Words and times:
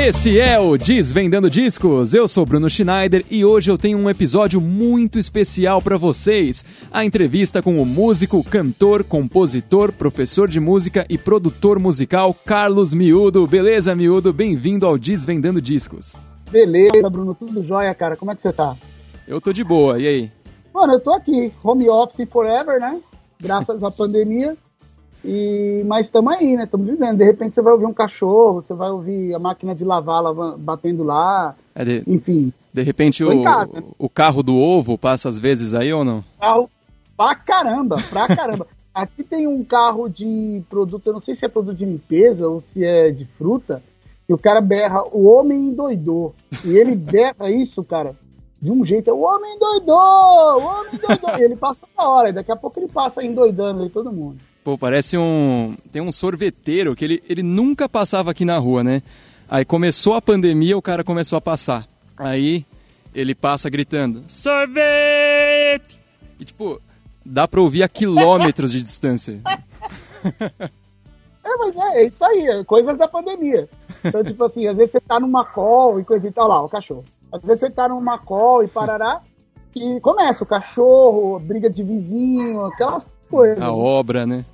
Esse 0.00 0.38
é 0.38 0.56
o 0.60 0.78
Desvendando 0.78 1.50
Discos. 1.50 2.14
Eu 2.14 2.28
sou 2.28 2.46
Bruno 2.46 2.70
Schneider 2.70 3.26
e 3.28 3.44
hoje 3.44 3.68
eu 3.68 3.76
tenho 3.76 3.98
um 3.98 4.08
episódio 4.08 4.60
muito 4.60 5.18
especial 5.18 5.82
para 5.82 5.98
vocês. 5.98 6.64
A 6.92 7.04
entrevista 7.04 7.60
com 7.60 7.82
o 7.82 7.84
músico, 7.84 8.44
cantor, 8.44 9.02
compositor, 9.02 9.90
professor 9.92 10.48
de 10.48 10.60
música 10.60 11.04
e 11.10 11.18
produtor 11.18 11.80
musical 11.80 12.32
Carlos 12.32 12.94
Miúdo. 12.94 13.44
Beleza, 13.44 13.92
Miúdo? 13.92 14.32
Bem-vindo 14.32 14.86
ao 14.86 14.96
Desvendando 14.96 15.60
Discos. 15.60 16.14
Beleza, 16.48 17.10
Bruno, 17.10 17.34
tudo 17.34 17.66
jóia, 17.66 17.92
cara. 17.92 18.16
Como 18.16 18.30
é 18.30 18.36
que 18.36 18.42
você 18.42 18.52
tá? 18.52 18.76
Eu 19.26 19.40
tô 19.40 19.52
de 19.52 19.64
boa. 19.64 20.00
E 20.00 20.06
aí? 20.06 20.32
Mano, 20.72 20.92
eu 20.92 21.00
tô 21.00 21.12
aqui, 21.12 21.52
home 21.64 21.90
office 21.90 22.24
forever, 22.30 22.78
né? 22.78 23.00
Graças 23.40 23.82
à 23.82 23.90
pandemia. 23.90 24.56
E, 25.24 25.82
mas 25.86 26.06
estamos 26.06 26.32
aí, 26.32 26.56
né? 26.56 26.64
Estamos 26.64 26.86
vivendo. 26.86 27.18
De 27.18 27.24
repente 27.24 27.54
você 27.54 27.62
vai 27.62 27.72
ouvir 27.72 27.86
um 27.86 27.94
cachorro, 27.94 28.62
você 28.62 28.74
vai 28.74 28.90
ouvir 28.90 29.34
a 29.34 29.38
máquina 29.38 29.74
de 29.74 29.84
lavar 29.84 30.22
batendo 30.58 31.02
lá. 31.02 31.54
É 31.74 31.84
de, 31.84 32.02
enfim. 32.06 32.52
De 32.72 32.82
repente 32.82 33.24
o, 33.24 33.44
o 33.98 34.08
carro 34.08 34.42
do 34.42 34.56
ovo 34.56 34.96
passa 34.96 35.28
às 35.28 35.38
vezes 35.38 35.74
aí 35.74 35.92
ou 35.92 36.04
não? 36.04 36.24
Carro 36.38 36.70
pra 37.16 37.34
caramba, 37.34 37.96
pra 38.08 38.28
caramba. 38.28 38.66
Aqui 38.94 39.22
tem 39.22 39.46
um 39.46 39.62
carro 39.64 40.08
de 40.08 40.62
produto, 40.68 41.06
eu 41.06 41.12
não 41.12 41.20
sei 41.20 41.36
se 41.36 41.44
é 41.44 41.48
produto 41.48 41.76
de 41.76 41.84
limpeza 41.84 42.48
ou 42.48 42.60
se 42.60 42.84
é 42.84 43.10
de 43.10 43.24
fruta, 43.24 43.82
e 44.28 44.32
o 44.32 44.38
cara 44.38 44.60
berra, 44.60 45.04
o 45.12 45.26
homem 45.26 45.68
endoidou. 45.68 46.34
E 46.64 46.76
ele 46.76 46.94
berra 46.96 47.48
isso, 47.48 47.84
cara, 47.84 48.16
de 48.60 48.70
um 48.70 48.84
jeito, 48.84 49.08
é 49.08 49.12
o 49.12 49.20
homem 49.20 49.54
endoidou, 49.54 49.94
o 49.94 50.64
homem 50.64 50.94
endoidou. 50.94 51.38
e 51.38 51.42
ele 51.42 51.54
passa 51.54 51.80
na 51.96 52.08
hora, 52.08 52.30
e 52.30 52.32
daqui 52.32 52.50
a 52.50 52.56
pouco 52.56 52.80
ele 52.80 52.88
passa 52.88 53.22
endoidando 53.22 53.82
aí 53.82 53.88
todo 53.88 54.12
mundo. 54.12 54.38
Pô, 54.68 54.76
parece 54.76 55.16
um. 55.16 55.74
Tem 55.90 56.02
um 56.02 56.12
sorveteiro 56.12 56.94
que 56.94 57.02
ele, 57.02 57.22
ele 57.26 57.42
nunca 57.42 57.88
passava 57.88 58.32
aqui 58.32 58.44
na 58.44 58.58
rua, 58.58 58.84
né? 58.84 59.02
Aí 59.48 59.64
começou 59.64 60.12
a 60.12 60.20
pandemia, 60.20 60.76
o 60.76 60.82
cara 60.82 61.02
começou 61.02 61.38
a 61.38 61.40
passar. 61.40 61.86
Aí 62.18 62.66
ele 63.14 63.34
passa 63.34 63.70
gritando: 63.70 64.24
sorvete! 64.28 65.98
E 66.38 66.44
tipo, 66.44 66.78
dá 67.24 67.48
pra 67.48 67.62
ouvir 67.62 67.82
a 67.82 67.88
quilômetros 67.88 68.70
de 68.70 68.82
distância. 68.82 69.40
É, 71.42 71.56
mas 71.56 71.74
é, 71.76 72.02
é 72.02 72.06
isso 72.06 72.22
aí, 72.22 72.46
é 72.46 72.64
coisas 72.64 72.98
da 72.98 73.08
pandemia. 73.08 73.66
Então, 74.04 74.22
tipo 74.22 74.44
assim, 74.44 74.66
às 74.66 74.76
vezes 74.76 74.92
você 74.92 75.00
tá 75.00 75.18
numa 75.18 75.46
call 75.46 75.98
e 75.98 76.04
coisa 76.04 76.28
e 76.28 76.30
tal, 76.30 76.46
lá, 76.46 76.62
o 76.62 76.68
cachorro. 76.68 77.04
Às 77.32 77.40
vezes 77.40 77.60
você 77.60 77.70
tá 77.70 77.88
numa 77.88 78.18
call 78.18 78.62
e 78.62 78.68
parará, 78.68 79.22
e 79.74 79.98
começa 80.00 80.44
o 80.44 80.46
cachorro, 80.46 81.38
briga 81.38 81.70
de 81.70 81.82
vizinho, 81.82 82.66
aquelas 82.66 83.06
coisas. 83.30 83.62
A 83.62 83.72
obra, 83.72 84.26
né? 84.26 84.44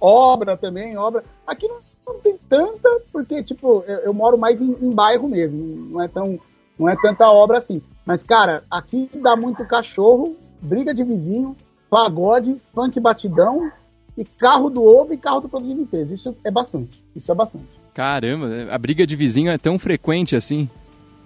Obra 0.00 0.56
também, 0.56 0.96
obra. 0.96 1.22
Aqui 1.46 1.68
não, 1.68 1.78
não 2.06 2.20
tem 2.20 2.36
tanta, 2.48 2.88
porque, 3.12 3.42
tipo, 3.42 3.84
eu, 3.86 3.98
eu 3.98 4.14
moro 4.14 4.38
mais 4.38 4.60
em, 4.60 4.76
em, 4.80 4.90
bairro 4.90 5.28
mesmo, 5.28 5.90
não 5.90 6.02
é, 6.02 6.08
tão, 6.08 6.38
não 6.78 6.88
é 6.88 6.96
tanta 7.00 7.28
obra 7.30 7.58
assim. 7.58 7.82
Mas, 8.04 8.22
cara, 8.22 8.64
aqui 8.70 9.10
dá 9.16 9.36
muito 9.36 9.64
cachorro, 9.66 10.36
briga 10.60 10.94
de 10.94 11.04
vizinho, 11.04 11.56
pagode, 11.88 12.56
funk 12.74 12.98
batidão, 12.98 13.70
e 14.16 14.24
carro 14.24 14.68
do 14.68 14.82
ovo 14.82 15.14
e 15.14 15.16
carro 15.16 15.40
do 15.40 15.48
produto 15.48 15.68
de 15.68 15.74
limpeza. 15.74 16.14
Isso 16.14 16.36
é 16.44 16.50
bastante, 16.50 17.02
isso 17.14 17.30
é 17.30 17.34
bastante. 17.34 17.64
Caramba, 17.94 18.46
a 18.70 18.78
briga 18.78 19.06
de 19.06 19.16
vizinho 19.16 19.50
é 19.50 19.58
tão 19.58 19.78
frequente 19.78 20.36
assim? 20.36 20.68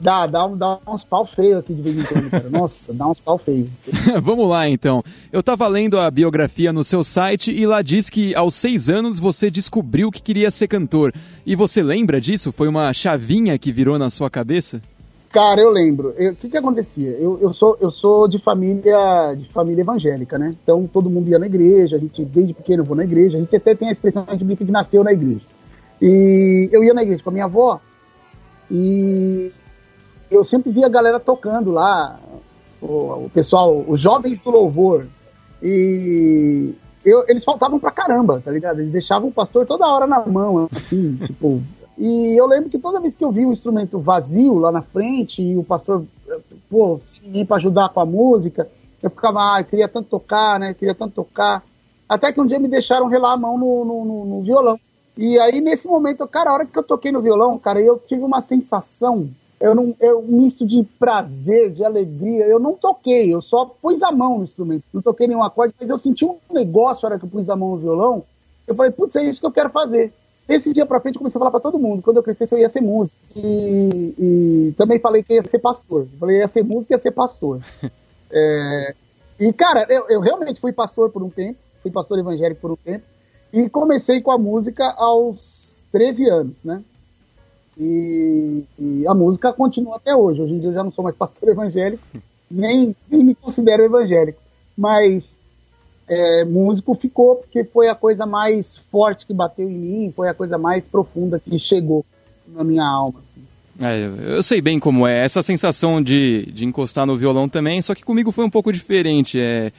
Dá, 0.00 0.26
dá, 0.26 0.46
dá 0.48 0.78
uns 0.86 1.04
pau 1.04 1.24
feios 1.24 1.58
aqui 1.58 1.72
de 1.72 1.80
vez 1.80 1.98
em 1.98 2.02
quando, 2.02 2.30
cara. 2.30 2.48
Nossa, 2.50 2.92
dá 2.92 3.08
uns 3.08 3.20
pau 3.20 3.38
feios. 3.38 3.68
Vamos 4.22 4.48
lá, 4.48 4.68
então. 4.68 5.02
Eu 5.32 5.42
tava 5.42 5.66
lendo 5.68 5.98
a 5.98 6.10
biografia 6.10 6.72
no 6.72 6.84
seu 6.84 7.04
site 7.04 7.52
e 7.52 7.66
lá 7.66 7.80
diz 7.80 8.10
que 8.10 8.34
aos 8.34 8.54
seis 8.54 8.88
anos 8.88 9.18
você 9.18 9.50
descobriu 9.50 10.10
que 10.10 10.22
queria 10.22 10.50
ser 10.50 10.68
cantor. 10.68 11.12
E 11.46 11.54
você 11.54 11.82
lembra 11.82 12.20
disso? 12.20 12.52
Foi 12.52 12.68
uma 12.68 12.92
chavinha 12.92 13.58
que 13.58 13.72
virou 13.72 13.98
na 13.98 14.10
sua 14.10 14.28
cabeça? 14.28 14.80
Cara, 15.34 15.60
eu 15.60 15.70
lembro. 15.70 16.10
O 16.10 16.36
que 16.36 16.48
que 16.48 16.56
acontecia? 16.56 17.10
Eu, 17.10 17.40
eu, 17.40 17.52
sou, 17.52 17.76
eu 17.80 17.90
sou 17.90 18.28
de 18.28 18.38
família 18.38 19.34
de 19.34 19.48
família 19.52 19.82
evangélica, 19.82 20.38
né? 20.38 20.54
Então 20.62 20.88
todo 20.92 21.10
mundo 21.10 21.28
ia 21.28 21.40
na 21.40 21.46
igreja, 21.46 21.96
a 21.96 21.98
gente 21.98 22.24
desde 22.24 22.54
pequeno 22.54 22.84
vou 22.84 22.96
na 22.96 23.02
igreja, 23.02 23.36
a 23.36 23.40
gente 23.40 23.56
até 23.56 23.74
tem 23.74 23.88
a 23.88 23.92
expressão 23.92 24.24
de 24.24 24.56
que 24.56 24.64
nasceu 24.70 25.02
na 25.02 25.12
igreja. 25.12 25.40
E 26.00 26.68
eu 26.70 26.84
ia 26.84 26.94
na 26.94 27.02
igreja 27.02 27.20
com 27.20 27.30
a 27.30 27.32
minha 27.32 27.46
avó 27.46 27.80
e 28.70 29.50
eu 30.34 30.44
sempre 30.44 30.70
via 30.70 30.86
a 30.86 30.90
galera 30.90 31.20
tocando 31.20 31.70
lá, 31.70 32.18
o, 32.80 33.24
o 33.26 33.30
pessoal, 33.32 33.84
os 33.86 34.00
jovens 34.00 34.40
do 34.40 34.50
louvor. 34.50 35.06
E 35.62 36.74
eu, 37.04 37.24
eles 37.28 37.44
faltavam 37.44 37.78
pra 37.78 37.90
caramba, 37.90 38.40
tá 38.44 38.50
ligado? 38.50 38.80
Eles 38.80 38.92
deixavam 38.92 39.28
o 39.28 39.32
pastor 39.32 39.66
toda 39.66 39.86
hora 39.86 40.06
na 40.06 40.24
mão, 40.26 40.68
assim, 40.72 41.16
tipo. 41.26 41.62
E 41.96 42.38
eu 42.38 42.46
lembro 42.46 42.68
que 42.68 42.78
toda 42.78 43.00
vez 43.00 43.14
que 43.14 43.24
eu 43.24 43.30
vi 43.30 43.46
um 43.46 43.52
instrumento 43.52 44.00
vazio 44.00 44.58
lá 44.58 44.72
na 44.72 44.82
frente 44.82 45.40
e 45.40 45.56
o 45.56 45.62
pastor, 45.62 46.04
pô, 46.68 47.00
ninguém 47.22 47.46
pra 47.46 47.56
ajudar 47.56 47.90
com 47.90 48.00
a 48.00 48.06
música, 48.06 48.68
eu 49.00 49.10
ficava, 49.10 49.38
ah, 49.38 49.60
eu 49.60 49.64
queria 49.64 49.88
tanto 49.88 50.08
tocar, 50.08 50.58
né? 50.58 50.70
Eu 50.70 50.74
queria 50.74 50.94
tanto 50.94 51.14
tocar. 51.14 51.62
Até 52.08 52.32
que 52.32 52.40
um 52.40 52.46
dia 52.46 52.58
me 52.58 52.68
deixaram 52.68 53.06
relar 53.06 53.34
a 53.34 53.36
mão 53.36 53.56
no, 53.56 53.84
no, 53.84 54.04
no, 54.04 54.24
no 54.24 54.42
violão. 54.42 54.78
E 55.16 55.38
aí, 55.38 55.60
nesse 55.60 55.86
momento, 55.86 56.26
cara, 56.26 56.50
a 56.50 56.54
hora 56.54 56.66
que 56.66 56.76
eu 56.76 56.82
toquei 56.82 57.12
no 57.12 57.22
violão, 57.22 57.56
cara, 57.58 57.80
eu 57.80 57.98
tive 57.98 58.22
uma 58.22 58.40
sensação 58.40 59.28
eu 59.60 59.74
não, 59.74 59.94
é 60.00 60.12
um 60.14 60.22
misto 60.22 60.66
de 60.66 60.82
prazer, 60.98 61.70
de 61.70 61.84
alegria. 61.84 62.44
Eu 62.44 62.58
não 62.58 62.74
toquei, 62.74 63.32
eu 63.32 63.40
só 63.40 63.64
pus 63.64 64.02
a 64.02 64.10
mão 64.12 64.38
no 64.38 64.44
instrumento. 64.44 64.84
Não 64.92 65.00
toquei 65.00 65.26
nenhum 65.26 65.42
acorde, 65.42 65.74
mas 65.80 65.88
eu 65.88 65.98
senti 65.98 66.24
um 66.24 66.38
negócio 66.50 67.02
na 67.02 67.10
hora 67.10 67.18
que 67.18 67.24
eu 67.24 67.30
pus 67.30 67.48
a 67.48 67.56
mão 67.56 67.70
no 67.70 67.78
violão. 67.78 68.24
Eu 68.66 68.74
falei, 68.74 68.90
putz, 68.90 69.16
é 69.16 69.22
isso 69.22 69.40
que 69.40 69.46
eu 69.46 69.52
quero 69.52 69.70
fazer. 69.70 70.12
Esse 70.48 70.72
dia 70.72 70.84
pra 70.84 71.00
frente 71.00 71.14
eu 71.14 71.20
comecei 71.20 71.38
a 71.38 71.40
falar 71.40 71.50
pra 71.50 71.60
todo 71.60 71.78
mundo. 71.78 72.02
Quando 72.02 72.18
eu 72.18 72.22
crescesse 72.22 72.54
eu 72.54 72.58
ia 72.58 72.68
ser 72.68 72.80
músico. 72.80 73.16
E, 73.34 74.14
e 74.18 74.74
também 74.76 74.98
falei 74.98 75.22
que 75.22 75.34
ia 75.34 75.42
ser 75.42 75.58
pastor. 75.58 76.02
Eu 76.02 76.18
falei, 76.18 76.38
ia 76.38 76.48
ser 76.48 76.62
músico 76.62 76.92
e 76.92 76.94
ia 76.94 77.00
ser 77.00 77.12
pastor. 77.12 77.60
é, 78.30 78.94
e, 79.40 79.52
cara, 79.52 79.86
eu, 79.88 80.06
eu 80.08 80.20
realmente 80.20 80.60
fui 80.60 80.72
pastor 80.72 81.10
por 81.10 81.22
um 81.22 81.30
tempo. 81.30 81.58
Fui 81.82 81.90
pastor 81.90 82.18
evangélico 82.18 82.60
por 82.60 82.72
um 82.72 82.76
tempo. 82.76 83.04
E 83.52 83.68
comecei 83.70 84.20
com 84.20 84.30
a 84.30 84.38
música 84.38 84.90
aos 84.96 85.84
13 85.92 86.28
anos, 86.28 86.56
né? 86.62 86.82
E, 87.78 88.62
e, 88.78 89.06
a 89.06 89.14
música 89.14 89.52
continua 89.52 89.96
até 89.96 90.14
hoje. 90.14 90.40
Hoje 90.40 90.54
em 90.54 90.60
dia 90.60 90.68
eu 90.70 90.74
já 90.74 90.84
não 90.84 90.92
sou 90.92 91.02
mais 91.02 91.16
pastor 91.16 91.48
evangélico, 91.50 92.02
nem, 92.50 92.94
nem 93.10 93.24
me 93.24 93.34
considero 93.34 93.82
evangélico. 93.82 94.40
Mas 94.76 95.34
é, 96.08 96.44
músico 96.44 96.94
ficou 96.94 97.36
porque 97.36 97.64
foi 97.64 97.88
a 97.88 97.94
coisa 97.94 98.26
mais 98.26 98.76
forte 98.90 99.26
que 99.26 99.34
bateu 99.34 99.68
em 99.68 99.78
mim, 99.78 100.12
foi 100.14 100.28
a 100.28 100.34
coisa 100.34 100.58
mais 100.58 100.84
profunda 100.84 101.40
que 101.40 101.58
chegou 101.58 102.04
na 102.48 102.62
minha 102.62 102.84
alma. 102.84 103.20
Assim. 103.20 103.44
É, 103.82 104.36
eu 104.36 104.42
sei 104.42 104.60
bem 104.60 104.78
como 104.78 105.06
é. 105.06 105.24
Essa 105.24 105.42
sensação 105.42 106.02
de, 106.02 106.46
de 106.52 106.64
encostar 106.64 107.06
no 107.06 107.16
violão 107.16 107.48
também, 107.48 107.82
só 107.82 107.94
que 107.94 108.04
comigo 108.04 108.30
foi 108.30 108.44
um 108.44 108.50
pouco 108.50 108.72
diferente. 108.72 109.40
É, 109.40 109.72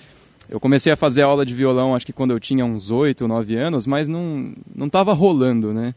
eu 0.49 0.59
comecei 0.59 0.91
a 0.91 0.97
fazer 0.97 1.23
aula 1.23 1.45
de 1.45 1.55
violão 1.55 1.95
acho 1.95 2.05
que 2.05 2.13
quando 2.13 2.31
eu 2.31 2.39
tinha 2.39 2.65
uns 2.65 2.91
8, 2.91 3.27
9 3.27 3.55
anos, 3.55 3.87
mas 3.87 4.07
não, 4.07 4.53
não 4.75 4.89
rolando, 5.13 5.73
né? 5.73 5.95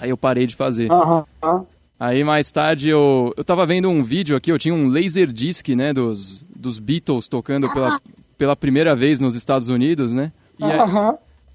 Aí 0.00 0.10
eu 0.10 0.16
parei 0.16 0.46
de 0.46 0.56
fazer. 0.56 0.90
Uhum. 0.90 1.66
Aí 1.98 2.22
mais 2.22 2.50
tarde 2.52 2.88
eu, 2.88 3.34
eu 3.36 3.44
tava 3.44 3.66
vendo 3.66 3.88
um 3.88 4.04
vídeo 4.04 4.36
aqui, 4.36 4.52
eu 4.52 4.58
tinha 4.58 4.74
um 4.74 4.88
laser 4.88 5.32
disc, 5.32 5.68
né, 5.70 5.92
dos, 5.92 6.46
dos 6.54 6.78
Beatles 6.78 7.26
tocando 7.26 7.68
pela, 7.72 8.00
pela 8.36 8.56
primeira 8.56 8.94
vez 8.94 9.18
nos 9.18 9.34
Estados 9.34 9.68
Unidos, 9.68 10.12
né? 10.12 10.30
E 10.60 10.64
aí, 10.64 10.78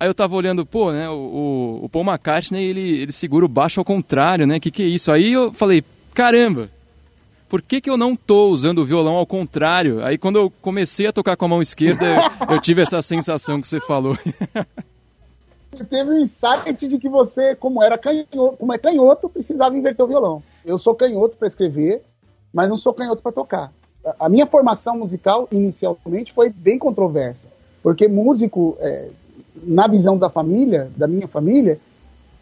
aí, 0.01 0.09
eu 0.09 0.13
tava 0.13 0.35
olhando, 0.35 0.65
pô, 0.65 0.91
né, 0.91 1.09
o, 1.09 1.79
o 1.83 1.89
Paul 1.89 2.05
McCartney, 2.05 2.65
ele, 2.65 3.01
ele 3.01 3.11
segura 3.13 3.45
o 3.45 3.49
baixo 3.49 3.79
ao 3.79 3.85
contrário, 3.85 4.45
né? 4.45 4.59
Que 4.59 4.69
que 4.69 4.83
é 4.83 4.87
isso? 4.87 5.11
Aí 5.13 5.31
eu 5.31 5.53
falei, 5.53 5.81
caramba, 6.13 6.69
por 7.47 7.61
que, 7.61 7.79
que 7.79 7.89
eu 7.89 7.95
não 7.95 8.13
tô 8.13 8.49
usando 8.49 8.79
o 8.79 8.85
violão 8.85 9.15
ao 9.15 9.25
contrário? 9.25 10.03
Aí 10.03 10.17
quando 10.17 10.39
eu 10.39 10.51
comecei 10.61 11.07
a 11.07 11.13
tocar 11.13 11.37
com 11.37 11.45
a 11.45 11.49
mão 11.49 11.61
esquerda, 11.61 12.05
eu, 12.05 12.55
eu 12.55 12.61
tive 12.61 12.81
essa 12.81 13.01
sensação 13.01 13.61
que 13.61 13.67
você 13.67 13.79
falou. 13.79 14.17
Você 15.73 15.83
teve 15.83 16.11
um 16.11 16.19
insight 16.19 16.87
de 16.87 16.99
que 16.99 17.09
você, 17.09 17.55
como 17.55 17.81
era 17.81 17.97
canhoto, 17.97 18.57
como 18.57 18.73
é 18.73 18.77
canhoto, 18.77 19.27
precisava 19.27 19.75
inverter 19.75 20.05
o 20.05 20.07
violão. 20.07 20.43
Eu 20.63 20.77
sou 20.77 20.93
canhoto 20.93 21.35
para 21.35 21.47
escrever, 21.47 22.03
mas 22.53 22.69
não 22.69 22.77
sou 22.77 22.93
canhoto 22.93 23.23
para 23.23 23.31
tocar. 23.31 23.73
A 24.19 24.29
minha 24.29 24.45
formação 24.45 24.99
musical, 24.99 25.47
inicialmente, 25.51 26.31
foi 26.31 26.49
bem 26.49 26.77
controversa. 26.77 27.47
Porque 27.81 28.07
músico, 28.07 28.77
é, 28.79 29.09
na 29.63 29.87
visão 29.87 30.15
da 30.15 30.29
família, 30.29 30.91
da 30.95 31.07
minha 31.07 31.27
família, 31.27 31.79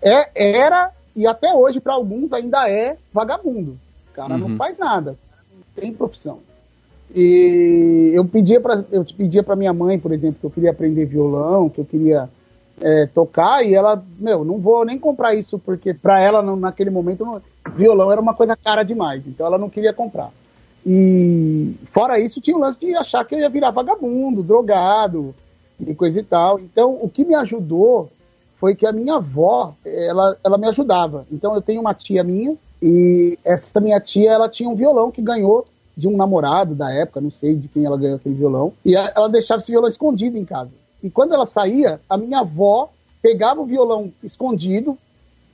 é, 0.02 0.64
era, 0.64 0.92
e 1.16 1.26
até 1.26 1.54
hoje 1.54 1.80
para 1.80 1.94
alguns 1.94 2.34
ainda 2.34 2.70
é, 2.70 2.98
vagabundo. 3.14 3.78
O 4.10 4.14
cara 4.14 4.34
uhum. 4.34 4.40
não 4.40 4.58
faz 4.58 4.78
nada, 4.78 5.16
não 5.54 5.64
tem 5.74 5.94
profissão. 5.94 6.40
E 7.16 8.12
eu 8.14 8.26
pedia 8.26 8.60
para 8.60 8.84
eu 8.92 9.06
pedia 9.06 9.44
para 9.44 9.56
minha 9.56 9.74
mãe, 9.74 10.00
por 10.00 10.12
exemplo, 10.12 10.40
que 10.40 10.46
eu 10.46 10.52
queria 10.52 10.72
aprender 10.72 11.06
violão, 11.06 11.70
que 11.70 11.80
eu 11.80 11.86
queria 11.86 12.30
é, 12.82 13.06
tocar 13.08 13.64
e 13.64 13.74
ela, 13.74 14.04
meu, 14.20 14.44
não 14.44 14.58
vou 14.58 14.84
nem 14.86 14.98
comprar 14.98 15.36
isso 15.36 15.60
porque 15.60 15.94
para 15.94 16.20
ela 16.20 16.42
não, 16.42 16.56
naquele 16.56 16.90
momento 16.90 17.24
não, 17.24 17.42
violão 17.76 18.12
era 18.12 18.20
uma 18.20 18.34
coisa 18.34 18.56
cara 18.56 18.84
demais, 18.84 19.26
então 19.28 19.46
ela 19.46 19.58
não 19.58 19.70
queria 19.70 19.94
comprar. 19.94 20.32
E 20.86 21.76
fora 21.94 22.20
isso 22.20 22.42
tinha 22.42 22.58
o 22.58 22.60
lance 22.60 22.80
de 22.80 22.96
achar 22.96 23.24
que 23.24 23.36
eu 23.36 23.40
ia 23.40 23.50
virar 23.50 23.72
vagabundo, 23.72 24.42
drogado 24.42 25.34
e 25.80 25.94
coisa 25.94 26.20
e 26.20 26.24
tal. 26.24 26.60
Então 26.60 26.98
o 27.02 27.08
que 27.08 27.24
me 27.24 27.36
ajudou 27.36 28.10
foi 28.60 28.76
que 28.76 28.86
a 28.86 28.92
minha 28.92 29.16
avó, 29.16 29.74
ela, 29.86 30.38
ela 30.44 30.58
me 30.58 30.68
ajudava. 30.68 31.26
Então 31.32 31.54
eu 31.56 31.62
tenho 31.62 31.82
uma 31.82 31.94
tia 31.94 32.24
minha, 32.24 32.56
e 32.82 33.38
essa 33.44 33.80
minha 33.80 34.00
tia, 34.00 34.32
ela 34.32 34.50
tinha 34.50 34.70
um 34.70 34.76
violão 34.76 35.12
que 35.12 35.22
ganhou 35.22 35.66
de 35.96 36.08
um 36.08 36.16
namorado 36.16 36.74
da 36.74 36.92
época, 36.92 37.22
não 37.22 37.32
sei 37.32 37.56
de 37.56 37.68
quem 37.68 37.86
ela 37.86 37.98
ganhou 37.98 38.16
aquele 38.16 38.36
violão, 38.36 38.74
e 38.84 38.96
ela 38.96 39.28
deixava 39.30 39.60
esse 39.60 39.72
violão 39.72 39.90
escondido 39.90 40.38
em 40.38 40.46
casa. 40.46 40.72
E 41.04 41.10
quando 41.10 41.34
ela 41.34 41.46
saía, 41.46 42.00
a 42.10 42.18
minha 42.18 42.40
avó 42.40 42.92
pegava 43.22 43.62
o 43.62 43.66
violão 43.66 44.12
escondido 44.24 44.98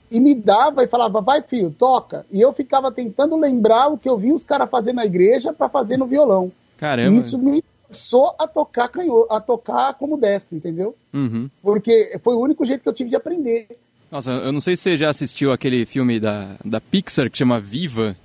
e 0.10 0.20
me 0.20 0.34
dava 0.34 0.84
e 0.84 0.88
falava, 0.88 1.22
vai 1.22 1.42
filho, 1.42 1.74
toca. 1.78 2.26
E 2.32 2.42
eu 2.42 2.54
ficava 2.54 2.92
tentando 2.92 3.36
lembrar 3.36 3.90
o 3.90 3.98
que 3.98 4.08
eu 4.08 4.18
vi 4.18 4.32
os 4.32 4.46
caras 4.46 4.70
fazer 4.70 4.94
na 4.94 5.06
igreja 5.06 5.52
para 5.52 5.70
fazer 5.70 5.98
no 5.98 6.06
violão. 6.06 6.52
Caramba. 6.78 7.16
E 7.16 7.20
isso 7.20 7.38
me 7.38 7.64
forçou 7.88 8.34
a 8.38 8.48
tocar 8.48 8.88
canhoto, 8.90 9.34
a 9.34 9.42
tocar 9.42 9.94
como 9.96 10.18
destro, 10.18 10.56
entendeu? 10.56 10.96
Uhum. 11.14 11.50
Porque 11.62 12.20
foi 12.24 12.36
o 12.36 12.40
único 12.40 12.66
jeito 12.66 12.84
que 12.84 12.90
eu 12.90 12.94
tive 12.94 13.10
de 13.10 13.16
aprender. 13.16 13.68
Nossa, 14.12 14.32
eu 14.32 14.54
não 14.54 14.62
sei 14.62 14.76
se 14.76 14.84
você 14.84 14.98
já 14.98 15.10
assistiu 15.10 15.52
aquele 15.52 15.86
filme 15.86 16.20
da, 16.20 16.56
da 16.64 16.80
Pixar 16.80 17.30
que 17.30 17.38
chama 17.38 17.60
Viva. 17.60 18.16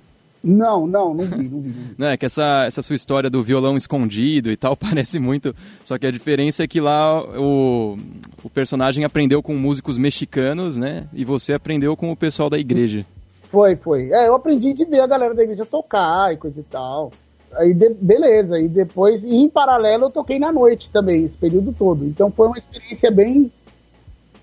Não, 0.43 0.85
não, 0.85 1.13
não 1.13 1.23
vi, 1.23 1.47
não 1.47 1.61
vi. 1.61 1.73
Não 1.97 2.07
é 2.07 2.17
que 2.17 2.25
essa, 2.25 2.65
essa 2.67 2.81
sua 2.81 2.97
história 2.97 3.29
do 3.29 3.41
violão 3.41 3.77
escondido 3.77 4.51
e 4.51 4.57
tal 4.57 4.75
parece 4.77 5.17
muito. 5.17 5.55
Só 5.85 5.97
que 5.97 6.05
a 6.05 6.11
diferença 6.11 6.63
é 6.63 6.67
que 6.67 6.81
lá 6.81 7.23
o, 7.39 7.97
o 8.43 8.49
personagem 8.49 9.05
aprendeu 9.05 9.41
com 9.41 9.55
músicos 9.55 9.97
mexicanos, 9.97 10.75
né? 10.75 11.07
E 11.13 11.23
você 11.23 11.53
aprendeu 11.53 11.95
com 11.95 12.11
o 12.11 12.17
pessoal 12.17 12.49
da 12.49 12.59
igreja. 12.59 13.05
Foi, 13.43 13.77
foi. 13.77 14.11
É, 14.11 14.27
eu 14.27 14.35
aprendi 14.35 14.73
de 14.73 14.83
ver 14.83 14.99
a 14.99 15.07
galera 15.07 15.33
da 15.33 15.43
igreja 15.43 15.65
tocar 15.65 16.33
e 16.33 16.37
coisa 16.37 16.59
e 16.59 16.63
tal. 16.63 17.13
Aí, 17.53 17.73
de, 17.73 17.93
beleza. 17.93 18.59
E 18.59 18.67
depois, 18.67 19.23
e 19.23 19.35
em 19.35 19.47
paralelo, 19.47 20.05
eu 20.05 20.11
toquei 20.11 20.39
na 20.39 20.51
noite 20.51 20.89
também, 20.91 21.23
esse 21.23 21.37
período 21.37 21.73
todo. 21.77 22.03
Então 22.03 22.29
foi 22.29 22.47
uma 22.47 22.57
experiência 22.57 23.09
bem, 23.09 23.49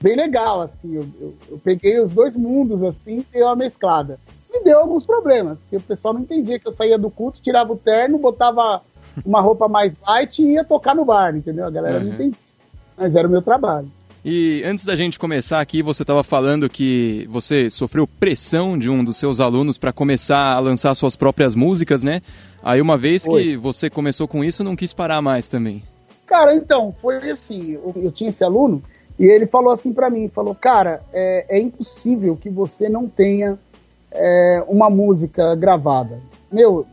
bem 0.00 0.16
legal, 0.16 0.62
assim. 0.62 0.94
Eu, 0.94 1.06
eu, 1.20 1.34
eu 1.50 1.60
peguei 1.62 2.00
os 2.00 2.14
dois 2.14 2.34
mundos, 2.34 2.82
assim, 2.84 3.18
e 3.18 3.26
dei 3.30 3.42
uma 3.42 3.56
mesclada 3.56 4.18
me 4.29 4.29
deu 4.70 4.78
alguns 4.78 5.04
problemas, 5.04 5.58
porque 5.60 5.76
o 5.76 5.80
pessoal 5.80 6.14
não 6.14 6.20
entendia 6.20 6.58
que 6.58 6.68
eu 6.68 6.72
saía 6.72 6.96
do 6.96 7.10
culto, 7.10 7.40
tirava 7.42 7.72
o 7.72 7.76
terno, 7.76 8.18
botava 8.18 8.80
uma 9.24 9.40
roupa 9.40 9.68
mais 9.68 9.92
light 10.06 10.40
e 10.40 10.52
ia 10.54 10.64
tocar 10.64 10.94
no 10.94 11.04
bar, 11.04 11.34
entendeu? 11.34 11.66
A 11.66 11.70
galera 11.70 11.98
uhum. 11.98 12.04
não 12.04 12.14
entendia. 12.14 12.38
Mas 12.96 13.16
era 13.16 13.26
o 13.26 13.30
meu 13.30 13.42
trabalho. 13.42 13.90
E 14.24 14.62
antes 14.64 14.84
da 14.84 14.94
gente 14.94 15.18
começar 15.18 15.60
aqui, 15.60 15.82
você 15.82 16.02
estava 16.02 16.22
falando 16.22 16.68
que 16.68 17.26
você 17.30 17.68
sofreu 17.68 18.06
pressão 18.06 18.78
de 18.78 18.88
um 18.88 19.02
dos 19.02 19.16
seus 19.16 19.40
alunos 19.40 19.76
para 19.76 19.92
começar 19.92 20.54
a 20.54 20.58
lançar 20.60 20.94
suas 20.94 21.16
próprias 21.16 21.54
músicas, 21.54 22.04
né? 22.04 22.20
Aí 22.62 22.80
uma 22.80 22.96
vez 22.96 23.24
foi. 23.24 23.42
que 23.42 23.56
você 23.56 23.90
começou 23.90 24.28
com 24.28 24.44
isso, 24.44 24.62
não 24.62 24.76
quis 24.76 24.92
parar 24.92 25.20
mais 25.20 25.48
também. 25.48 25.82
Cara, 26.26 26.54
então, 26.54 26.94
foi 27.00 27.16
assim, 27.30 27.72
eu, 27.72 27.92
eu 27.96 28.12
tinha 28.12 28.30
esse 28.30 28.44
aluno 28.44 28.82
e 29.18 29.24
ele 29.24 29.46
falou 29.46 29.72
assim 29.72 29.92
para 29.92 30.08
mim, 30.10 30.28
falou, 30.28 30.54
cara, 30.54 31.02
é, 31.12 31.56
é 31.56 31.58
impossível 31.58 32.36
que 32.36 32.50
você 32.50 32.88
não 32.88 33.08
tenha 33.08 33.58
é, 34.12 34.64
uma 34.68 34.90
música 34.90 35.54
gravada. 35.54 36.18
Meu, 36.50 36.86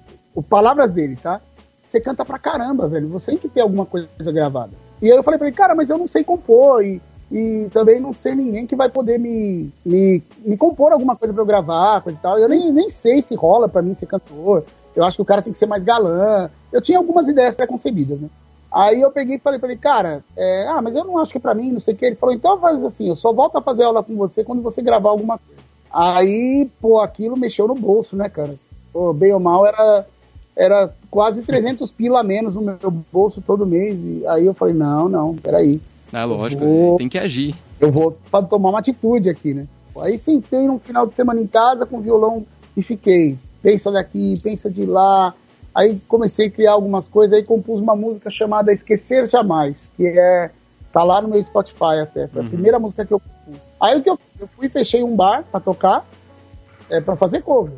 palavras 0.49 0.91
dele, 0.91 1.15
tá? 1.15 1.41
Você 1.87 1.99
canta 2.01 2.25
pra 2.25 2.37
caramba, 2.37 2.87
velho. 2.87 3.07
Você 3.09 3.31
tem 3.31 3.37
que 3.37 3.49
ter 3.49 3.61
alguma 3.61 3.85
coisa 3.85 4.07
gravada. 4.31 4.71
E 5.01 5.11
aí 5.11 5.17
eu 5.17 5.23
falei 5.23 5.37
pra 5.37 5.47
ele, 5.47 5.55
cara, 5.55 5.75
mas 5.75 5.89
eu 5.89 5.97
não 5.97 6.07
sei 6.07 6.23
compor 6.23 6.83
e, 6.83 7.01
e 7.31 7.67
também 7.71 7.99
não 7.99 8.13
sei 8.13 8.35
ninguém 8.35 8.65
que 8.67 8.75
vai 8.75 8.89
poder 8.89 9.19
me, 9.19 9.71
me, 9.85 10.23
me 10.43 10.57
compor 10.57 10.91
alguma 10.91 11.15
coisa 11.15 11.33
pra 11.33 11.43
eu 11.43 11.47
gravar, 11.47 12.01
coisa 12.01 12.17
e 12.17 12.21
tal. 12.21 12.37
Eu 12.37 12.49
nem, 12.49 12.71
nem 12.71 12.89
sei 12.89 13.21
se 13.21 13.35
rola 13.35 13.69
pra 13.69 13.81
mim 13.81 13.93
ser 13.93 14.05
cantor. 14.05 14.63
Eu 14.95 15.03
acho 15.03 15.17
que 15.17 15.21
o 15.21 15.25
cara 15.25 15.41
tem 15.41 15.53
que 15.53 15.59
ser 15.59 15.67
mais 15.67 15.83
galã. 15.83 16.49
Eu 16.71 16.81
tinha 16.81 16.97
algumas 16.97 17.27
ideias 17.27 17.55
preconcebidas, 17.55 18.19
né? 18.19 18.29
Aí 18.71 18.99
eu 18.99 19.11
peguei 19.11 19.37
e 19.37 19.39
falei 19.39 19.59
pra 19.59 19.69
ele, 19.69 19.79
cara, 19.79 20.23
é, 20.35 20.67
ah, 20.67 20.81
mas 20.81 20.95
eu 20.95 21.05
não 21.05 21.17
acho 21.17 21.31
que 21.31 21.37
é 21.37 21.41
pra 21.41 21.55
mim, 21.55 21.71
não 21.71 21.79
sei 21.79 21.93
o 21.93 21.97
que. 21.97 22.05
Ele 22.05 22.15
falou, 22.15 22.35
então 22.35 22.59
faz 22.59 22.83
assim, 22.83 23.07
eu 23.07 23.15
só 23.15 23.31
volto 23.31 23.57
a 23.57 23.61
fazer 23.61 23.83
aula 23.83 24.03
com 24.03 24.15
você 24.15 24.43
quando 24.43 24.61
você 24.61 24.81
gravar 24.81 25.09
alguma 25.09 25.37
coisa. 25.37 25.61
Aí, 25.91 26.69
pô, 26.81 26.99
aquilo 26.99 27.37
mexeu 27.37 27.67
no 27.67 27.75
bolso, 27.75 28.15
né, 28.15 28.29
cara? 28.29 28.55
Pô, 28.91 29.13
bem 29.13 29.33
ou 29.33 29.39
mal 29.39 29.65
era, 29.65 30.05
era 30.55 30.93
quase 31.09 31.41
300 31.41 31.91
pila 31.91 32.21
a 32.21 32.23
menos 32.23 32.55
no 32.55 32.61
meu 32.61 32.77
bolso 33.11 33.41
todo 33.41 33.65
mês. 33.65 33.95
E 33.97 34.25
aí 34.27 34.45
eu 34.45 34.53
falei, 34.53 34.73
não, 34.73 35.07
não, 35.09 35.35
peraí. 35.35 35.79
Ah, 36.11 36.25
lógico, 36.25 36.63
vou, 36.63 36.97
tem 36.97 37.09
que 37.09 37.17
agir. 37.17 37.55
Eu 37.79 37.91
vou 37.91 38.17
tomar 38.49 38.69
uma 38.69 38.79
atitude 38.79 39.29
aqui, 39.29 39.53
né? 39.53 39.67
Aí 39.99 40.19
sentei 40.19 40.67
num 40.67 40.79
final 40.79 41.07
de 41.07 41.15
semana 41.15 41.41
em 41.41 41.47
casa 41.47 41.85
com 41.85 41.97
o 41.97 42.01
violão 42.01 42.45
e 42.75 42.83
fiquei. 42.83 43.37
Pensa 43.61 43.91
daqui, 43.91 44.39
pensa 44.43 44.69
de 44.69 44.85
lá. 44.85 45.33
Aí 45.73 45.99
comecei 46.07 46.47
a 46.47 46.51
criar 46.51 46.73
algumas 46.73 47.07
coisas, 47.07 47.37
aí 47.37 47.43
compus 47.43 47.81
uma 47.81 47.95
música 47.95 48.29
chamada 48.29 48.71
Esquecer 48.71 49.27
Jamais, 49.29 49.75
que 49.95 50.07
é 50.07 50.51
Tá 50.97 51.03
lá 51.03 51.21
no 51.21 51.27
meu 51.27 51.43
Spotify 51.43 51.99
até. 52.01 52.27
Foi 52.27 52.41
uhum. 52.41 52.47
a 52.47 52.49
primeira 52.49 52.79
música 52.79 53.05
que 53.05 53.13
eu 53.13 53.21
Aí 53.81 53.97
o 53.97 54.03
que 54.03 54.09
eu 54.09 54.17
fiz? 54.17 54.41
Eu 54.41 54.47
fui 54.47 54.69
fechei 54.69 55.03
um 55.03 55.15
bar 55.15 55.43
pra 55.51 55.59
tocar, 55.59 56.05
é, 56.89 57.01
pra 57.01 57.15
fazer 57.15 57.41
cover. 57.41 57.73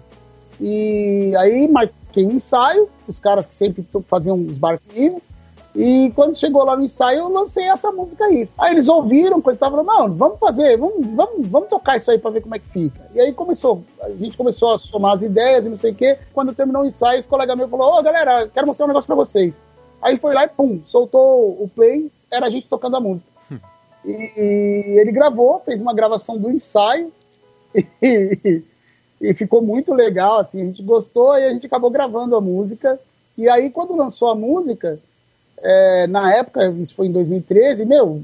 E 0.59 1.33
aí 1.37 1.67
marquei 1.67 2.25
um 2.25 2.31
ensaio, 2.31 2.89
os 3.07 3.19
caras 3.19 3.47
que 3.47 3.55
sempre 3.55 3.85
faziam 4.07 4.35
os 4.35 4.53
bar 4.53 4.79
comigo. 4.79 5.21
E 5.75 6.11
quando 6.15 6.37
chegou 6.37 6.63
lá 6.63 6.75
no 6.75 6.83
ensaio, 6.83 7.19
eu 7.19 7.29
lancei 7.29 7.69
essa 7.69 7.91
música 7.91 8.25
aí. 8.25 8.49
Aí 8.57 8.73
eles 8.73 8.87
ouviram, 8.87 9.41
coisa 9.41 9.59
e 9.65 9.83
não, 9.83 10.11
vamos 10.13 10.39
fazer, 10.39 10.77
vamos, 10.77 11.05
vamos, 11.05 11.47
vamos 11.47 11.69
tocar 11.69 11.97
isso 11.97 12.09
aí 12.09 12.17
pra 12.17 12.31
ver 12.31 12.41
como 12.41 12.55
é 12.55 12.59
que 12.59 12.69
fica. 12.69 12.99
E 13.13 13.19
aí 13.19 13.31
começou, 13.33 13.83
a 14.01 14.09
gente 14.09 14.35
começou 14.35 14.73
a 14.73 14.79
somar 14.79 15.15
as 15.15 15.21
ideias 15.21 15.65
e 15.65 15.69
não 15.69 15.77
sei 15.77 15.91
o 15.91 15.95
quê. 15.95 16.17
Quando 16.33 16.55
terminou 16.55 16.81
o 16.81 16.85
ensaio, 16.85 17.19
esse 17.19 17.29
colega 17.29 17.55
meu 17.55 17.69
falou, 17.69 17.93
ô 17.93 17.99
oh, 17.99 18.03
galera, 18.03 18.47
quero 18.47 18.67
mostrar 18.67 18.85
um 18.85 18.87
negócio 18.87 19.07
pra 19.07 19.15
vocês. 19.15 19.53
Aí 20.01 20.17
foi 20.17 20.33
lá 20.33 20.45
e 20.45 20.49
pum, 20.49 20.81
soltou 20.87 21.61
o 21.61 21.69
play, 21.73 22.11
era 22.31 22.47
a 22.47 22.49
gente 22.49 22.67
tocando 22.67 22.97
a 22.97 22.99
música. 22.99 23.28
E, 24.05 24.11
e 24.11 24.99
ele 24.99 25.11
gravou, 25.11 25.59
fez 25.59 25.81
uma 25.81 25.93
gravação 25.93 26.37
do 26.37 26.49
ensaio 26.49 27.11
e, 28.01 28.63
e, 29.21 29.33
ficou 29.33 29.61
muito 29.61 29.93
legal, 29.93 30.39
assim, 30.39 30.61
a 30.61 30.65
gente 30.65 30.81
gostou 30.81 31.37
e 31.37 31.45
a 31.45 31.51
gente 31.51 31.67
acabou 31.67 31.89
gravando 31.89 32.35
a 32.35 32.41
música. 32.41 32.99
E 33.37 33.47
aí, 33.49 33.69
quando 33.69 33.95
lançou 33.95 34.29
a 34.29 34.35
música, 34.35 34.99
é, 35.61 36.07
na 36.07 36.35
época, 36.35 36.67
isso 36.71 36.95
foi 36.95 37.07
em 37.07 37.11
2013, 37.11 37.85
meu, 37.85 38.21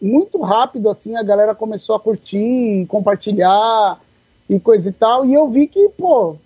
muito 0.00 0.40
rápido, 0.40 0.88
assim, 0.88 1.16
a 1.16 1.22
galera 1.22 1.54
começou 1.54 1.94
a 1.94 2.00
curtir, 2.00 2.86
compartilhar 2.88 4.00
e 4.48 4.58
coisa 4.60 4.88
e 4.88 4.92
tal, 4.92 5.26
e 5.26 5.34
eu 5.34 5.48
vi 5.48 5.66
que, 5.66 5.88
pô, 5.90 6.36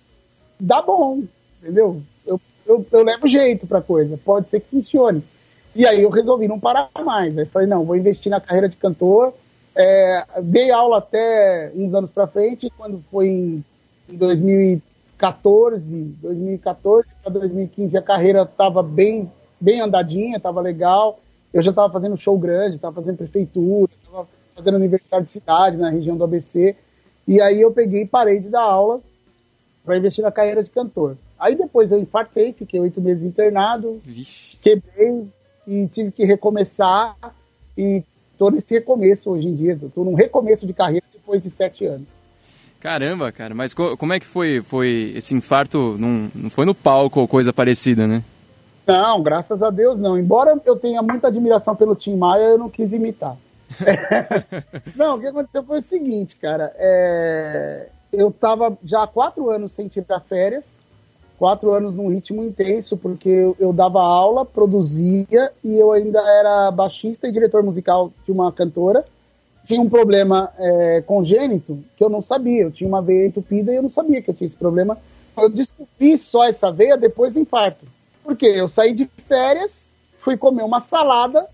dá 0.59 0.81
bom, 0.81 1.23
entendeu? 1.61 2.01
Eu, 2.25 2.41
eu, 2.65 2.85
eu 2.91 3.03
levo 3.03 3.27
jeito 3.27 3.67
pra 3.67 3.81
coisa, 3.81 4.19
pode 4.23 4.49
ser 4.49 4.59
que 4.59 4.69
funcione. 4.69 5.23
E 5.75 5.85
aí 5.87 6.01
eu 6.03 6.09
resolvi 6.09 6.47
não 6.47 6.59
parar 6.59 6.89
mais. 7.03 7.37
Aí 7.37 7.45
falei, 7.45 7.67
não, 7.67 7.85
vou 7.85 7.95
investir 7.95 8.29
na 8.29 8.41
carreira 8.41 8.67
de 8.67 8.75
cantor. 8.75 9.33
É, 9.75 10.25
dei 10.43 10.71
aula 10.71 10.97
até 10.97 11.71
uns 11.75 11.93
anos 11.93 12.11
para 12.11 12.27
frente, 12.27 12.69
quando 12.77 13.01
foi 13.09 13.27
em, 13.27 13.65
em 14.09 14.15
2014, 14.17 16.03
2014 16.21 17.07
para 17.23 17.31
2015 17.33 17.97
a 17.97 18.01
carreira 18.01 18.41
estava 18.41 18.83
bem, 18.83 19.31
bem 19.59 19.79
andadinha, 19.79 20.37
estava 20.37 20.59
legal. 20.59 21.19
Eu 21.53 21.61
já 21.61 21.69
estava 21.69 21.91
fazendo 21.91 22.17
show 22.17 22.37
grande, 22.37 22.75
estava 22.75 22.95
fazendo 22.95 23.17
prefeitura, 23.17 23.91
estava 23.91 24.27
fazendo 24.55 24.75
aniversário 24.75 25.25
de 25.25 25.31
cidade 25.31 25.77
na 25.77 25.89
região 25.89 26.17
do 26.17 26.23
ABC. 26.23 26.75
E 27.27 27.39
aí 27.41 27.61
eu 27.61 27.71
peguei 27.71 28.03
e 28.03 28.07
parei 28.07 28.39
de 28.39 28.49
dar 28.49 28.63
aula 28.63 28.99
para 29.85 29.97
investir 29.97 30.23
na 30.23 30.31
carreira 30.31 30.63
de 30.63 30.69
cantor. 30.69 31.17
Aí 31.39 31.55
depois 31.55 31.91
eu 31.91 31.99
infartei, 31.99 32.53
fiquei 32.53 32.79
oito 32.79 33.01
meses 33.01 33.23
internado, 33.23 33.99
Vixe. 34.05 34.57
quebrei, 34.57 35.25
e 35.67 35.87
tive 35.87 36.11
que 36.11 36.25
recomeçar 36.25 37.15
e 37.77 38.03
tô 38.37 38.49
nesse 38.49 38.73
recomeço 38.73 39.29
hoje 39.29 39.47
em 39.47 39.55
dia, 39.55 39.79
tô 39.93 40.03
num 40.03 40.15
recomeço 40.15 40.65
de 40.65 40.73
carreira 40.73 41.05
depois 41.13 41.41
de 41.41 41.49
sete 41.51 41.85
anos. 41.85 42.07
Caramba, 42.79 43.31
cara, 43.31 43.53
mas 43.53 43.73
co 43.73 43.95
como 43.95 44.13
é 44.13 44.19
que 44.19 44.25
foi, 44.25 44.61
foi 44.61 45.13
esse 45.15 45.35
infarto? 45.35 45.95
Não, 45.99 46.31
não 46.33 46.49
foi 46.49 46.65
no 46.65 46.73
palco 46.73 47.19
ou 47.19 47.27
coisa 47.27 47.53
parecida, 47.53 48.07
né? 48.07 48.23
Não, 48.87 49.21
graças 49.21 49.61
a 49.61 49.69
Deus 49.69 49.99
não. 49.99 50.17
Embora 50.17 50.59
eu 50.65 50.75
tenha 50.75 51.01
muita 51.01 51.27
admiração 51.27 51.75
pelo 51.75 51.95
Tim 51.95 52.15
Maia, 52.15 52.43
eu 52.43 52.57
não 52.57 52.69
quis 52.69 52.91
imitar. 52.91 53.37
não, 54.97 55.15
o 55.15 55.19
que 55.19 55.27
aconteceu 55.27 55.63
foi 55.63 55.79
o 55.79 55.83
seguinte, 55.83 56.35
cara. 56.35 56.73
É... 56.75 57.87
Eu 58.11 58.31
tava 58.31 58.77
já 58.83 59.03
há 59.03 59.07
quatro 59.07 59.49
anos 59.49 59.73
sem 59.73 59.87
tirar 59.87 60.19
férias 60.21 60.65
quatro 61.41 61.73
anos 61.73 61.95
num 61.95 62.09
ritmo 62.09 62.43
intenso, 62.43 62.95
porque 62.95 63.27
eu, 63.27 63.57
eu, 63.59 63.73
dava 63.73 63.99
aula, 63.99 64.45
produzia 64.45 65.51
e 65.63 65.73
eu 65.73 65.91
ainda 65.91 66.19
era 66.19 66.69
baixista 66.69 67.27
e 67.27 67.31
diretor 67.31 67.63
musical 67.63 68.11
de 68.23 68.31
uma 68.31 68.51
cantora. 68.51 69.03
Tinha 69.65 69.81
um 69.81 69.89
problema 69.89 70.51
é, 70.59 71.01
congênito 71.01 71.79
que 71.97 72.03
eu 72.03 72.11
não 72.11 72.21
sabia. 72.21 72.61
Eu 72.61 72.71
tinha 72.71 72.87
uma 72.87 73.01
veia 73.01 73.25
entupida 73.25 73.73
e 73.73 73.75
eu 73.75 73.81
não 73.81 73.89
sabia 73.89 74.21
que 74.21 74.29
eu 74.29 74.35
tinha 74.35 74.47
esse 74.47 74.55
problema. 74.55 74.99
Eu 75.35 75.49
descobri 75.49 76.15
só 76.19 76.45
essa 76.45 76.71
veia 76.71 76.95
depois 76.95 77.33
do 77.33 77.39
infarto. 77.39 77.87
Porque 78.23 78.45
eu 78.45 78.67
saí 78.67 78.93
de 78.93 79.07
férias, 79.27 79.71
fui 80.19 80.37
comer 80.37 80.61
uma 80.61 80.81
salada, 80.81 81.47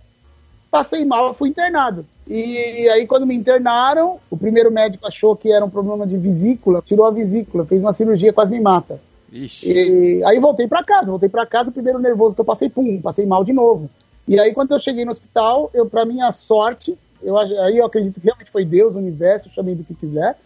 passei 0.70 1.06
mal, 1.06 1.34
fui 1.34 1.48
internado. 1.48 2.06
E 2.28 2.90
aí, 2.90 3.08
quando 3.08 3.26
me 3.26 3.38
internaram, 3.38 4.20
o 4.30 4.36
primeiro 4.36 4.70
médico 4.70 5.08
achou 5.08 5.34
que 5.34 5.50
era 5.50 5.64
um 5.64 5.70
problema 5.70 6.06
de 6.06 6.18
vesícula, 6.18 6.84
tirou 6.86 7.06
a 7.06 7.12
vesícula, 7.12 7.66
fez 7.66 7.82
uma 7.82 7.94
cirurgia, 7.94 8.34
quase 8.34 8.52
me 8.52 8.60
mata. 8.60 9.00
E 9.32 10.24
aí 10.26 10.40
voltei 10.40 10.68
para 10.68 10.84
casa, 10.84 11.10
voltei 11.10 11.30
para 11.30 11.46
casa, 11.46 11.70
o 11.70 11.74
primeiro 11.74 12.00
nervoso 12.00 12.36
que 12.36 12.42
eu 12.42 12.46
passei, 12.46 12.70
pum, 12.70 13.02
passei 13.02 13.26
mal 13.26 13.44
de 13.44 13.54
novo. 13.54 13.90
E 14.28 14.40
aí 14.40 14.54
quando 14.54 14.72
eu 14.72 14.80
cheguei 14.80 15.06
no 15.06 15.12
hospital, 15.12 15.70
eu 15.74 15.90
para 15.90 16.06
minha 16.06 16.32
sorte, 16.32 16.98
eu, 17.22 17.38
aí 17.38 17.78
eu 17.78 17.86
acredito 17.86 18.20
que 18.20 18.26
realmente 18.26 18.52
foi 18.52 18.66
Deus, 18.66 18.94
o 18.94 18.98
universo, 18.98 19.50
chamei 19.50 19.76
do 19.76 19.84
que 19.84 19.94
quiser. 19.94 20.38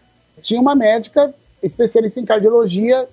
Tinha 0.41 0.61
uma 0.61 0.75
médica 0.75 1.33
especialista 1.61 2.19
em 2.19 2.25
cardiologia 2.25 3.07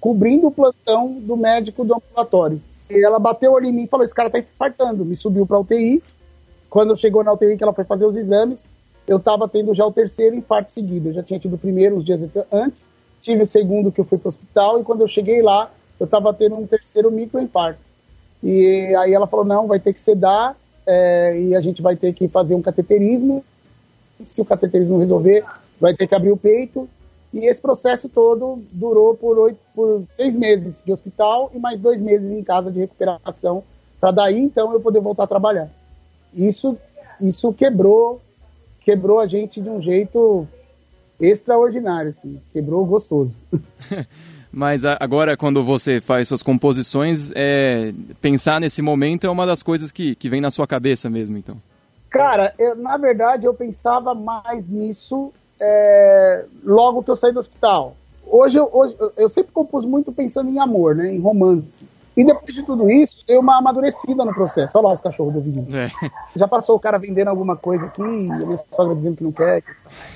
cobrindo 0.00 0.46
o 0.46 0.50
plantão 0.50 1.12
do 1.20 1.36
médico 1.36 1.84
do 1.84 1.94
ambulatório. 1.94 2.60
E 2.88 3.04
ela 3.04 3.18
bateu 3.18 3.56
ali 3.56 3.68
em 3.68 3.72
mim 3.72 3.82
e 3.84 3.86
falou: 3.86 4.04
Esse 4.04 4.14
cara 4.14 4.30
tá 4.30 4.38
infartando. 4.38 5.04
Me 5.04 5.14
subiu 5.14 5.46
pra 5.46 5.60
UTI. 5.60 6.02
Quando 6.68 6.96
chegou 6.96 7.22
na 7.22 7.32
UTI, 7.32 7.56
que 7.56 7.62
ela 7.62 7.74
foi 7.74 7.84
fazer 7.84 8.04
os 8.04 8.16
exames, 8.16 8.60
eu 9.06 9.18
estava 9.18 9.48
tendo 9.48 9.74
já 9.74 9.84
o 9.84 9.92
terceiro 9.92 10.36
infarto 10.36 10.72
seguido. 10.72 11.08
Eu 11.08 11.14
já 11.14 11.22
tinha 11.22 11.38
tido 11.38 11.54
o 11.54 11.58
primeiro 11.58 11.96
uns 11.96 12.04
dias 12.04 12.20
antes, 12.50 12.84
tive 13.22 13.42
o 13.42 13.46
segundo 13.46 13.92
que 13.92 14.00
eu 14.00 14.04
fui 14.04 14.18
para 14.18 14.28
o 14.28 14.30
hospital, 14.30 14.80
e 14.80 14.84
quando 14.84 15.02
eu 15.02 15.08
cheguei 15.08 15.42
lá, 15.42 15.70
eu 15.98 16.04
estava 16.04 16.32
tendo 16.32 16.56
um 16.56 16.66
terceiro 16.66 17.10
microinfarto. 17.10 17.80
E 18.42 18.94
aí 18.96 19.12
ela 19.12 19.26
falou: 19.26 19.44
Não, 19.44 19.66
vai 19.66 19.80
ter 19.80 19.92
que 19.92 20.00
sedar, 20.00 20.56
é, 20.86 21.40
e 21.40 21.54
a 21.54 21.60
gente 21.60 21.82
vai 21.82 21.96
ter 21.96 22.12
que 22.12 22.28
fazer 22.28 22.54
um 22.54 22.62
cateterismo. 22.62 23.44
E 24.18 24.24
se 24.24 24.40
o 24.40 24.44
cateterismo 24.44 24.98
resolver, 24.98 25.44
vai 25.80 25.94
ter 25.94 26.06
que 26.06 26.14
abrir 26.14 26.30
o 26.30 26.36
peito 26.36 26.88
e 27.32 27.46
esse 27.46 27.60
processo 27.60 28.08
todo 28.08 28.60
durou 28.72 29.14
por, 29.14 29.38
oito, 29.38 29.58
por 29.74 30.04
seis 30.16 30.36
meses 30.36 30.82
de 30.84 30.92
hospital 30.92 31.50
e 31.54 31.58
mais 31.58 31.78
dois 31.78 32.00
meses 32.00 32.30
em 32.30 32.42
casa 32.42 32.72
de 32.72 32.80
recuperação, 32.80 33.62
para 34.00 34.10
daí 34.10 34.38
então 34.38 34.72
eu 34.72 34.80
poder 34.80 35.00
voltar 35.00 35.24
a 35.24 35.28
trabalhar. 35.28 35.70
Isso, 36.34 36.76
isso 37.20 37.52
quebrou, 37.52 38.20
quebrou 38.80 39.20
a 39.20 39.26
gente 39.28 39.60
de 39.60 39.68
um 39.68 39.80
jeito 39.80 40.46
extraordinário, 41.20 42.10
assim, 42.10 42.40
quebrou 42.52 42.84
gostoso. 42.84 43.34
Mas 44.52 44.84
agora, 44.84 45.36
quando 45.36 45.62
você 45.62 46.00
faz 46.00 46.26
suas 46.26 46.42
composições, 46.42 47.30
é, 47.36 47.92
pensar 48.20 48.60
nesse 48.60 48.82
momento 48.82 49.26
é 49.26 49.30
uma 49.30 49.46
das 49.46 49.62
coisas 49.62 49.92
que, 49.92 50.16
que 50.16 50.28
vem 50.28 50.40
na 50.40 50.50
sua 50.50 50.66
cabeça 50.66 51.08
mesmo, 51.08 51.38
então? 51.38 51.56
Cara, 52.08 52.52
eu, 52.58 52.74
na 52.74 52.96
verdade 52.96 53.46
eu 53.46 53.54
pensava 53.54 54.12
mais 54.12 54.68
nisso 54.68 55.32
é, 55.60 56.44
logo 56.64 57.04
que 57.04 57.10
eu 57.12 57.16
saí 57.16 57.32
do 57.32 57.38
hospital. 57.38 57.94
Hoje 58.26 58.58
eu, 58.58 58.68
hoje 58.72 58.96
eu 59.16 59.30
sempre 59.30 59.52
compus 59.52 59.84
muito 59.84 60.10
pensando 60.12 60.50
em 60.50 60.58
amor, 60.58 60.96
né, 60.96 61.12
em 61.14 61.20
romance. 61.20 61.88
E 62.16 62.24
depois 62.24 62.52
de 62.52 62.64
tudo 62.64 62.90
isso, 62.90 63.16
deu 63.26 63.40
uma 63.40 63.58
amadurecida 63.58 64.24
no 64.24 64.34
processo. 64.34 64.76
Olha 64.76 64.88
lá 64.88 64.94
os 64.94 65.00
cachorros 65.00 65.32
do 65.32 65.40
vizinho. 65.40 65.68
É. 65.74 65.90
Já 66.34 66.48
passou 66.48 66.76
o 66.76 66.80
cara 66.80 66.98
vendendo 66.98 67.28
alguma 67.28 67.56
coisa 67.56 67.86
aqui, 67.86 68.02
e 68.02 68.30
a 68.30 68.36
minha 68.38 68.58
sogra 68.72 68.96
dizendo 68.96 69.16
que 69.16 69.24
não 69.24 69.32
quer. 69.32 69.62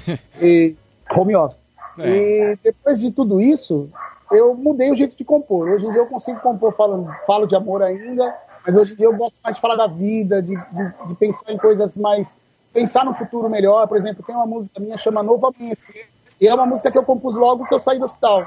E 0.43 0.75
home 1.11 1.37
office. 1.37 1.59
É. 1.99 2.09
E 2.09 2.59
depois 2.63 3.01
de 3.01 3.11
tudo 3.11 3.41
isso, 3.41 3.89
eu 4.31 4.55
mudei 4.55 4.91
o 4.91 4.97
jeito 4.97 5.17
de 5.17 5.25
compor. 5.25 5.69
Hoje 5.69 5.87
em 5.87 5.91
dia 5.91 6.01
eu 6.01 6.07
consigo 6.07 6.41
compor 6.41 6.75
falando, 6.75 7.09
falo 7.27 7.47
de 7.47 7.55
amor 7.55 7.83
ainda, 7.83 8.35
mas 8.67 8.77
hoje 8.77 8.93
em 8.93 8.97
dia 8.97 9.07
eu 9.07 9.17
gosto 9.17 9.37
mais 9.43 9.57
de 9.57 9.63
falar 9.63 9.77
da 9.77 9.87
vida, 9.87 10.43
de, 10.43 10.55
de, 10.57 11.09
de 11.09 11.15
pensar 11.15 11.53
em 11.53 11.59
coisas 11.59 11.97
mais 11.97 12.27
pensar 12.73 13.05
no 13.05 13.15
futuro 13.15 13.49
melhor. 13.49 13.87
Por 13.87 13.97
exemplo, 13.97 14.25
tem 14.27 14.35
uma 14.35 14.47
música 14.47 14.81
minha 14.81 14.99
chama 14.99 15.23
Novo 15.23 15.47
Amanhecer, 15.47 16.09
e 16.41 16.49
é 16.49 16.55
uma 16.55 16.67
música 16.67 16.91
que 16.91 16.99
eu 16.99 17.05
compus 17.05 17.35
logo 17.35 17.67
que 17.67 17.75
eu 17.75 17.79
saí 17.79 17.99
do 17.99 18.05
hospital, 18.05 18.45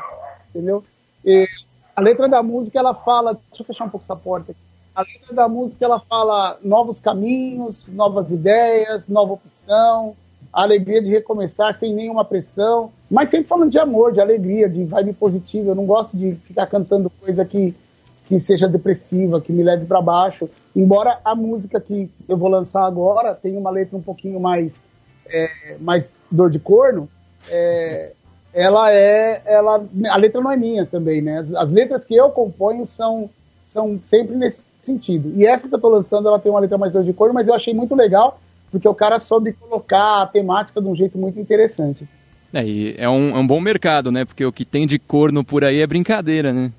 entendeu? 0.50 0.84
E 1.24 1.48
a 1.96 2.02
letra 2.02 2.28
da 2.28 2.44
música 2.44 2.78
ela 2.78 2.94
fala, 2.94 3.34
deixa 3.34 3.64
eu 3.64 3.66
fechar 3.66 3.86
um 3.86 3.90
pouco 3.90 4.04
essa 4.04 4.16
porta 4.16 4.52
aqui. 4.52 4.62
A 4.94 5.02
letra 5.02 5.34
da 5.34 5.48
música 5.48 5.86
ela 5.86 6.00
fala 6.00 6.58
novos 6.64 7.00
caminhos, 7.00 7.88
novas 7.88 8.30
ideias, 8.30 9.08
nova 9.08 9.34
opção, 9.34 10.16
a 10.54 10.64
alegria 10.64 11.02
de 11.02 11.10
recomeçar 11.10 11.78
sem 11.80 11.94
nenhuma 11.94 12.26
pressão, 12.26 12.92
mas 13.10 13.30
sempre 13.30 13.48
falando 13.48 13.72
de 13.72 13.80
amor, 13.80 14.12
de 14.12 14.22
alegria, 14.22 14.70
de 14.70 14.84
vibe 14.84 15.14
positiva. 15.14 15.72
Eu 15.72 15.76
não 15.76 15.86
gosto 15.86 16.16
de 16.16 16.36
ficar 16.48 16.68
cantando 16.68 17.10
coisa 17.10 17.46
que 17.46 17.76
que 18.28 18.40
seja 18.42 18.68
depressiva, 18.68 19.40
que 19.40 19.54
me 19.54 19.64
leve 19.64 19.86
para 19.86 20.02
baixo. 20.02 20.50
Embora 20.76 21.20
a 21.24 21.34
música 21.34 21.80
que 21.80 22.10
eu 22.28 22.38
vou 22.38 22.50
lançar 22.50 22.86
agora 22.86 23.34
tenha 23.34 23.58
uma 23.58 23.70
letra 23.70 23.98
um 23.98 24.02
pouquinho 24.02 24.40
mais, 24.40 24.74
é, 25.28 25.78
mais 25.80 26.12
dor 26.30 26.50
de 26.50 26.60
corno, 26.60 27.08
é, 27.50 28.12
ela 28.54 28.92
é, 28.92 29.42
ela, 29.46 29.82
a 30.10 30.18
letra 30.18 30.42
não 30.42 30.52
é 30.52 30.58
minha 30.58 30.86
também, 30.86 31.22
né? 31.22 31.40
As, 31.40 31.54
as, 31.54 31.72
letras 31.72 32.04
que 32.04 32.16
eu 32.16 32.30
componho 32.32 32.86
são, 32.86 33.30
são 33.72 34.00
sempre 34.10 34.36
nesse 34.36 34.60
sentido. 34.84 35.32
E 35.36 35.46
essa 35.46 35.68
que 35.68 35.74
eu 35.74 35.80
tô 35.80 35.88
lançando, 35.88 36.28
ela 36.28 36.40
tem 36.40 36.52
uma 36.52 36.60
letra 36.60 36.78
mais 36.78 36.92
dor 36.92 37.04
de 37.04 37.14
corno, 37.14 37.34
mas 37.34 37.48
eu 37.48 37.54
achei 37.54 37.74
muito 37.74 37.96
legal 37.96 38.40
porque 38.72 38.88
o 38.88 38.96
cara 38.96 39.20
soube 39.20 39.54
colocar 39.54 40.22
a 40.22 40.28
temática 40.28 40.82
de 40.82 40.88
um 40.88 40.96
jeito 40.96 41.18
muito 41.18 41.40
interessante. 41.40 42.08
É, 42.54 42.66
e 42.66 42.96
é 42.98 43.10
um, 43.10 43.36
é 43.36 43.40
um 43.40 43.48
bom 43.48 43.60
mercado, 43.60 44.12
né? 44.12 44.26
Porque 44.26 44.46
o 44.46 44.52
que 44.52 44.66
tem 44.66 44.88
de 44.88 44.98
corno 44.98 45.44
por 45.44 45.64
aí 45.64 45.82
é 45.82 45.88
brincadeira, 45.88 46.54
né? 46.54 46.72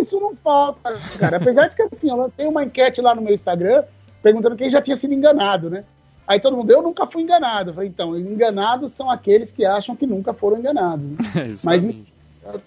isso 0.00 0.18
não 0.18 0.34
falta, 0.36 0.98
cara. 1.18 1.36
Apesar 1.36 1.68
de 1.68 1.76
que 1.76 1.82
assim, 1.82 2.10
eu 2.10 2.16
lancei 2.16 2.46
uma 2.46 2.64
enquete 2.64 3.00
lá 3.00 3.14
no 3.14 3.22
meu 3.22 3.34
Instagram 3.34 3.84
perguntando 4.22 4.56
quem 4.56 4.70
já 4.70 4.82
tinha 4.82 4.96
sido 4.96 5.14
enganado, 5.14 5.70
né? 5.70 5.84
Aí 6.26 6.40
todo 6.40 6.56
mundo, 6.56 6.70
eu 6.70 6.82
nunca 6.82 7.06
fui 7.06 7.22
enganado. 7.22 7.70
Eu 7.70 7.74
falei, 7.74 7.88
então, 7.88 8.16
enganados 8.16 8.94
são 8.94 9.10
aqueles 9.10 9.50
que 9.50 9.64
acham 9.64 9.96
que 9.96 10.06
nunca 10.06 10.32
foram 10.32 10.58
enganados. 10.58 11.04
Né? 11.04 11.56
Mas 11.64 11.96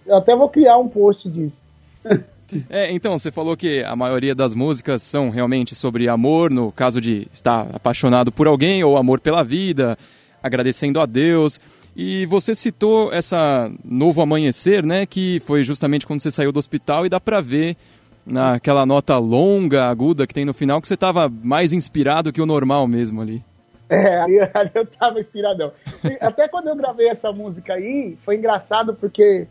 eu 0.05 0.17
até 0.17 0.35
vou 0.35 0.49
criar 0.49 0.77
um 0.77 0.89
post 0.89 1.29
disso. 1.29 1.57
É, 2.69 2.91
então, 2.91 3.17
você 3.17 3.31
falou 3.31 3.55
que 3.55 3.83
a 3.83 3.95
maioria 3.95 4.35
das 4.35 4.53
músicas 4.53 5.01
são 5.01 5.29
realmente 5.29 5.75
sobre 5.75 6.07
amor, 6.07 6.51
no 6.51 6.71
caso 6.71 6.99
de 6.99 7.27
estar 7.31 7.67
apaixonado 7.73 8.31
por 8.31 8.47
alguém 8.47 8.83
ou 8.83 8.97
amor 8.97 9.19
pela 9.19 9.43
vida, 9.43 9.97
agradecendo 10.41 10.99
a 10.99 11.05
Deus. 11.05 11.59
E 11.95 12.25
você 12.25 12.55
citou 12.55 13.13
essa 13.13 13.71
Novo 13.83 14.21
Amanhecer, 14.21 14.85
né? 14.85 15.05
Que 15.05 15.39
foi 15.45 15.63
justamente 15.63 16.07
quando 16.07 16.21
você 16.21 16.31
saiu 16.31 16.51
do 16.51 16.59
hospital 16.59 17.05
e 17.05 17.09
dá 17.09 17.19
pra 17.19 17.39
ver 17.39 17.77
naquela 18.25 18.85
nota 18.85 19.17
longa, 19.17 19.85
aguda 19.85 20.25
que 20.25 20.33
tem 20.33 20.45
no 20.45 20.53
final, 20.53 20.81
que 20.81 20.87
você 20.87 20.93
estava 20.93 21.29
mais 21.29 21.73
inspirado 21.73 22.31
que 22.31 22.41
o 22.41 22.45
normal 22.45 22.87
mesmo 22.87 23.21
ali. 23.21 23.43
É, 23.89 24.21
ali, 24.21 24.39
ali 24.53 24.71
eu 24.73 24.85
tava 24.85 25.19
inspiradão. 25.19 25.71
Até 26.19 26.47
quando 26.47 26.67
eu 26.67 26.75
gravei 26.75 27.09
essa 27.09 27.31
música 27.31 27.73
aí, 27.73 28.17
foi 28.23 28.37
engraçado 28.37 28.93
porque 28.95 29.45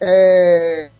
é, 0.00 0.90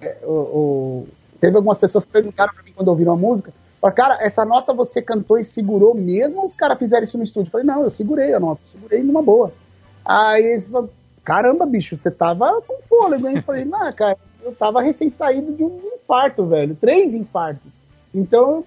é, 0.00 0.16
o, 0.22 0.32
o, 0.32 1.08
teve 1.40 1.56
algumas 1.56 1.78
pessoas 1.78 2.04
que 2.04 2.12
perguntaram 2.12 2.52
pra 2.52 2.62
mim 2.62 2.72
quando 2.74 2.88
ouviram 2.88 3.12
a 3.12 3.16
música, 3.16 3.52
falaram, 3.80 3.96
cara, 3.96 4.26
essa 4.26 4.44
nota 4.44 4.72
você 4.72 5.00
cantou 5.00 5.38
e 5.38 5.44
segurou 5.44 5.94
mesmo 5.94 6.40
ou 6.40 6.46
os 6.46 6.54
caras 6.54 6.78
fizeram 6.78 7.04
isso 7.04 7.18
no 7.18 7.24
estúdio? 7.24 7.48
Eu 7.48 7.52
falei, 7.52 7.66
não, 7.66 7.84
eu 7.84 7.90
segurei 7.90 8.34
a 8.34 8.40
nota, 8.40 8.60
segurei 8.70 9.02
numa 9.02 9.22
boa. 9.22 9.52
Aí 10.04 10.44
eles 10.44 10.64
falaram, 10.66 10.90
caramba, 11.24 11.66
bicho, 11.66 11.96
você 11.96 12.10
tava 12.10 12.60
com 12.62 12.78
fôlego, 12.88 13.26
hein? 13.28 13.36
Eu 13.36 13.42
falei, 13.42 13.64
não, 13.64 13.92
cara, 13.92 14.16
eu 14.42 14.54
tava 14.54 14.80
recém 14.80 15.10
saído 15.10 15.52
de 15.52 15.64
um 15.64 15.80
infarto, 15.94 16.46
velho. 16.46 16.76
Três 16.76 17.12
infartos. 17.12 17.74
Então, 18.14 18.64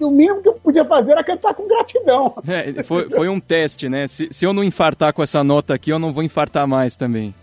o 0.00 0.10
mínimo 0.10 0.42
que 0.42 0.48
eu 0.48 0.54
podia 0.54 0.84
fazer 0.84 1.12
era 1.12 1.24
cantar 1.24 1.54
com 1.54 1.66
gratidão. 1.66 2.34
É, 2.46 2.82
foi, 2.82 3.08
foi 3.08 3.28
um 3.28 3.40
teste, 3.40 3.88
né? 3.88 4.06
Se, 4.06 4.28
se 4.30 4.44
eu 4.44 4.52
não 4.52 4.62
infartar 4.62 5.12
com 5.12 5.22
essa 5.22 5.42
nota 5.42 5.74
aqui, 5.74 5.90
eu 5.90 5.98
não 5.98 6.12
vou 6.12 6.22
infartar 6.22 6.66
mais 6.66 6.96
também. 6.96 7.34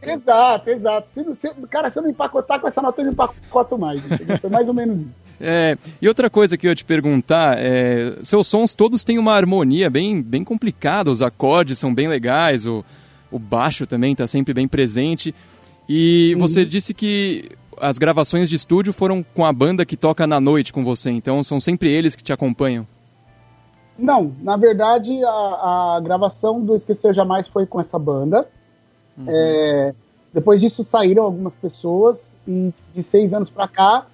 Exato, 0.00 0.70
exato. 0.70 1.08
Se, 1.12 1.24
se, 1.36 1.54
cara, 1.68 1.90
se 1.90 1.98
eu 1.98 2.02
não 2.02 2.10
empacotar 2.10 2.60
com 2.60 2.68
essa 2.68 2.80
nota, 2.80 3.00
eu 3.00 3.06
não 3.06 3.12
empacoto 3.12 3.76
mais. 3.76 4.00
Foi 4.40 4.50
mais 4.50 4.68
ou 4.68 4.74
menos 4.74 5.00
isso. 5.00 5.14
É, 5.40 5.78
e 6.02 6.08
outra 6.08 6.28
coisa 6.28 6.56
que 6.56 6.66
eu 6.66 6.70
ia 6.70 6.74
te 6.74 6.84
perguntar, 6.84 7.56
é, 7.58 8.16
seus 8.24 8.48
sons 8.48 8.74
todos 8.74 9.04
têm 9.04 9.18
uma 9.18 9.34
harmonia 9.34 9.88
bem, 9.88 10.20
bem 10.20 10.42
complicada, 10.42 11.12
os 11.12 11.22
acordes 11.22 11.78
são 11.78 11.94
bem 11.94 12.08
legais, 12.08 12.66
o, 12.66 12.84
o 13.30 13.38
baixo 13.38 13.86
também 13.86 14.10
está 14.10 14.26
sempre 14.26 14.52
bem 14.52 14.66
presente. 14.66 15.32
E 15.88 16.32
uhum. 16.34 16.40
você 16.40 16.64
disse 16.64 16.92
que 16.92 17.50
as 17.80 17.98
gravações 17.98 18.48
de 18.48 18.56
estúdio 18.56 18.92
foram 18.92 19.22
com 19.22 19.46
a 19.46 19.52
banda 19.52 19.86
que 19.86 19.96
toca 19.96 20.26
na 20.26 20.40
noite 20.40 20.72
com 20.72 20.82
você, 20.82 21.10
então 21.10 21.40
são 21.44 21.60
sempre 21.60 21.88
eles 21.88 22.16
que 22.16 22.22
te 22.24 22.32
acompanham? 22.32 22.84
Não, 23.96 24.32
na 24.42 24.56
verdade 24.56 25.22
a, 25.24 25.96
a 25.96 26.00
gravação 26.02 26.60
do 26.60 26.74
Esquecer 26.74 27.14
Jamais 27.14 27.46
foi 27.46 27.64
com 27.64 27.80
essa 27.80 27.98
banda. 27.98 28.48
Uhum. 29.18 29.26
É, 29.28 29.94
depois 30.32 30.60
disso 30.60 30.84
saíram 30.84 31.24
algumas 31.24 31.54
pessoas 31.54 32.20
e 32.46 32.72
de 32.94 33.02
seis 33.02 33.34
anos 33.34 33.50
para 33.50 33.68
cá 33.68 34.06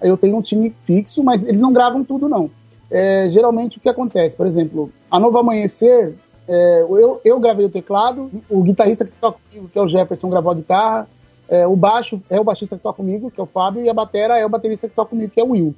eu 0.00 0.16
tenho 0.16 0.36
um 0.36 0.42
time 0.42 0.74
fixo, 0.84 1.22
mas 1.22 1.42
eles 1.42 1.60
não 1.60 1.72
gravam 1.72 2.04
tudo 2.04 2.28
não. 2.28 2.50
É, 2.90 3.28
geralmente 3.30 3.78
o 3.78 3.80
que 3.80 3.88
acontece, 3.88 4.36
por 4.36 4.46
exemplo, 4.46 4.90
a 5.10 5.18
Novo 5.18 5.38
Amanhecer 5.38 6.14
é, 6.46 6.82
eu, 6.82 7.20
eu 7.24 7.40
gravei 7.40 7.64
o 7.64 7.70
teclado, 7.70 8.30
o 8.50 8.62
guitarrista 8.62 9.04
que 9.04 9.12
toca 9.12 9.38
comigo, 9.48 9.68
que 9.68 9.78
é 9.78 9.82
o 9.82 9.88
Jefferson, 9.88 10.28
gravou 10.28 10.52
a 10.52 10.54
guitarra, 10.54 11.08
é, 11.48 11.66
o 11.66 11.76
baixo 11.76 12.20
é 12.28 12.40
o 12.40 12.44
baixista 12.44 12.76
que 12.76 12.82
toca 12.82 12.96
comigo, 12.96 13.30
que 13.30 13.40
é 13.40 13.42
o 13.44 13.46
Fábio, 13.46 13.82
e 13.82 13.88
a 13.88 13.94
batera 13.94 14.38
é 14.38 14.44
o 14.44 14.48
baterista 14.48 14.88
que 14.88 14.94
toca 14.94 15.10
comigo, 15.10 15.32
que 15.32 15.40
é 15.40 15.44
o 15.44 15.50
Will. 15.50 15.74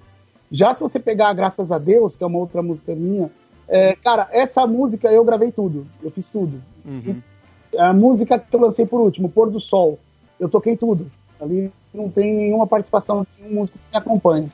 Já 0.50 0.74
se 0.74 0.80
você 0.80 0.98
pegar 0.98 1.32
Graças 1.34 1.70
a 1.70 1.78
Deus, 1.78 2.16
que 2.16 2.24
é 2.24 2.26
uma 2.26 2.38
outra 2.38 2.62
música 2.62 2.94
minha, 2.94 3.30
é, 3.68 3.94
cara, 3.96 4.28
essa 4.30 4.66
música 4.66 5.08
eu 5.08 5.24
gravei 5.24 5.50
tudo, 5.50 5.86
eu 6.02 6.10
fiz 6.10 6.28
tudo. 6.28 6.60
Uhum. 6.84 7.20
A 7.78 7.92
música 7.92 8.38
que 8.38 8.54
eu 8.54 8.60
lancei 8.60 8.86
por 8.86 9.00
último, 9.00 9.28
Pôr 9.28 9.50
do 9.50 9.60
Sol, 9.60 9.98
eu 10.38 10.48
toquei 10.48 10.76
tudo. 10.76 11.06
Ali 11.40 11.70
não 11.92 12.08
tem 12.08 12.34
nenhuma 12.34 12.66
participação 12.66 13.26
de 13.36 13.46
um 13.46 13.54
músico 13.54 13.78
que 13.78 13.84
me 13.92 13.98
acompanha. 13.98 14.48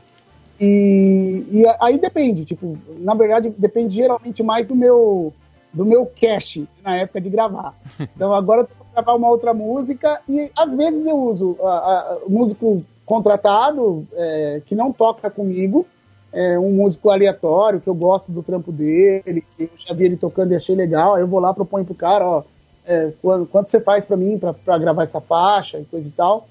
E, 0.61 1.45
e 1.51 1.65
aí 1.81 1.99
depende, 1.99 2.45
tipo, 2.45 2.77
na 2.99 3.15
verdade 3.15 3.53
depende 3.57 3.97
geralmente 3.97 4.43
mais 4.43 4.67
do 4.67 4.77
meu 4.77 5.33
do 5.73 5.87
meu 5.87 6.05
cache 6.21 6.67
na 6.83 6.97
época 6.97 7.21
de 7.21 7.31
gravar. 7.31 7.75
Então 8.15 8.35
agora 8.35 8.63
eu 8.63 8.67
tô 8.67 8.81
gravar 8.93 9.15
uma 9.15 9.29
outra 9.29 9.55
música 9.55 10.21
e 10.29 10.51
às 10.57 10.75
vezes 10.75 11.07
eu 11.07 11.17
uso 11.17 11.57
uh, 11.61 12.27
uh, 12.27 12.31
músico 12.31 12.83
contratado 13.07 14.07
é, 14.13 14.63
que 14.67 14.75
não 14.75 14.93
toca 14.93 15.31
comigo 15.31 15.87
é, 16.33 16.59
um 16.59 16.73
músico 16.73 17.11
aleatório, 17.11 17.81
que 17.81 17.89
eu 17.89 17.95
gosto 17.95 18.31
do 18.31 18.43
trampo 18.43 18.71
dele, 18.71 19.45
que 19.57 19.65
eu 19.65 19.71
já 19.79 19.95
vi 19.95 20.05
ele 20.05 20.17
tocando 20.17 20.53
e 20.53 20.57
achei 20.57 20.75
legal, 20.75 21.15
aí 21.15 21.23
eu 21.23 21.27
vou 21.27 21.41
lá, 21.41 21.53
proponho 21.53 21.85
pro 21.85 21.95
cara, 21.95 22.25
ó, 22.25 22.43
é, 22.91 23.13
quanto, 23.23 23.47
quanto 23.47 23.71
você 23.71 23.81
faz 23.81 24.05
para 24.05 24.17
mim 24.17 24.37
para 24.39 24.79
gravar 24.79 25.05
essa 25.05 25.21
faixa 25.21 25.79
e 25.79 25.85
coisa 25.85 26.09
e 26.09 26.11
tal. 26.11 26.49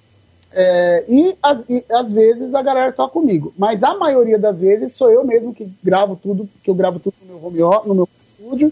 É, 0.51 1.05
e, 1.07 1.37
as, 1.43 1.59
e, 1.69 1.85
às 1.91 2.11
vezes 2.11 2.55
a 2.55 2.61
galera 2.61 2.91
toca 2.93 3.13
comigo, 3.13 3.53
mas 3.57 3.83
a 3.83 3.95
maioria 3.95 4.39
das 4.39 4.57
vezes 4.57 4.95
sou 4.95 5.11
eu 5.11 5.23
mesmo 5.23 5.53
que 5.53 5.69
gravo 5.83 6.15
tudo, 6.15 6.49
que 6.63 6.69
eu 6.71 6.75
gravo 6.75 6.97
tudo 6.99 7.13
no 7.21 7.51
meu 7.51 7.67
home 7.67 7.87
no 7.87 7.95
meu 7.95 8.09
estúdio. 8.39 8.71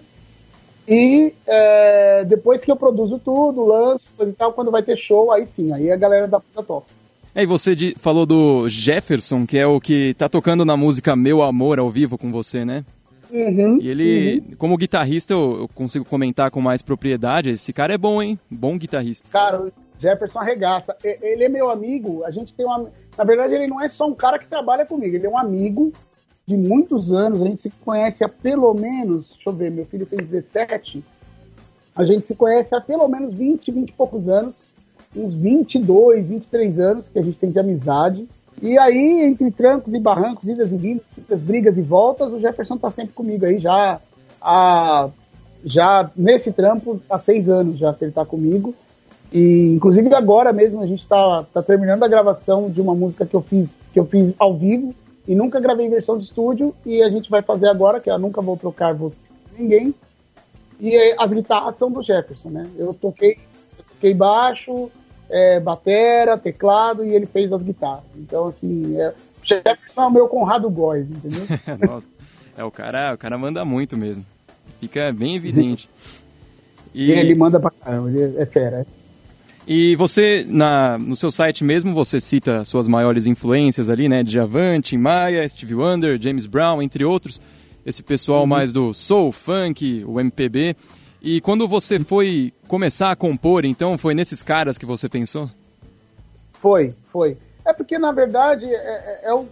E 0.87 1.33
é, 1.45 2.23
depois 2.23 2.63
que 2.63 2.71
eu 2.71 2.77
produzo 2.77 3.19
tudo, 3.19 3.65
lanço, 3.65 4.05
coisa 4.15 4.31
e 4.31 4.35
tal, 4.35 4.53
quando 4.53 4.71
vai 4.71 4.81
ter 4.81 4.95
show, 4.95 5.31
aí 5.33 5.45
sim, 5.53 5.73
aí 5.73 5.91
a 5.91 5.97
galera 5.97 6.27
da 6.27 6.39
puta 6.39 6.63
toca. 6.63 6.87
É, 7.35 7.43
e 7.43 7.45
você 7.45 7.75
de, 7.75 7.93
falou 7.95 8.25
do 8.25 8.69
Jefferson, 8.69 9.45
que 9.45 9.57
é 9.57 9.67
o 9.67 9.81
que 9.81 10.13
tá 10.13 10.29
tocando 10.29 10.63
na 10.63 10.77
música 10.77 11.15
Meu 11.15 11.43
Amor 11.43 11.77
ao 11.77 11.91
vivo 11.91 12.17
com 12.17 12.31
você, 12.31 12.63
né? 12.63 12.85
Uhum, 13.29 13.79
e 13.81 13.89
ele, 13.89 14.39
uhum. 14.39 14.55
como 14.57 14.77
guitarrista, 14.77 15.33
eu, 15.33 15.61
eu, 15.61 15.67
consigo 15.67 16.05
comentar 16.05 16.49
com 16.49 16.61
mais 16.61 16.81
propriedade. 16.81 17.49
Esse 17.49 17.73
cara 17.73 17.93
é 17.93 17.97
bom, 17.97 18.21
hein? 18.21 18.39
Bom 18.49 18.77
guitarrista. 18.77 19.27
Cara, 19.29 19.61
o 19.61 19.71
Jefferson 19.99 20.39
arregaça. 20.39 20.95
Ele 21.03 21.43
é 21.43 21.49
meu 21.49 21.69
amigo. 21.69 22.23
A 22.23 22.31
gente 22.31 22.55
tem 22.55 22.65
uma. 22.65 22.89
Na 23.17 23.23
verdade, 23.23 23.53
ele 23.53 23.67
não 23.67 23.81
é 23.81 23.89
só 23.89 24.07
um 24.07 24.13
cara 24.13 24.39
que 24.39 24.47
trabalha 24.47 24.85
comigo, 24.85 25.15
ele 25.15 25.25
é 25.25 25.29
um 25.29 25.37
amigo 25.37 25.91
de 26.45 26.55
muitos 26.55 27.11
anos. 27.11 27.41
A 27.41 27.45
gente 27.45 27.63
se 27.63 27.69
conhece 27.69 28.23
há 28.23 28.29
pelo 28.29 28.73
menos. 28.73 29.29
Deixa 29.29 29.49
eu 29.49 29.53
ver, 29.53 29.71
meu 29.71 29.85
filho 29.85 30.05
tem 30.05 30.19
17. 30.19 31.03
A 31.95 32.05
gente 32.05 32.27
se 32.27 32.35
conhece 32.35 32.73
há 32.75 32.79
pelo 32.79 33.07
menos 33.07 33.33
20, 33.33 33.71
20 33.71 33.89
e 33.89 33.93
poucos 33.93 34.27
anos. 34.29 34.67
Uns 35.15 35.33
22, 35.33 36.27
23 36.27 36.79
anos 36.79 37.09
que 37.09 37.17
a 37.17 37.21
gente 37.23 37.39
tem 37.39 37.49
de 37.49 37.59
amizade. 37.59 38.27
E 38.61 38.77
aí, 38.77 39.23
entre 39.23 39.51
trancos 39.51 39.93
e 39.93 39.99
barrancos, 39.99 40.47
idas 40.47 40.71
e 40.71 40.77
vindas, 40.77 41.05
brigas 41.41 41.77
e 41.77 41.81
voltas, 41.81 42.31
o 42.33 42.39
Jefferson 42.39 42.77
tá 42.77 42.89
sempre 42.89 43.13
comigo 43.13 43.45
aí 43.45 43.59
já 43.59 43.99
há, 44.41 45.09
já 45.63 46.09
nesse 46.15 46.51
trampo 46.51 46.99
há 47.09 47.19
seis 47.19 47.47
anos 47.47 47.77
já 47.77 47.93
que 47.93 48.05
ele 48.05 48.11
tá 48.11 48.25
comigo. 48.25 48.73
E 49.31 49.73
inclusive 49.73 50.13
agora 50.15 50.53
mesmo 50.53 50.81
a 50.81 50.87
gente 50.87 51.03
está 51.03 51.43
tá 51.53 51.61
terminando 51.61 52.01
a 52.03 52.07
gravação 52.07 52.69
de 52.69 52.81
uma 52.81 52.95
música 52.95 53.25
que 53.25 53.35
eu 53.35 53.41
fiz 53.41 53.77
que 53.91 53.99
eu 53.99 54.05
fiz 54.05 54.33
ao 54.39 54.57
vivo 54.57 54.95
e 55.27 55.35
nunca 55.35 55.59
gravei 55.59 55.89
versão 55.89 56.17
de 56.17 56.23
estúdio 56.23 56.73
e 56.85 57.01
a 57.03 57.09
gente 57.09 57.29
vai 57.29 57.41
fazer 57.41 57.67
agora 57.67 57.99
que 57.99 58.09
eu 58.09 58.17
nunca 58.17 58.41
vou 58.41 58.55
trocar 58.55 58.93
você 58.93 59.27
ninguém. 59.57 59.93
E 60.79 61.15
as 61.17 61.33
guitarras 61.33 61.77
são 61.77 61.91
do 61.91 62.01
Jefferson, 62.01 62.49
né? 62.49 62.67
Eu 62.77 62.93
toquei, 62.93 63.37
eu 63.77 63.83
toquei 63.95 64.13
baixo, 64.13 64.89
é, 65.29 65.59
batera, 65.59 66.37
teclado 66.37 67.05
e 67.05 67.13
ele 67.13 67.25
fez 67.25 67.51
as 67.51 67.61
guitarras. 67.61 68.03
Então 68.15 68.47
assim, 68.47 68.99
é, 68.99 69.09
o 69.09 69.45
Jefferson 69.45 70.01
é 70.01 70.05
o 70.05 70.11
meu 70.11 70.27
Conrado 70.27 70.69
Góes, 70.69 71.07
entendeu? 71.09 71.45
Nossa. 71.87 72.07
É 72.57 72.63
o 72.63 72.71
cara, 72.71 73.13
o 73.13 73.17
cara 73.17 73.37
manda 73.37 73.63
muito 73.63 73.95
mesmo. 73.95 74.25
Fica 74.79 75.11
bem 75.11 75.35
evidente. 75.35 75.89
E 76.93 77.11
ele 77.11 77.35
manda 77.35 77.59
pra 77.59 77.69
caramba, 77.69 78.09
ele 78.09 78.37
é 78.37 78.45
fera. 78.45 78.85
E 79.67 79.95
você, 79.97 80.45
na, 80.47 80.97
no 80.97 81.15
seu 81.15 81.29
site 81.29 81.63
mesmo, 81.63 81.93
você 81.93 82.21
cita 82.21 82.63
suas 82.63 82.87
maiores 82.87 83.27
influências 83.27 83.89
ali, 83.89 84.07
né? 84.07 84.23
Djavan, 84.23 84.79
Tim 84.79 84.97
Maia, 84.97 85.47
Stevie 85.47 85.75
Wonder, 85.75 86.19
James 86.19 86.45
Brown, 86.45 86.81
entre 86.81 87.03
outros. 87.03 87.41
Esse 87.85 88.01
pessoal 88.01 88.41
uhum. 88.41 88.47
mais 88.47 88.71
do 88.71 88.93
soul, 88.93 89.31
funk, 89.31 90.03
o 90.07 90.19
MPB. 90.19 90.75
E 91.21 91.41
quando 91.41 91.67
você 91.67 91.99
foi 91.99 92.53
começar 92.67 93.11
a 93.11 93.15
compor, 93.15 93.65
então, 93.65 93.97
foi 93.97 94.13
nesses 94.13 94.43
caras 94.43 94.77
que 94.77 94.85
você 94.85 95.09
pensou? 95.09 95.49
Foi, 96.53 96.93
foi. 97.11 97.37
É 97.65 97.73
porque, 97.73 97.97
na 97.97 98.11
verdade, 98.11 98.65
é, 98.65 98.69
é, 98.75 99.29
é 99.29 99.33
o, 99.33 99.45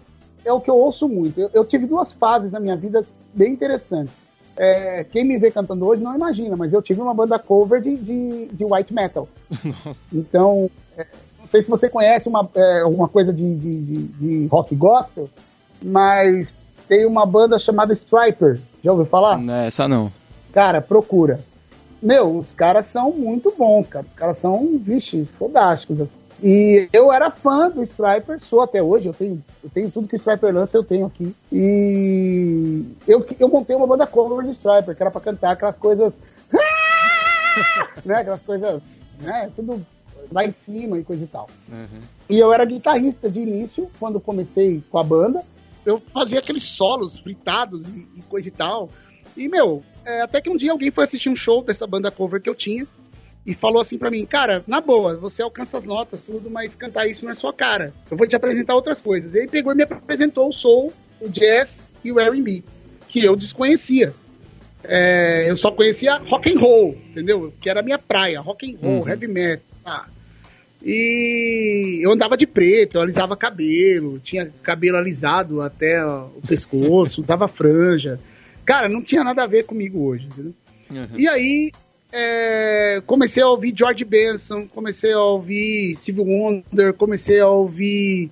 é 0.46 0.54
o 0.54 0.62
que 0.62 0.70
eu 0.70 0.78
ouço 0.78 1.08
muito. 1.08 1.40
Eu, 1.40 1.50
eu 1.54 1.66
tive 1.66 1.86
duas 1.86 2.14
fases 2.14 2.52
na 2.52 2.60
minha 2.60 2.76
vida 2.76 3.02
bem 3.34 3.54
interessantes. 3.54 4.14
É, 4.58 5.04
quem 5.04 5.26
me 5.26 5.38
vê 5.38 5.52
cantando 5.52 5.86
hoje 5.86 6.02
não 6.02 6.16
imagina, 6.16 6.56
mas 6.56 6.72
eu 6.72 6.82
tive 6.82 7.02
uma 7.02 7.14
banda 7.14 7.38
cover 7.38 7.82
de, 7.82 7.98
de, 7.98 8.46
de 8.48 8.64
white 8.64 8.94
metal. 8.94 9.28
então, 10.14 10.70
é, 10.98 11.06
não 11.40 11.48
sei 11.48 11.62
se 11.62 11.70
você 11.70 11.90
conhece 11.90 12.30
uma, 12.30 12.50
é, 12.56 12.82
alguma 12.82 13.10
coisa 13.10 13.34
de, 13.34 13.58
de, 13.58 14.08
de, 14.08 14.48
rock 14.48 14.74
gospel, 14.76 15.30
mas 15.84 16.54
tem 16.88 17.06
uma 17.06 17.26
banda 17.26 17.60
chamada 17.60 17.92
Striper. 17.94 18.60
Já 18.82 18.92
ouviu 18.92 19.06
falar? 19.06 19.38
Não, 19.38 19.56
essa 19.56 19.88
não. 19.90 20.12
Cara, 20.54 20.80
procura. 20.80 21.40
Meu, 22.06 22.38
os 22.38 22.54
caras 22.54 22.86
são 22.92 23.12
muito 23.12 23.52
bons, 23.58 23.88
cara. 23.88 24.06
Os 24.06 24.14
caras 24.14 24.38
são, 24.38 24.78
vixe, 24.78 25.26
fodásticos. 25.40 26.02
Assim. 26.02 26.12
E 26.44 26.88
eu 26.94 27.12
era 27.12 27.32
fã 27.32 27.68
do 27.72 27.82
Striper, 27.82 28.40
sou 28.42 28.62
até 28.62 28.84
hoje, 28.84 29.08
eu 29.08 29.14
tenho, 29.14 29.44
eu 29.64 29.70
tenho 29.72 29.90
tudo 29.90 30.08
que 30.08 30.16
o 30.16 30.18
Striper 30.18 30.54
lança, 30.54 30.78
eu 30.78 30.84
tenho 30.84 31.08
aqui. 31.08 31.36
E 31.52 32.84
eu, 33.08 33.26
eu 33.40 33.48
montei 33.48 33.76
uma 33.76 33.88
banda 33.88 34.06
cover 34.06 34.46
do 34.46 34.52
Striper, 34.52 34.96
que 34.96 35.02
era 35.02 35.10
pra 35.10 35.20
cantar 35.20 35.54
aquelas 35.54 35.78
coisas. 35.78 36.14
né? 38.06 38.18
Aquelas 38.18 38.42
coisas, 38.44 38.84
né? 39.20 39.50
Tudo 39.56 39.84
lá 40.32 40.46
em 40.46 40.52
cima 40.64 41.00
e 41.00 41.04
coisa 41.04 41.24
e 41.24 41.28
tal. 41.28 41.50
Uhum. 41.72 42.02
E 42.30 42.38
eu 42.38 42.54
era 42.54 42.66
guitarrista 42.66 43.32
de 43.32 43.40
início, 43.40 43.90
quando 44.00 44.20
comecei 44.20 44.84
com 44.92 45.00
a 45.00 45.04
banda. 45.04 45.42
Eu 45.84 46.00
fazia 46.14 46.38
aqueles 46.38 46.76
solos 46.76 47.18
fritados 47.18 47.88
e, 47.90 48.08
e 48.16 48.22
coisa 48.30 48.48
e 48.48 48.52
tal. 48.52 48.90
E, 49.36 49.48
meu, 49.50 49.84
é, 50.06 50.22
até 50.22 50.42
que 50.42 50.50
um 50.50 50.58
dia 50.58 50.72
alguém 50.72 50.92
foi 50.92 51.04
assistir 51.04 51.30
um 51.30 51.36
show 51.36 51.64
dessa 51.64 51.88
banda 51.88 52.12
cover 52.12 52.42
que 52.42 52.50
eu 52.50 52.56
tinha 52.56 52.86
e 53.46 53.54
falou 53.54 53.82
assim 53.82 53.98
para 53.98 54.10
mim, 54.10 54.26
cara, 54.26 54.64
na 54.68 54.82
boa, 54.82 55.16
você 55.18 55.42
alcança 55.42 55.78
as 55.78 55.84
notas, 55.84 56.24
tudo, 56.24 56.50
mas 56.50 56.74
cantar 56.74 57.08
isso 57.08 57.24
não 57.24 57.32
é 57.32 57.36
sua 57.36 57.54
cara. 57.54 57.94
Eu 58.10 58.18
vou 58.18 58.28
te 58.28 58.36
apresentar 58.36 58.74
outras 58.74 59.00
coisas. 59.00 59.34
E 59.34 59.40
ele 59.40 59.48
pegou 59.48 59.72
e 59.72 59.76
me 59.76 59.84
apresentou 59.84 60.50
o 60.50 60.54
soul, 60.54 60.92
o 61.22 61.30
jazz 61.30 61.84
e 62.04 62.12
o 62.12 62.20
R&B, 62.20 62.64
que 63.08 63.24
eu 63.24 63.36
desconhecia. 63.36 64.14
É, 64.84 65.50
eu 65.50 65.58
só 65.58 65.72
conhecia 65.72 66.18
rock 66.18 66.52
and 66.52 66.60
roll, 66.60 66.98
entendeu? 67.10 67.54
Que 67.60 67.70
era 67.70 67.82
a 67.82 67.84
minha 67.84 68.00
praia, 68.00 68.40
rock 68.40 68.72
and 68.72 68.78
roll, 68.82 69.02
uhum. 69.02 69.10
heavy 69.10 69.28
metal. 69.28 69.64
Tá. 69.84 70.08
E 70.84 72.00
eu 72.04 72.12
andava 72.12 72.38
de 72.38 72.46
preto, 72.46 72.98
eu 72.98 73.02
alisava 73.02 73.36
cabelo, 73.36 74.20
tinha 74.20 74.52
cabelo 74.62 74.98
alisado 74.98 75.62
até 75.62 76.06
o 76.06 76.42
pescoço, 76.48 77.22
usava 77.22 77.48
franja. 77.48 78.20
Cara, 78.66 78.90
não 78.90 79.02
tinha 79.02 79.24
nada 79.24 79.44
a 79.44 79.48
ver 79.48 79.66
comigo 79.66 80.06
hoje, 80.06 80.28
entendeu? 80.28 80.54
Uhum. 80.90 81.20
E 81.20 81.28
aí 81.28 81.72
é, 82.12 83.02
comecei 83.06 83.44
a 83.44 83.48
ouvir 83.48 83.74
George 83.78 84.06
Benson, 84.06 84.68
comecei 84.68 85.14
a 85.14 85.22
ouvir 85.22 85.96
Steve 85.96 86.22
Wonder, 86.22 86.94
comecei 86.94 87.40
a 87.40 87.48
ouvir 87.48 88.32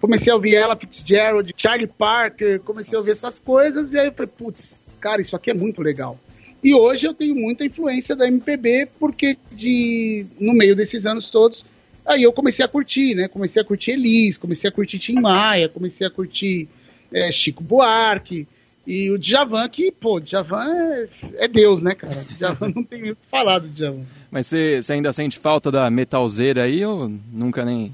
comecei 0.00 0.32
a 0.32 0.34
ouvir 0.34 0.54
ela 0.54 0.76
Fitzgerald, 0.76 1.52
Charlie 1.56 1.86
Parker, 1.86 2.60
comecei 2.60 2.96
a 2.96 3.00
ouvir 3.00 3.12
essas 3.12 3.38
coisas 3.38 3.92
e 3.92 3.98
aí 3.98 4.06
eu 4.06 4.12
falei, 4.12 4.32
putz, 4.36 4.82
cara, 4.98 5.20
isso 5.20 5.36
aqui 5.36 5.50
é 5.50 5.54
muito 5.54 5.82
legal. 5.82 6.18
E 6.64 6.74
hoje 6.74 7.06
eu 7.06 7.14
tenho 7.14 7.34
muita 7.34 7.64
influência 7.64 8.16
da 8.16 8.26
MPB 8.26 8.88
porque 8.98 9.36
de 9.52 10.26
no 10.38 10.52
meio 10.52 10.74
desses 10.74 11.06
anos 11.06 11.30
todos 11.30 11.64
aí 12.06 12.22
eu 12.22 12.32
comecei 12.32 12.64
a 12.64 12.68
curtir, 12.68 13.14
né? 13.14 13.28
Comecei 13.28 13.62
a 13.62 13.64
curtir 13.64 13.92
Elis, 13.92 14.36
comecei 14.36 14.68
a 14.68 14.72
curtir 14.72 14.98
Tim 14.98 15.20
Maia, 15.20 15.68
comecei 15.68 16.06
a 16.06 16.10
curtir 16.10 16.68
é, 17.12 17.30
Chico 17.32 17.62
Buarque, 17.62 18.46
e 18.86 19.10
o 19.10 19.18
Djavan, 19.18 19.68
que, 19.68 19.92
pô, 19.92 20.20
Djavan 20.20 20.66
é, 20.66 21.08
é 21.44 21.48
Deus, 21.48 21.82
né, 21.82 21.94
cara? 21.94 22.24
Djavan 22.36 22.72
não 22.74 22.84
tem 22.84 23.10
o 23.10 23.16
que 23.16 23.22
falar 23.30 23.58
do 23.58 23.68
Djavan. 23.68 24.04
Mas 24.30 24.46
você, 24.46 24.80
ainda 24.90 25.12
sente 25.12 25.38
falta 25.38 25.70
da 25.70 25.90
metalzeira 25.90 26.64
aí 26.64 26.84
ou 26.84 27.08
nunca 27.32 27.64
nem, 27.64 27.92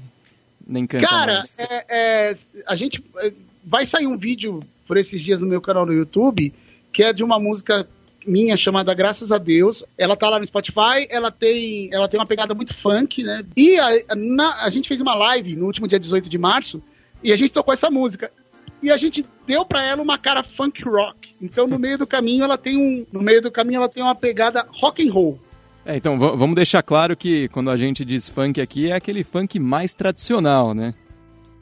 nem 0.65 0.87
canta 0.87 1.07
Cara? 1.07 1.41
É, 1.57 1.85
é, 2.31 2.37
a 2.65 2.75
gente... 2.75 3.03
É, 3.17 3.31
vai 3.67 3.85
sair 3.85 4.07
um 4.07 4.17
vídeo 4.17 4.61
por 4.87 4.95
esses 4.95 5.21
dias 5.21 5.41
no 5.41 5.47
meu 5.47 5.61
canal 5.61 5.85
no 5.85 5.91
YouTube, 5.91 6.53
que 6.93 7.03
é 7.03 7.11
de 7.11 7.23
uma 7.23 7.37
música 7.37 7.85
minha 8.25 8.55
chamada 8.55 8.93
Graças 8.93 9.29
a 9.31 9.37
Deus. 9.37 9.83
Ela 9.97 10.15
tá 10.15 10.29
lá 10.29 10.39
no 10.39 10.47
Spotify, 10.47 11.05
ela 11.09 11.29
tem, 11.29 11.93
ela 11.93 12.07
tem 12.07 12.19
uma 12.19 12.25
pegada 12.25 12.53
muito 12.53 12.73
funk, 12.81 13.21
né? 13.23 13.43
E 13.55 13.77
a, 13.77 14.15
na, 14.15 14.63
a 14.63 14.69
gente 14.69 14.87
fez 14.87 15.01
uma 15.01 15.13
live 15.15 15.55
no 15.55 15.65
último 15.65 15.87
dia 15.87 15.99
18 15.99 16.29
de 16.29 16.37
março 16.37 16.81
e 17.21 17.33
a 17.33 17.35
gente 17.35 17.51
tocou 17.51 17.73
essa 17.73 17.91
música 17.91 18.31
e 18.81 18.91
a 18.91 18.97
gente 18.97 19.25
deu 19.45 19.65
para 19.65 19.83
ela 19.83 20.01
uma 20.01 20.17
cara 20.17 20.43
funk 20.43 20.83
rock. 20.83 21.29
Então 21.41 21.67
no 21.67 21.79
meio 21.79 21.97
do 21.97 22.07
caminho 22.07 22.43
ela 22.43 22.57
tem 22.57 22.77
um, 22.77 23.05
no 23.11 23.21
meio 23.21 23.41
do 23.41 23.51
caminho 23.51 23.77
ela 23.77 23.89
tem 23.89 24.03
uma 24.03 24.15
pegada 24.15 24.65
rock 24.69 25.07
and 25.07 25.11
roll. 25.11 25.39
É, 25.85 25.95
então 25.95 26.19
vamos 26.19 26.55
deixar 26.55 26.83
claro 26.83 27.15
que 27.15 27.47
quando 27.49 27.69
a 27.69 27.77
gente 27.77 28.03
diz 28.03 28.27
funk 28.27 28.59
aqui 28.59 28.89
é 28.89 28.95
aquele 28.95 29.23
funk 29.23 29.57
mais 29.57 29.93
tradicional, 29.93 30.73
né? 30.73 30.93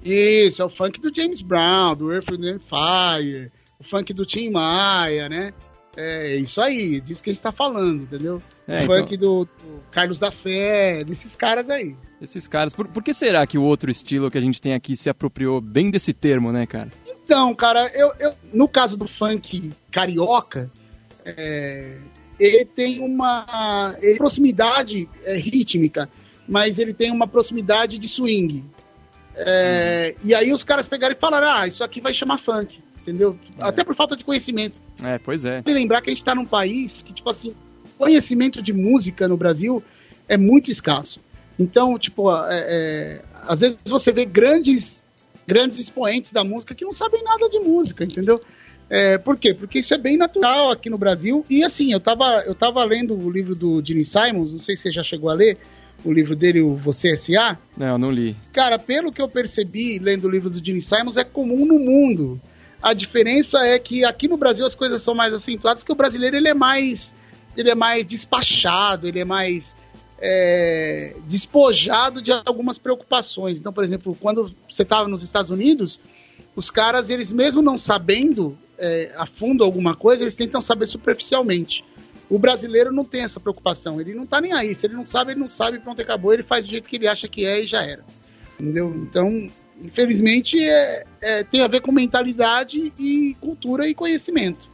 Isso, 0.03 0.61
é 0.61 0.65
o 0.65 0.69
funk 0.69 0.99
do 0.99 1.13
James 1.15 1.41
Brown, 1.41 1.95
do 1.95 2.11
Earth, 2.11 2.29
Wind 2.29 2.61
Fire, 2.61 3.51
o 3.79 3.83
funk 3.83 4.13
do 4.13 4.25
Tim 4.25 4.49
Maia, 4.49 5.29
né? 5.29 5.53
É 5.97 6.35
isso 6.35 6.59
aí, 6.59 6.99
disso 6.99 7.23
que 7.23 7.29
a 7.29 7.33
gente 7.33 7.41
tá 7.41 7.51
falando, 7.51 8.03
entendeu? 8.03 8.41
É, 8.67 8.81
o 8.81 8.83
então... 8.83 8.97
funk 8.97 9.17
do, 9.17 9.45
do, 9.45 9.83
Carlos 9.91 10.19
da 10.19 10.31
Fé, 10.31 11.03
desses 11.03 11.35
caras 11.35 11.69
aí. 11.69 11.95
Esses 12.21 12.47
caras. 12.47 12.73
Por, 12.73 12.87
por 12.87 13.03
que 13.03 13.13
será 13.13 13.45
que 13.47 13.57
o 13.57 13.63
outro 13.63 13.89
estilo 13.89 14.29
que 14.29 14.37
a 14.37 14.41
gente 14.41 14.61
tem 14.61 14.73
aqui 14.73 14.97
se 14.97 15.09
apropriou 15.09 15.61
bem 15.61 15.89
desse 15.89 16.13
termo, 16.13 16.51
né, 16.51 16.65
cara? 16.65 16.91
Então, 17.25 17.55
cara, 17.55 17.91
eu, 17.95 18.13
eu 18.19 18.33
no 18.53 18.67
caso 18.67 18.95
do 18.95 19.07
funk 19.07 19.71
carioca, 19.91 20.69
é, 21.25 21.97
ele 22.39 22.65
tem 22.65 22.99
uma 22.99 23.95
ele, 23.99 24.15
proximidade 24.15 25.09
é, 25.23 25.35
rítmica, 25.35 26.07
mas 26.47 26.77
ele 26.77 26.93
tem 26.93 27.11
uma 27.11 27.27
proximidade 27.27 27.97
de 27.97 28.07
swing. 28.07 28.63
É, 29.35 30.13
uhum. 30.15 30.29
E 30.29 30.35
aí 30.35 30.53
os 30.53 30.63
caras 30.63 30.87
pegaram 30.87 31.15
e 31.15 31.19
falaram: 31.19 31.47
ah, 31.49 31.67
isso 31.67 31.83
aqui 31.83 31.99
vai 31.99 32.13
chamar 32.13 32.37
funk. 32.37 32.79
entendeu? 33.01 33.35
É. 33.59 33.67
Até 33.67 33.83
por 33.83 33.95
falta 33.95 34.15
de 34.15 34.23
conhecimento. 34.23 34.77
É, 35.03 35.17
pois 35.17 35.43
é. 35.45 35.63
E 35.65 35.73
lembrar 35.73 36.01
que 36.01 36.11
a 36.11 36.13
gente 36.13 36.21
está 36.21 36.35
num 36.35 36.45
país 36.45 37.01
que, 37.01 37.11
tipo 37.11 37.29
assim, 37.31 37.55
conhecimento 37.97 38.61
de 38.61 38.71
música 38.71 39.27
no 39.27 39.35
Brasil 39.35 39.83
é 40.27 40.37
muito 40.37 40.69
escasso. 40.69 41.19
Então, 41.57 41.97
tipo, 41.97 42.31
é, 42.31 42.45
é, 42.51 43.21
às 43.47 43.61
vezes 43.61 43.79
você 43.85 44.11
vê 44.11 44.25
grandes, 44.25 44.94
grandes 45.47 45.79
expoentes 45.79 46.31
da 46.31 46.43
música 46.43 46.75
que 46.75 46.85
não 46.85 46.93
sabem 46.93 47.23
nada 47.23 47.49
de 47.49 47.59
música, 47.59 48.03
entendeu? 48.03 48.41
É, 48.89 49.17
por 49.17 49.37
quê? 49.37 49.53
Porque 49.53 49.79
isso 49.79 49.93
é 49.93 49.97
bem 49.97 50.17
natural 50.17 50.71
aqui 50.71 50.89
no 50.89 50.97
Brasil. 50.97 51.45
E 51.49 51.63
assim, 51.63 51.91
eu 51.91 51.99
tava, 51.99 52.43
eu 52.45 52.53
tava 52.53 52.83
lendo 52.83 53.15
o 53.15 53.31
livro 53.31 53.55
do 53.55 53.83
Gene 53.83 54.05
Simons, 54.05 54.53
não 54.53 54.59
sei 54.59 54.75
se 54.75 54.83
você 54.83 54.91
já 54.91 55.03
chegou 55.03 55.29
a 55.29 55.33
ler, 55.33 55.57
o 56.03 56.13
livro 56.13 56.35
dele, 56.35 56.61
o 56.61 56.75
Você 56.75 57.09
S.A. 57.13 57.57
Não, 57.75 57.87
eu 57.87 57.97
não 57.97 58.11
li. 58.11 58.35
Cara, 58.53 58.77
pelo 58.77 59.11
que 59.11 59.21
eu 59.21 59.27
percebi 59.27 59.97
lendo 59.97 60.25
o 60.25 60.29
livro 60.29 60.49
do 60.49 60.63
Gene 60.63 60.81
Simons, 60.81 61.17
é 61.17 61.23
comum 61.23 61.65
no 61.65 61.79
mundo. 61.79 62.39
A 62.81 62.93
diferença 62.93 63.59
é 63.65 63.79
que 63.79 64.05
aqui 64.05 64.27
no 64.27 64.37
Brasil 64.37 64.65
as 64.65 64.75
coisas 64.75 65.01
são 65.01 65.15
mais 65.15 65.33
acentuadas, 65.33 65.81
porque 65.81 65.93
o 65.93 65.95
brasileiro 65.95 66.35
ele 66.35 66.49
é 66.49 66.53
mais, 66.53 67.13
ele 67.57 67.71
é 67.71 67.75
mais 67.75 68.05
despachado, 68.05 69.07
ele 69.07 69.19
é 69.19 69.25
mais 69.25 69.74
é, 70.19 71.15
despojado 71.27 72.21
de 72.21 72.31
algumas 72.31 72.77
preocupações. 72.77 73.57
Então, 73.59 73.73
por 73.73 73.83
exemplo, 73.83 74.17
quando 74.19 74.51
você 74.69 74.83
estava 74.83 75.07
nos 75.07 75.23
Estados 75.23 75.51
Unidos, 75.51 75.99
os 76.55 76.71
caras, 76.71 77.09
eles 77.09 77.33
mesmo 77.33 77.61
não 77.61 77.77
sabendo 77.77 78.57
é, 78.77 79.13
a 79.17 79.25
fundo 79.25 79.63
alguma 79.63 79.95
coisa, 79.95 80.23
eles 80.23 80.35
tentam 80.35 80.61
saber 80.61 80.87
superficialmente. 80.87 81.83
O 82.29 82.39
brasileiro 82.39 82.91
não 82.91 83.05
tem 83.05 83.21
essa 83.21 83.39
preocupação, 83.39 84.01
ele 84.01 84.13
não 84.13 84.25
tá 84.25 84.41
nem 84.41 84.53
aí. 84.53 84.73
Se 84.73 84.87
ele 84.87 84.95
não 84.95 85.05
sabe, 85.05 85.31
ele 85.31 85.39
não 85.39 85.47
sabe, 85.47 85.79
pronto, 85.79 86.01
acabou, 86.01 86.33
ele 86.33 86.43
faz 86.43 86.65
do 86.65 86.71
jeito 86.71 86.89
que 86.89 86.95
ele 86.95 87.07
acha 87.07 87.27
que 87.27 87.45
é 87.45 87.63
e 87.63 87.67
já 87.67 87.83
era. 87.83 88.03
Entendeu? 88.59 88.93
Então, 88.95 89.51
infelizmente, 89.81 90.57
é, 90.57 91.05
é 91.21 91.43
tem 91.43 91.61
a 91.61 91.67
ver 91.67 91.81
com 91.81 91.91
mentalidade 91.91 92.93
e 92.97 93.35
cultura 93.39 93.87
e 93.87 93.93
conhecimento. 93.93 94.67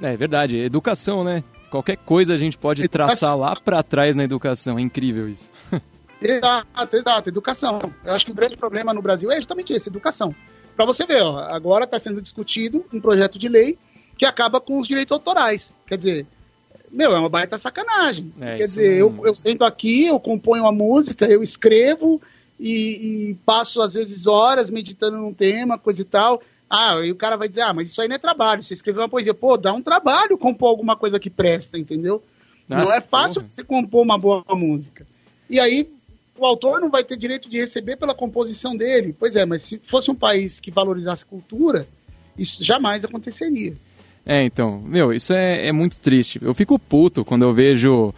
É 0.00 0.16
verdade, 0.16 0.58
educação, 0.58 1.24
né? 1.24 1.42
Qualquer 1.72 1.96
coisa 1.96 2.34
a 2.34 2.36
gente 2.36 2.58
pode 2.58 2.86
traçar 2.86 3.34
lá 3.34 3.56
para 3.56 3.82
trás 3.82 4.14
na 4.14 4.22
educação, 4.22 4.78
é 4.78 4.82
incrível 4.82 5.26
isso. 5.26 5.50
Exato, 6.20 6.96
exato, 6.96 7.28
educação. 7.30 7.80
Eu 8.04 8.12
acho 8.12 8.24
que 8.24 8.30
o 8.30 8.34
grande 8.34 8.56
problema 8.56 8.94
no 8.94 9.02
Brasil 9.02 9.32
é 9.32 9.38
justamente 9.38 9.72
esse, 9.72 9.88
educação. 9.88 10.32
Para 10.76 10.86
você 10.86 11.04
ver, 11.04 11.20
ó, 11.20 11.38
agora 11.38 11.84
está 11.84 11.98
sendo 11.98 12.22
discutido 12.22 12.84
um 12.92 13.00
projeto 13.00 13.40
de 13.40 13.48
lei 13.48 13.76
que 14.16 14.24
acaba 14.24 14.60
com 14.60 14.78
os 14.78 14.86
direitos 14.86 15.10
autorais. 15.10 15.74
Quer 15.84 15.98
dizer, 15.98 16.26
meu, 16.92 17.10
é 17.10 17.18
uma 17.18 17.28
baita 17.28 17.58
sacanagem. 17.58 18.32
É, 18.40 18.58
Quer 18.58 18.64
dizer, 18.64 18.98
eu, 18.98 19.26
eu 19.26 19.34
sento 19.34 19.64
aqui, 19.64 20.06
eu 20.06 20.20
componho 20.20 20.62
uma 20.62 20.70
música, 20.70 21.26
eu 21.26 21.42
escrevo 21.42 22.22
e, 22.60 23.30
e, 23.30 23.34
passo, 23.44 23.82
às 23.82 23.94
vezes, 23.94 24.28
horas 24.28 24.70
meditando 24.70 25.16
num 25.16 25.34
tema, 25.34 25.76
coisa 25.76 26.02
e 26.02 26.04
tal. 26.04 26.40
Ah, 26.74 26.98
e 27.04 27.12
o 27.12 27.16
cara 27.16 27.36
vai 27.36 27.50
dizer, 27.50 27.60
ah, 27.60 27.74
mas 27.74 27.90
isso 27.90 28.00
aí 28.00 28.08
não 28.08 28.16
é 28.16 28.18
trabalho. 28.18 28.62
Você 28.62 28.72
escreveu 28.72 29.02
uma 29.02 29.08
poesia. 29.08 29.34
Pô, 29.34 29.58
dá 29.58 29.74
um 29.74 29.82
trabalho 29.82 30.38
compor 30.38 30.70
alguma 30.70 30.96
coisa 30.96 31.20
que 31.20 31.28
presta, 31.28 31.78
entendeu? 31.78 32.22
Nossa, 32.66 32.84
não 32.84 32.94
é 32.94 33.00
fácil 33.02 33.42
porra. 33.42 33.52
você 33.54 33.62
compor 33.62 34.02
uma 34.02 34.16
boa 34.16 34.42
música. 34.52 35.06
E 35.50 35.60
aí, 35.60 35.86
o 36.38 36.46
autor 36.46 36.80
não 36.80 36.88
vai 36.88 37.04
ter 37.04 37.18
direito 37.18 37.50
de 37.50 37.58
receber 37.58 37.96
pela 37.96 38.14
composição 38.14 38.74
dele. 38.74 39.14
Pois 39.18 39.36
é, 39.36 39.44
mas 39.44 39.64
se 39.64 39.78
fosse 39.86 40.10
um 40.10 40.14
país 40.14 40.60
que 40.60 40.70
valorizasse 40.70 41.26
cultura, 41.26 41.86
isso 42.38 42.64
jamais 42.64 43.04
aconteceria. 43.04 43.74
É, 44.24 44.42
então, 44.42 44.80
meu, 44.80 45.12
isso 45.12 45.34
é, 45.34 45.66
é 45.66 45.72
muito 45.72 45.98
triste. 46.00 46.40
Eu 46.40 46.54
fico 46.54 46.78
puto 46.78 47.22
quando 47.22 47.42
eu 47.42 47.52
vejo 47.52 48.14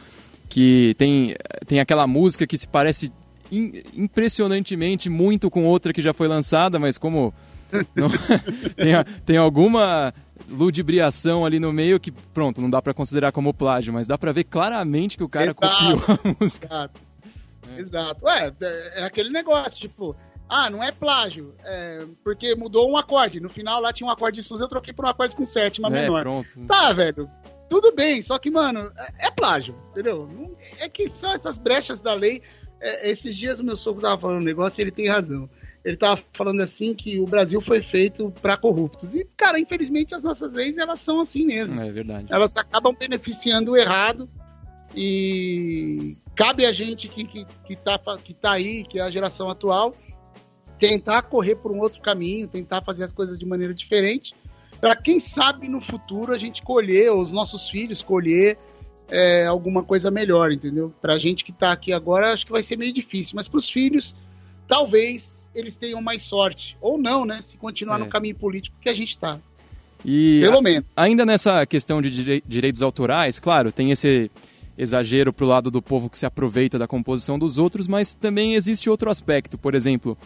que 0.48 0.94
tem, 0.96 1.34
tem 1.66 1.80
aquela 1.80 2.06
música 2.06 2.46
que 2.46 2.56
se 2.56 2.68
parece 2.68 3.10
in, 3.50 3.82
impressionantemente 3.96 5.10
muito 5.10 5.50
com 5.50 5.64
outra 5.64 5.92
que 5.92 6.00
já 6.00 6.12
foi 6.12 6.28
lançada, 6.28 6.78
mas 6.78 6.96
como 6.96 7.34
não, 7.94 8.08
tem, 8.76 9.22
tem 9.24 9.36
alguma 9.36 10.12
ludibriação 10.48 11.44
ali 11.44 11.58
no 11.58 11.72
meio 11.72 11.98
que, 12.00 12.10
pronto, 12.10 12.60
não 12.60 12.70
dá 12.70 12.82
para 12.82 12.94
considerar 12.94 13.32
como 13.32 13.54
plágio, 13.54 13.92
mas 13.92 14.06
dá 14.06 14.18
para 14.18 14.32
ver 14.32 14.44
claramente 14.44 15.16
que 15.16 15.24
o 15.24 15.28
cara 15.28 15.46
Exato. 15.46 15.60
copiou 15.60 16.02
a 16.08 16.36
música. 16.40 16.66
Exato. 16.66 17.00
É. 17.70 17.80
Exato. 17.80 18.24
Ué, 18.24 18.52
é, 18.60 19.00
é 19.00 19.04
aquele 19.04 19.30
negócio, 19.30 19.78
tipo, 19.78 20.14
ah, 20.48 20.68
não 20.68 20.82
é 20.82 20.92
plágio, 20.92 21.54
é, 21.64 22.06
porque 22.22 22.54
mudou 22.54 22.90
um 22.90 22.96
acorde. 22.96 23.40
No 23.40 23.48
final 23.48 23.80
lá 23.80 23.92
tinha 23.92 24.06
um 24.06 24.12
acorde 24.12 24.40
de 24.40 24.46
sus, 24.46 24.60
eu 24.60 24.68
troquei 24.68 24.92
por 24.92 25.04
um 25.04 25.08
acorde 25.08 25.34
com 25.34 25.46
sétima 25.46 25.88
é, 25.88 25.90
menor. 25.90 26.22
Pronto. 26.22 26.66
Tá, 26.66 26.92
velho. 26.92 27.28
Tudo 27.68 27.94
bem, 27.94 28.22
só 28.22 28.38
que, 28.38 28.50
mano, 28.50 28.92
é, 28.96 29.28
é 29.28 29.30
plágio, 29.30 29.74
entendeu? 29.90 30.28
É 30.78 30.88
que 30.88 31.08
são 31.10 31.32
essas 31.32 31.56
brechas 31.56 32.00
da 32.00 32.12
lei. 32.14 32.42
É, 32.80 33.10
esses 33.10 33.34
dias 33.36 33.58
o 33.58 33.64
meu 33.64 33.76
sogro 33.76 34.02
tava 34.02 34.20
falando 34.20 34.42
um 34.42 34.44
negócio 34.44 34.80
e 34.80 34.82
ele 34.82 34.90
tem 34.92 35.08
razão. 35.08 35.48
Ele 35.84 35.96
tava 35.96 36.20
falando 36.32 36.62
assim 36.62 36.94
que 36.94 37.20
o 37.20 37.26
Brasil 37.26 37.60
foi 37.60 37.82
feito 37.82 38.32
para 38.40 38.56
corruptos. 38.56 39.14
E, 39.14 39.24
cara, 39.36 39.60
infelizmente 39.60 40.14
as 40.14 40.22
nossas 40.22 40.50
leis 40.52 40.78
elas 40.78 41.00
são 41.00 41.20
assim 41.20 41.44
mesmo. 41.44 41.78
É 41.80 41.90
verdade. 41.90 42.26
Elas 42.30 42.56
acabam 42.56 42.94
beneficiando 42.98 43.72
o 43.72 43.76
errado 43.76 44.28
e 44.96 46.16
cabe 46.34 46.64
a 46.64 46.72
gente 46.72 47.06
que, 47.08 47.24
que, 47.24 47.44
que, 47.66 47.76
tá, 47.76 47.98
que 48.22 48.32
tá 48.32 48.52
aí, 48.52 48.84
que 48.84 48.98
é 48.98 49.02
a 49.02 49.10
geração 49.10 49.50
atual, 49.50 49.94
tentar 50.78 51.22
correr 51.22 51.56
por 51.56 51.70
um 51.70 51.80
outro 51.80 52.00
caminho, 52.00 52.48
tentar 52.48 52.80
fazer 52.82 53.04
as 53.04 53.12
coisas 53.12 53.38
de 53.38 53.44
maneira 53.44 53.74
diferente, 53.74 54.34
para 54.80 54.96
quem 54.96 55.20
sabe 55.20 55.68
no 55.68 55.80
futuro 55.80 56.32
a 56.32 56.38
gente 56.38 56.62
colher, 56.62 57.12
os 57.12 57.30
nossos 57.30 57.68
filhos 57.70 58.02
colher 58.02 58.58
é, 59.10 59.46
alguma 59.46 59.82
coisa 59.82 60.10
melhor, 60.10 60.50
entendeu? 60.50 60.92
Pra 61.00 61.18
gente 61.18 61.44
que 61.44 61.52
tá 61.52 61.72
aqui 61.72 61.92
agora, 61.92 62.32
acho 62.32 62.46
que 62.46 62.52
vai 62.52 62.62
ser 62.62 62.76
meio 62.76 62.92
difícil, 62.92 63.34
mas 63.36 63.48
pros 63.48 63.68
filhos, 63.70 64.14
talvez 64.66 65.33
eles 65.54 65.76
tenham 65.76 66.02
mais 66.02 66.22
sorte, 66.22 66.76
ou 66.80 66.98
não, 66.98 67.24
né? 67.24 67.40
Se 67.42 67.56
continuar 67.56 67.96
é. 67.96 68.04
no 68.04 68.08
caminho 68.08 68.34
político 68.34 68.76
que 68.80 68.88
a 68.88 68.94
gente 68.94 69.16
tá. 69.18 69.38
E 70.04 70.40
Pelo 70.40 70.60
menos. 70.60 70.84
ainda 70.94 71.24
nessa 71.24 71.64
questão 71.64 72.02
de 72.02 72.42
direitos 72.46 72.82
autorais, 72.82 73.40
claro, 73.40 73.72
tem 73.72 73.90
esse 73.90 74.30
exagero 74.76 75.32
pro 75.32 75.46
lado 75.46 75.70
do 75.70 75.80
povo 75.80 76.10
que 76.10 76.18
se 76.18 76.26
aproveita 76.26 76.78
da 76.78 76.86
composição 76.86 77.38
dos 77.38 77.56
outros, 77.56 77.86
mas 77.86 78.12
também 78.12 78.54
existe 78.54 78.90
outro 78.90 79.10
aspecto, 79.10 79.56
por 79.56 79.74
exemplo, 79.74 80.18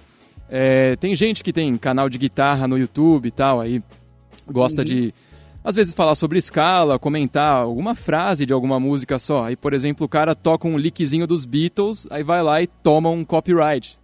é, 0.48 0.96
tem 0.96 1.14
gente 1.14 1.44
que 1.44 1.52
tem 1.52 1.76
canal 1.76 2.08
de 2.08 2.18
guitarra 2.18 2.66
no 2.66 2.78
YouTube 2.78 3.26
e 3.26 3.30
tal, 3.30 3.60
aí 3.60 3.82
gosta 4.50 4.80
uhum. 4.80 4.86
de, 4.86 5.14
às 5.62 5.74
vezes, 5.74 5.92
falar 5.92 6.14
sobre 6.14 6.38
escala, 6.38 6.98
comentar 6.98 7.62
alguma 7.62 7.94
frase 7.94 8.46
de 8.46 8.52
alguma 8.52 8.80
música 8.80 9.18
só. 9.18 9.44
Aí, 9.44 9.56
por 9.56 9.74
exemplo, 9.74 10.06
o 10.06 10.08
cara 10.08 10.34
toca 10.34 10.66
um 10.66 10.78
lickzinho 10.78 11.26
dos 11.26 11.44
Beatles, 11.44 12.06
aí 12.10 12.22
vai 12.22 12.42
lá 12.42 12.62
e 12.62 12.66
toma 12.66 13.10
um 13.10 13.24
copyright. 13.24 13.98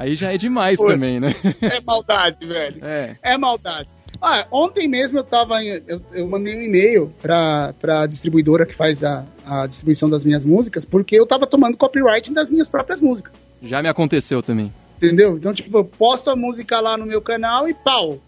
Aí 0.00 0.14
já 0.14 0.32
é 0.32 0.38
demais 0.38 0.78
Pô, 0.80 0.86
também, 0.86 1.20
né? 1.20 1.28
É 1.60 1.78
maldade, 1.82 2.46
velho. 2.46 2.80
É, 2.82 3.16
é 3.22 3.36
maldade. 3.36 3.90
Ah, 4.18 4.46
ontem 4.50 4.88
mesmo 4.88 5.18
eu 5.18 5.24
tava. 5.24 5.62
Eu, 5.62 6.00
eu 6.12 6.26
mandei 6.26 6.56
um 6.56 6.62
e-mail 6.62 7.14
pra, 7.20 7.74
pra 7.78 8.06
distribuidora 8.06 8.64
que 8.64 8.74
faz 8.74 9.04
a, 9.04 9.26
a 9.46 9.66
distribuição 9.66 10.08
das 10.08 10.24
minhas 10.24 10.42
músicas, 10.42 10.86
porque 10.86 11.20
eu 11.20 11.26
tava 11.26 11.46
tomando 11.46 11.76
copyright 11.76 12.32
das 12.32 12.48
minhas 12.48 12.68
próprias 12.68 13.02
músicas. 13.02 13.34
Já 13.62 13.82
me 13.82 13.88
aconteceu 13.90 14.42
também. 14.42 14.72
Entendeu? 14.96 15.36
Então, 15.36 15.52
tipo, 15.52 15.76
eu 15.76 15.84
posto 15.84 16.30
a 16.30 16.36
música 16.36 16.80
lá 16.80 16.96
no 16.96 17.04
meu 17.04 17.20
canal 17.20 17.68
e 17.68 17.74
pau. 17.74 18.18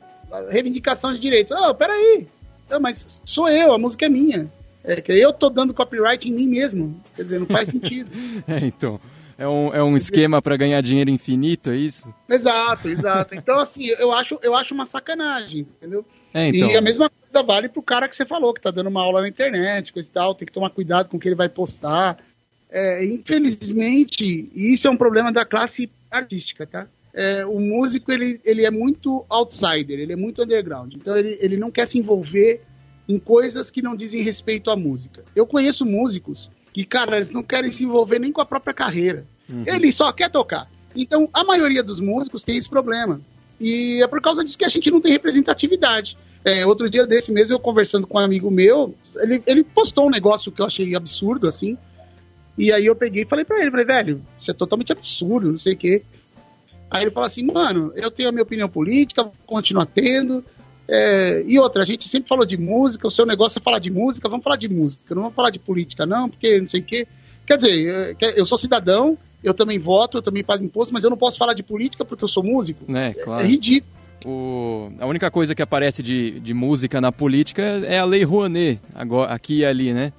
Reivindicação 0.50 1.14
de 1.14 1.20
direitos. 1.20 1.56
Oh, 1.56 1.74
peraí. 1.74 2.26
Não, 2.68 2.80
mas 2.80 3.20
sou 3.24 3.48
eu, 3.48 3.72
a 3.72 3.78
música 3.78 4.04
é 4.04 4.10
minha. 4.10 4.50
É 4.84 5.00
que 5.00 5.12
eu 5.12 5.32
tô 5.32 5.48
dando 5.48 5.72
copyright 5.72 6.28
em 6.28 6.32
mim 6.32 6.48
mesmo. 6.48 7.00
Quer 7.16 7.22
dizer, 7.22 7.40
não 7.40 7.46
faz 7.46 7.68
sentido. 7.70 8.10
é, 8.46 8.58
então. 8.66 9.00
É 9.38 9.46
um, 9.48 9.74
é 9.74 9.82
um 9.82 9.96
esquema 9.96 10.40
para 10.40 10.56
ganhar 10.56 10.80
dinheiro 10.80 11.10
infinito, 11.10 11.70
é 11.70 11.76
isso? 11.76 12.12
Exato, 12.28 12.88
exato. 12.88 13.34
Então, 13.34 13.58
assim, 13.58 13.86
eu 13.86 14.12
acho, 14.12 14.38
eu 14.42 14.54
acho 14.54 14.74
uma 14.74 14.86
sacanagem, 14.86 15.60
entendeu? 15.60 16.04
É, 16.32 16.48
então. 16.48 16.70
E 16.70 16.76
a 16.76 16.80
mesma 16.80 17.10
coisa 17.10 17.46
vale 17.46 17.68
pro 17.68 17.82
cara 17.82 18.08
que 18.08 18.16
você 18.16 18.24
falou, 18.24 18.54
que 18.54 18.60
tá 18.60 18.70
dando 18.70 18.88
uma 18.88 19.02
aula 19.02 19.22
na 19.22 19.28
internet, 19.28 19.92
coisa 19.92 20.08
e 20.08 20.12
tal, 20.12 20.34
tem 20.34 20.46
que 20.46 20.52
tomar 20.52 20.70
cuidado 20.70 21.08
com 21.08 21.16
o 21.16 21.20
que 21.20 21.28
ele 21.28 21.34
vai 21.34 21.48
postar. 21.48 22.18
É, 22.70 23.04
infelizmente, 23.04 24.50
isso 24.54 24.88
é 24.88 24.90
um 24.90 24.96
problema 24.96 25.30
da 25.30 25.44
classe 25.44 25.90
artística, 26.10 26.66
tá? 26.66 26.86
É, 27.14 27.44
o 27.44 27.60
músico 27.60 28.10
ele, 28.10 28.40
ele 28.42 28.64
é 28.64 28.70
muito 28.70 29.26
outsider, 29.28 30.00
ele 30.00 30.14
é 30.14 30.16
muito 30.16 30.42
underground. 30.42 30.94
Então 30.94 31.16
ele, 31.16 31.36
ele 31.40 31.56
não 31.56 31.70
quer 31.70 31.86
se 31.86 31.98
envolver 31.98 32.62
em 33.08 33.18
coisas 33.18 33.70
que 33.70 33.82
não 33.82 33.94
dizem 33.94 34.22
respeito 34.22 34.70
à 34.70 34.76
música. 34.76 35.22
Eu 35.36 35.46
conheço 35.46 35.84
músicos 35.84 36.50
que, 36.72 36.84
cara, 36.84 37.16
eles 37.16 37.30
não 37.30 37.42
querem 37.42 37.70
se 37.70 37.84
envolver 37.84 38.18
nem 38.18 38.32
com 38.32 38.40
a 38.40 38.46
própria 38.46 38.72
carreira. 38.74 39.26
Uhum. 39.48 39.64
Ele 39.66 39.92
só 39.92 40.10
quer 40.12 40.30
tocar. 40.30 40.68
Então 40.94 41.28
a 41.32 41.44
maioria 41.44 41.82
dos 41.82 42.00
músicos 42.00 42.42
tem 42.42 42.56
esse 42.56 42.68
problema. 42.68 43.20
E 43.60 44.02
é 44.02 44.06
por 44.06 44.20
causa 44.20 44.42
disso 44.42 44.58
que 44.58 44.64
a 44.64 44.68
gente 44.68 44.90
não 44.90 45.00
tem 45.00 45.12
representatividade. 45.12 46.16
É, 46.44 46.66
outro 46.66 46.90
dia 46.90 47.06
desse 47.06 47.30
mesmo, 47.30 47.54
eu 47.54 47.60
conversando 47.60 48.06
com 48.06 48.18
um 48.18 48.20
amigo 48.20 48.50
meu, 48.50 48.94
ele, 49.16 49.42
ele 49.46 49.62
postou 49.62 50.06
um 50.06 50.10
negócio 50.10 50.50
que 50.50 50.60
eu 50.60 50.66
achei 50.66 50.96
absurdo, 50.96 51.46
assim, 51.46 51.78
e 52.58 52.72
aí 52.72 52.86
eu 52.86 52.96
peguei 52.96 53.22
e 53.22 53.26
falei 53.26 53.44
pra 53.44 53.60
ele, 53.60 53.70
falei, 53.70 53.86
velho, 53.86 54.22
isso 54.36 54.50
é 54.50 54.54
totalmente 54.54 54.92
absurdo, 54.92 55.52
não 55.52 55.58
sei 55.58 55.74
o 55.74 55.76
quê. 55.76 56.02
Aí 56.90 57.04
ele 57.04 57.10
falou 57.10 57.26
assim, 57.26 57.44
mano, 57.44 57.92
eu 57.94 58.10
tenho 58.10 58.28
a 58.28 58.32
minha 58.32 58.42
opinião 58.42 58.68
política, 58.68 59.22
vou 59.22 59.32
continuar 59.46 59.86
tendo. 59.86 60.44
É, 60.94 61.42
e 61.46 61.58
outra, 61.58 61.82
a 61.82 61.86
gente 61.86 62.06
sempre 62.06 62.28
falou 62.28 62.44
de 62.44 62.58
música, 62.58 63.08
o 63.08 63.10
seu 63.10 63.24
negócio 63.24 63.58
é 63.58 63.62
falar 63.62 63.78
de 63.78 63.90
música, 63.90 64.28
vamos 64.28 64.44
falar 64.44 64.56
de 64.56 64.68
música, 64.68 65.14
não 65.14 65.22
vamos 65.22 65.34
falar 65.34 65.48
de 65.48 65.58
política, 65.58 66.04
não, 66.04 66.28
porque 66.28 66.60
não 66.60 66.68
sei 66.68 66.80
o 66.80 66.84
quê. 66.84 67.08
Quer 67.46 67.56
dizer, 67.56 68.14
é, 68.20 68.38
eu 68.38 68.44
sou 68.44 68.58
cidadão, 68.58 69.16
eu 69.42 69.54
também 69.54 69.78
voto, 69.78 70.18
eu 70.18 70.22
também 70.22 70.44
pago 70.44 70.62
imposto, 70.62 70.92
mas 70.92 71.02
eu 71.02 71.08
não 71.08 71.16
posso 71.16 71.38
falar 71.38 71.54
de 71.54 71.62
política 71.62 72.04
porque 72.04 72.22
eu 72.22 72.28
sou 72.28 72.44
músico. 72.44 72.84
É, 72.94 73.14
claro. 73.14 73.42
é, 73.42 73.46
é 73.46 73.48
ridículo. 73.48 73.90
O, 74.26 74.92
a 75.00 75.06
única 75.06 75.30
coisa 75.30 75.54
que 75.54 75.62
aparece 75.62 76.02
de, 76.02 76.38
de 76.40 76.52
música 76.52 77.00
na 77.00 77.10
política 77.10 77.62
é 77.62 77.98
a 77.98 78.04
Lei 78.04 78.22
Rouanet, 78.22 78.78
agora, 78.94 79.32
aqui 79.32 79.60
e 79.60 79.64
ali, 79.64 79.94
né? 79.94 80.12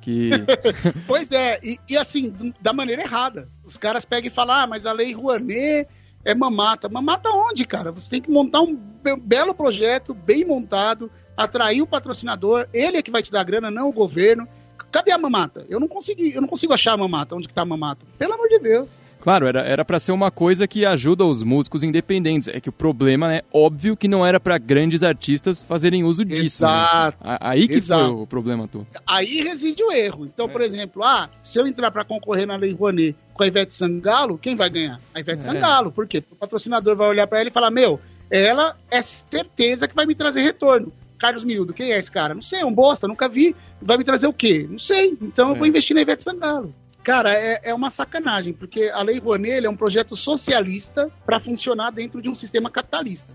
Que... 0.00 0.30
pois 1.06 1.30
é, 1.30 1.60
e, 1.62 1.78
e, 1.90 1.96
assim, 1.98 2.32
da 2.60 2.72
maneira 2.72 3.02
errada. 3.02 3.48
Os 3.66 3.76
caras 3.76 4.06
pegam 4.06 4.28
e 4.28 4.34
falam, 4.34 4.54
ah, 4.56 4.66
mas 4.66 4.86
a 4.86 4.92
Lei 4.92 5.12
Rouanet 5.12 5.86
é 6.26 6.34
mamata. 6.34 6.88
Mamata 6.88 7.30
onde, 7.30 7.64
cara? 7.64 7.92
Você 7.92 8.10
tem 8.10 8.20
que 8.20 8.30
montar 8.30 8.60
um 8.60 8.76
belo 9.22 9.54
projeto, 9.54 10.12
bem 10.12 10.44
montado, 10.44 11.08
atrair 11.36 11.80
o 11.80 11.86
patrocinador, 11.86 12.66
ele 12.74 12.96
é 12.96 13.02
que 13.02 13.12
vai 13.12 13.22
te 13.22 13.30
dar 13.30 13.44
grana, 13.44 13.70
não 13.70 13.88
o 13.88 13.92
governo. 13.92 14.46
Cadê 14.90 15.12
a 15.12 15.18
mamata? 15.18 15.64
Eu 15.68 15.78
não 15.78 15.86
consegui, 15.86 16.34
eu 16.34 16.40
não 16.40 16.48
consigo 16.48 16.72
achar 16.72 16.94
a 16.94 16.96
mamata, 16.96 17.34
onde 17.34 17.46
que 17.46 17.54
tá 17.54 17.62
a 17.62 17.66
mamata. 17.66 18.04
Pelo 18.18 18.32
amor 18.32 18.48
de 18.48 18.58
Deus. 18.58 18.96
Claro, 19.20 19.46
era 19.46 19.60
era 19.60 19.84
para 19.84 19.98
ser 19.98 20.12
uma 20.12 20.30
coisa 20.30 20.66
que 20.66 20.86
ajuda 20.86 21.24
os 21.24 21.42
músicos 21.42 21.82
independentes. 21.82 22.48
É 22.48 22.60
que 22.60 22.68
o 22.68 22.72
problema 22.72 23.34
é 23.34 23.42
óbvio 23.52 23.96
que 23.96 24.08
não 24.08 24.24
era 24.24 24.40
para 24.40 24.56
grandes 24.56 25.02
artistas 25.02 25.62
fazerem 25.62 26.04
uso 26.04 26.24
disso. 26.24 26.64
Né? 26.64 26.70
Exato. 26.70 27.24
Né? 27.24 27.36
Aí 27.40 27.68
que 27.68 27.74
Exato. 27.74 28.04
foi 28.04 28.22
o 28.22 28.26
problema 28.26 28.68
tu. 28.68 28.86
Aí 29.06 29.42
reside 29.42 29.82
o 29.82 29.92
erro. 29.92 30.26
Então, 30.26 30.46
é. 30.46 30.48
por 30.48 30.62
exemplo, 30.62 31.02
ah, 31.02 31.28
se 31.42 31.58
eu 31.58 31.66
entrar 31.66 31.90
para 31.90 32.04
concorrer 32.04 32.46
na 32.46 32.56
Lei 32.56 32.72
Rouanet 32.72 33.16
com 33.36 33.44
a 33.44 33.46
Ivete 33.46 33.74
Sangalo, 33.74 34.38
quem 34.38 34.56
vai 34.56 34.70
ganhar? 34.70 35.00
A 35.14 35.20
Ivete 35.20 35.40
é. 35.40 35.42
Sangalo. 35.42 35.92
Por 35.92 36.06
quê? 36.06 36.22
O 36.30 36.36
patrocinador 36.36 36.96
vai 36.96 37.08
olhar 37.08 37.26
para 37.26 37.40
ela 37.40 37.48
e 37.48 37.52
falar: 37.52 37.70
"Meu, 37.70 38.00
ela 38.30 38.76
é 38.90 39.02
certeza 39.02 39.86
que 39.86 39.94
vai 39.94 40.06
me 40.06 40.14
trazer 40.14 40.42
retorno". 40.42 40.92
Carlos 41.18 41.44
Miúdo, 41.44 41.72
quem 41.72 41.92
é 41.92 41.98
esse 41.98 42.10
cara? 42.10 42.34
Não 42.34 42.42
sei, 42.42 42.60
é 42.60 42.66
um 42.66 42.74
bosta, 42.74 43.08
nunca 43.08 43.28
vi. 43.28 43.54
Vai 43.80 43.96
me 43.96 44.04
trazer 44.04 44.26
o 44.26 44.32
quê? 44.32 44.66
Não 44.68 44.78
sei. 44.78 45.16
Então 45.20 45.48
é. 45.48 45.50
eu 45.52 45.54
vou 45.54 45.66
investir 45.66 45.94
na 45.94 46.02
Ivete 46.02 46.24
Sangalo. 46.24 46.74
Cara, 47.02 47.32
é, 47.32 47.60
é 47.62 47.74
uma 47.74 47.88
sacanagem, 47.88 48.52
porque 48.52 48.90
a 48.92 49.00
Lei 49.00 49.20
Rouanet 49.20 49.64
é 49.64 49.70
um 49.70 49.76
projeto 49.76 50.16
socialista 50.16 51.08
para 51.24 51.38
funcionar 51.38 51.92
dentro 51.92 52.20
de 52.20 52.28
um 52.28 52.34
sistema 52.34 52.68
capitalista. 52.68 53.32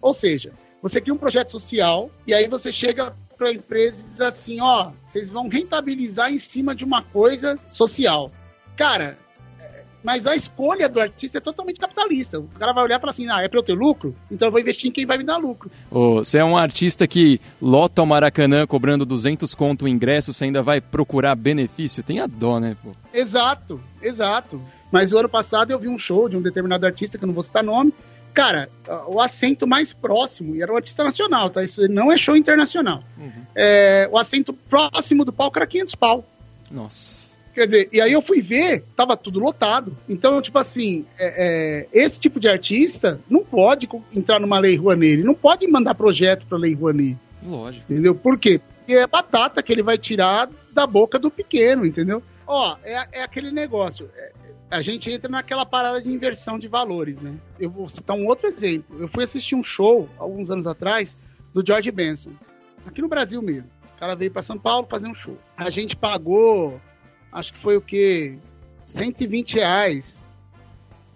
Ou 0.00 0.12
seja, 0.12 0.52
você 0.82 1.00
cria 1.00 1.14
um 1.14 1.18
projeto 1.18 1.50
social 1.50 2.10
e 2.26 2.34
aí 2.34 2.46
você 2.46 2.70
chega 2.70 3.14
para 3.38 3.48
a 3.48 3.52
empresa 3.54 3.96
e 3.98 4.10
diz 4.10 4.20
assim, 4.20 4.60
ó, 4.60 4.90
vocês 5.08 5.30
vão 5.30 5.48
rentabilizar 5.48 6.30
em 6.30 6.38
cima 6.38 6.74
de 6.74 6.84
uma 6.84 7.02
coisa 7.02 7.58
social. 7.70 8.30
Cara, 8.76 9.16
mas 10.04 10.26
a 10.26 10.36
escolha 10.36 10.86
do 10.86 11.00
artista 11.00 11.38
é 11.38 11.40
totalmente 11.40 11.80
capitalista. 11.80 12.38
O 12.38 12.46
cara 12.58 12.74
vai 12.74 12.84
olhar 12.84 12.98
e 12.98 13.00
falar 13.00 13.12
assim: 13.12 13.28
ah, 13.30 13.40
é 13.40 13.48
para 13.48 13.58
eu 13.58 13.64
ter 13.64 13.72
lucro? 13.72 14.14
Então 14.30 14.48
eu 14.48 14.52
vou 14.52 14.60
investir 14.60 14.90
em 14.90 14.92
quem 14.92 15.06
vai 15.06 15.16
me 15.16 15.24
dar 15.24 15.38
lucro. 15.38 15.70
você 15.90 16.38
é 16.38 16.44
um 16.44 16.58
artista 16.58 17.06
que 17.06 17.40
lota 17.60 18.02
o 18.02 18.06
Maracanã 18.06 18.66
cobrando 18.66 19.06
200 19.06 19.54
conto 19.54 19.86
o 19.86 19.88
ingresso, 19.88 20.34
você 20.34 20.44
ainda 20.44 20.62
vai 20.62 20.80
procurar 20.80 21.34
benefício? 21.34 22.04
Tem 22.04 22.20
a 22.20 22.26
dó, 22.26 22.60
né? 22.60 22.76
Pô? 22.82 22.92
Exato, 23.14 23.80
exato. 24.02 24.60
Mas 24.92 25.10
o 25.10 25.18
ano 25.18 25.28
passado 25.28 25.70
eu 25.70 25.78
vi 25.78 25.88
um 25.88 25.98
show 25.98 26.28
de 26.28 26.36
um 26.36 26.42
determinado 26.42 26.84
artista, 26.84 27.16
que 27.16 27.24
eu 27.24 27.26
não 27.26 27.34
vou 27.34 27.42
citar 27.42 27.64
nome. 27.64 27.92
Cara, 28.34 28.68
o 29.06 29.20
assento 29.20 29.66
mais 29.66 29.92
próximo, 29.92 30.54
e 30.54 30.62
era 30.62 30.72
um 30.72 30.76
artista 30.76 31.02
nacional, 31.02 31.48
tá? 31.48 31.64
Isso 31.64 31.80
não 31.88 32.12
é 32.12 32.18
show 32.18 32.36
internacional. 32.36 33.02
Uhum. 33.16 33.30
É, 33.56 34.08
o 34.12 34.18
assento 34.18 34.52
próximo 34.52 35.24
do 35.24 35.32
palco 35.32 35.58
era 35.58 35.66
500 35.66 35.94
pau. 35.94 36.24
Nossa. 36.70 37.23
Quer 37.54 37.66
dizer, 37.66 37.88
e 37.92 38.00
aí 38.00 38.12
eu 38.12 38.20
fui 38.20 38.42
ver, 38.42 38.82
tava 38.96 39.16
tudo 39.16 39.38
lotado. 39.38 39.96
Então, 40.08 40.42
tipo 40.42 40.58
assim, 40.58 41.06
é, 41.16 41.86
é, 41.92 42.04
esse 42.04 42.18
tipo 42.18 42.40
de 42.40 42.48
artista 42.48 43.20
não 43.30 43.44
pode 43.44 43.88
entrar 44.12 44.40
numa 44.40 44.58
lei 44.58 44.76
Rouanet, 44.76 45.12
ele 45.12 45.22
não 45.22 45.34
pode 45.34 45.66
mandar 45.68 45.94
projeto 45.94 46.46
pra 46.46 46.58
lei 46.58 46.74
Rouanet. 46.74 47.16
Lógico. 47.44 47.92
Entendeu? 47.92 48.14
Por 48.14 48.38
quê? 48.38 48.60
Porque 48.78 48.94
é 48.94 49.06
batata 49.06 49.62
que 49.62 49.72
ele 49.72 49.82
vai 49.82 49.96
tirar 49.96 50.48
da 50.72 50.86
boca 50.86 51.16
do 51.18 51.30
pequeno, 51.30 51.86
entendeu? 51.86 52.20
Ó, 52.44 52.76
é, 52.82 53.06
é 53.12 53.22
aquele 53.22 53.52
negócio. 53.52 54.10
É, 54.16 54.32
a 54.70 54.82
gente 54.82 55.10
entra 55.10 55.30
naquela 55.30 55.64
parada 55.64 56.02
de 56.02 56.10
inversão 56.10 56.58
de 56.58 56.66
valores, 56.66 57.16
né? 57.20 57.34
Eu 57.60 57.70
vou 57.70 57.88
citar 57.88 58.16
um 58.16 58.26
outro 58.26 58.48
exemplo. 58.48 59.00
Eu 59.00 59.06
fui 59.06 59.22
assistir 59.22 59.54
um 59.54 59.62
show, 59.62 60.08
alguns 60.18 60.50
anos 60.50 60.66
atrás, 60.66 61.16
do 61.54 61.64
George 61.64 61.90
Benson. 61.92 62.30
Aqui 62.84 63.00
no 63.00 63.08
Brasil 63.08 63.40
mesmo. 63.40 63.70
O 63.94 64.00
cara 64.00 64.16
veio 64.16 64.32
para 64.32 64.42
São 64.42 64.58
Paulo 64.58 64.88
fazer 64.90 65.06
um 65.06 65.14
show. 65.14 65.38
A 65.56 65.70
gente 65.70 65.94
pagou 65.94 66.80
acho 67.34 67.52
que 67.52 67.58
foi 67.60 67.76
o 67.76 67.80
que? 67.80 68.38
120 68.86 69.54
reais. 69.54 70.22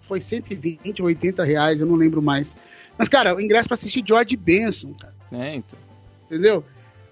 Foi 0.08 0.20
120 0.20 1.00
ou 1.00 1.06
80 1.06 1.44
reais, 1.44 1.80
eu 1.80 1.86
não 1.86 1.94
lembro 1.94 2.20
mais. 2.20 2.54
Mas, 2.96 3.08
cara, 3.08 3.34
o 3.34 3.40
ingresso 3.40 3.68
para 3.68 3.74
assistir 3.74 4.04
George 4.06 4.36
Benson, 4.36 4.92
cara. 4.94 5.14
É, 5.32 5.54
então. 5.54 5.78
Entendeu? 6.26 6.64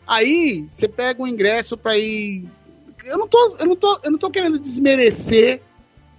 Aí, 0.07 0.66
você 0.71 0.88
pega 0.88 1.23
um 1.23 1.27
ingresso 1.27 1.77
para 1.77 1.97
ir. 1.97 2.45
Eu 3.05 3.19
não 3.19 3.29
tô, 3.29 3.57
eu 3.59 3.66
não 3.66 3.77
tô, 3.77 4.01
eu 4.03 4.11
não 4.11 4.19
tô 4.19 4.31
querendo 4.31 4.59
desmerecer 4.59 5.61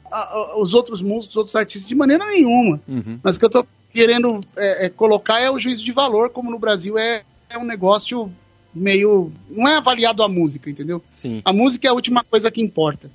a, 0.10 0.34
a, 0.34 0.58
os 0.58 0.74
outros 0.74 1.02
músicos, 1.02 1.32
os 1.32 1.36
outros 1.36 1.56
artistas 1.56 1.88
de 1.88 1.96
maneira 1.96 2.26
nenhuma. 2.26 2.80
Uhum. 2.88 3.20
Mas 3.22 3.36
o 3.36 3.40
que 3.40 3.46
eu 3.46 3.50
tô 3.50 3.66
querendo 3.92 4.40
é, 4.56 4.86
é, 4.86 4.90
colocar 4.90 5.40
é 5.40 5.50
o 5.50 5.60
juízo 5.60 5.84
de 5.84 5.92
valor, 5.92 6.30
como 6.30 6.52
no 6.52 6.60
Brasil 6.60 6.98
é, 6.98 7.24
é 7.50 7.58
um 7.58 7.66
negócio 7.66 8.32
meio. 8.78 9.32
Não 9.50 9.68
é 9.68 9.78
avaliado 9.78 10.24
a 10.24 10.30
música, 10.30 10.70
entendeu? 10.70 11.04
Sim. 11.14 11.42
A 11.44 11.52
música 11.52 11.88
é 11.88 11.92
a 11.92 11.94
última 11.94 12.24
coisa 12.24 12.52
que 12.52 12.62
importa. 12.62 13.10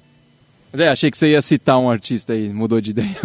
Mas 0.70 0.80
é, 0.80 0.88
achei 0.88 1.10
que 1.10 1.18
você 1.18 1.30
ia 1.30 1.42
citar 1.42 1.78
um 1.78 1.90
artista 1.90 2.32
aí, 2.32 2.48
mudou 2.48 2.80
de 2.80 2.90
ideia. 2.90 3.16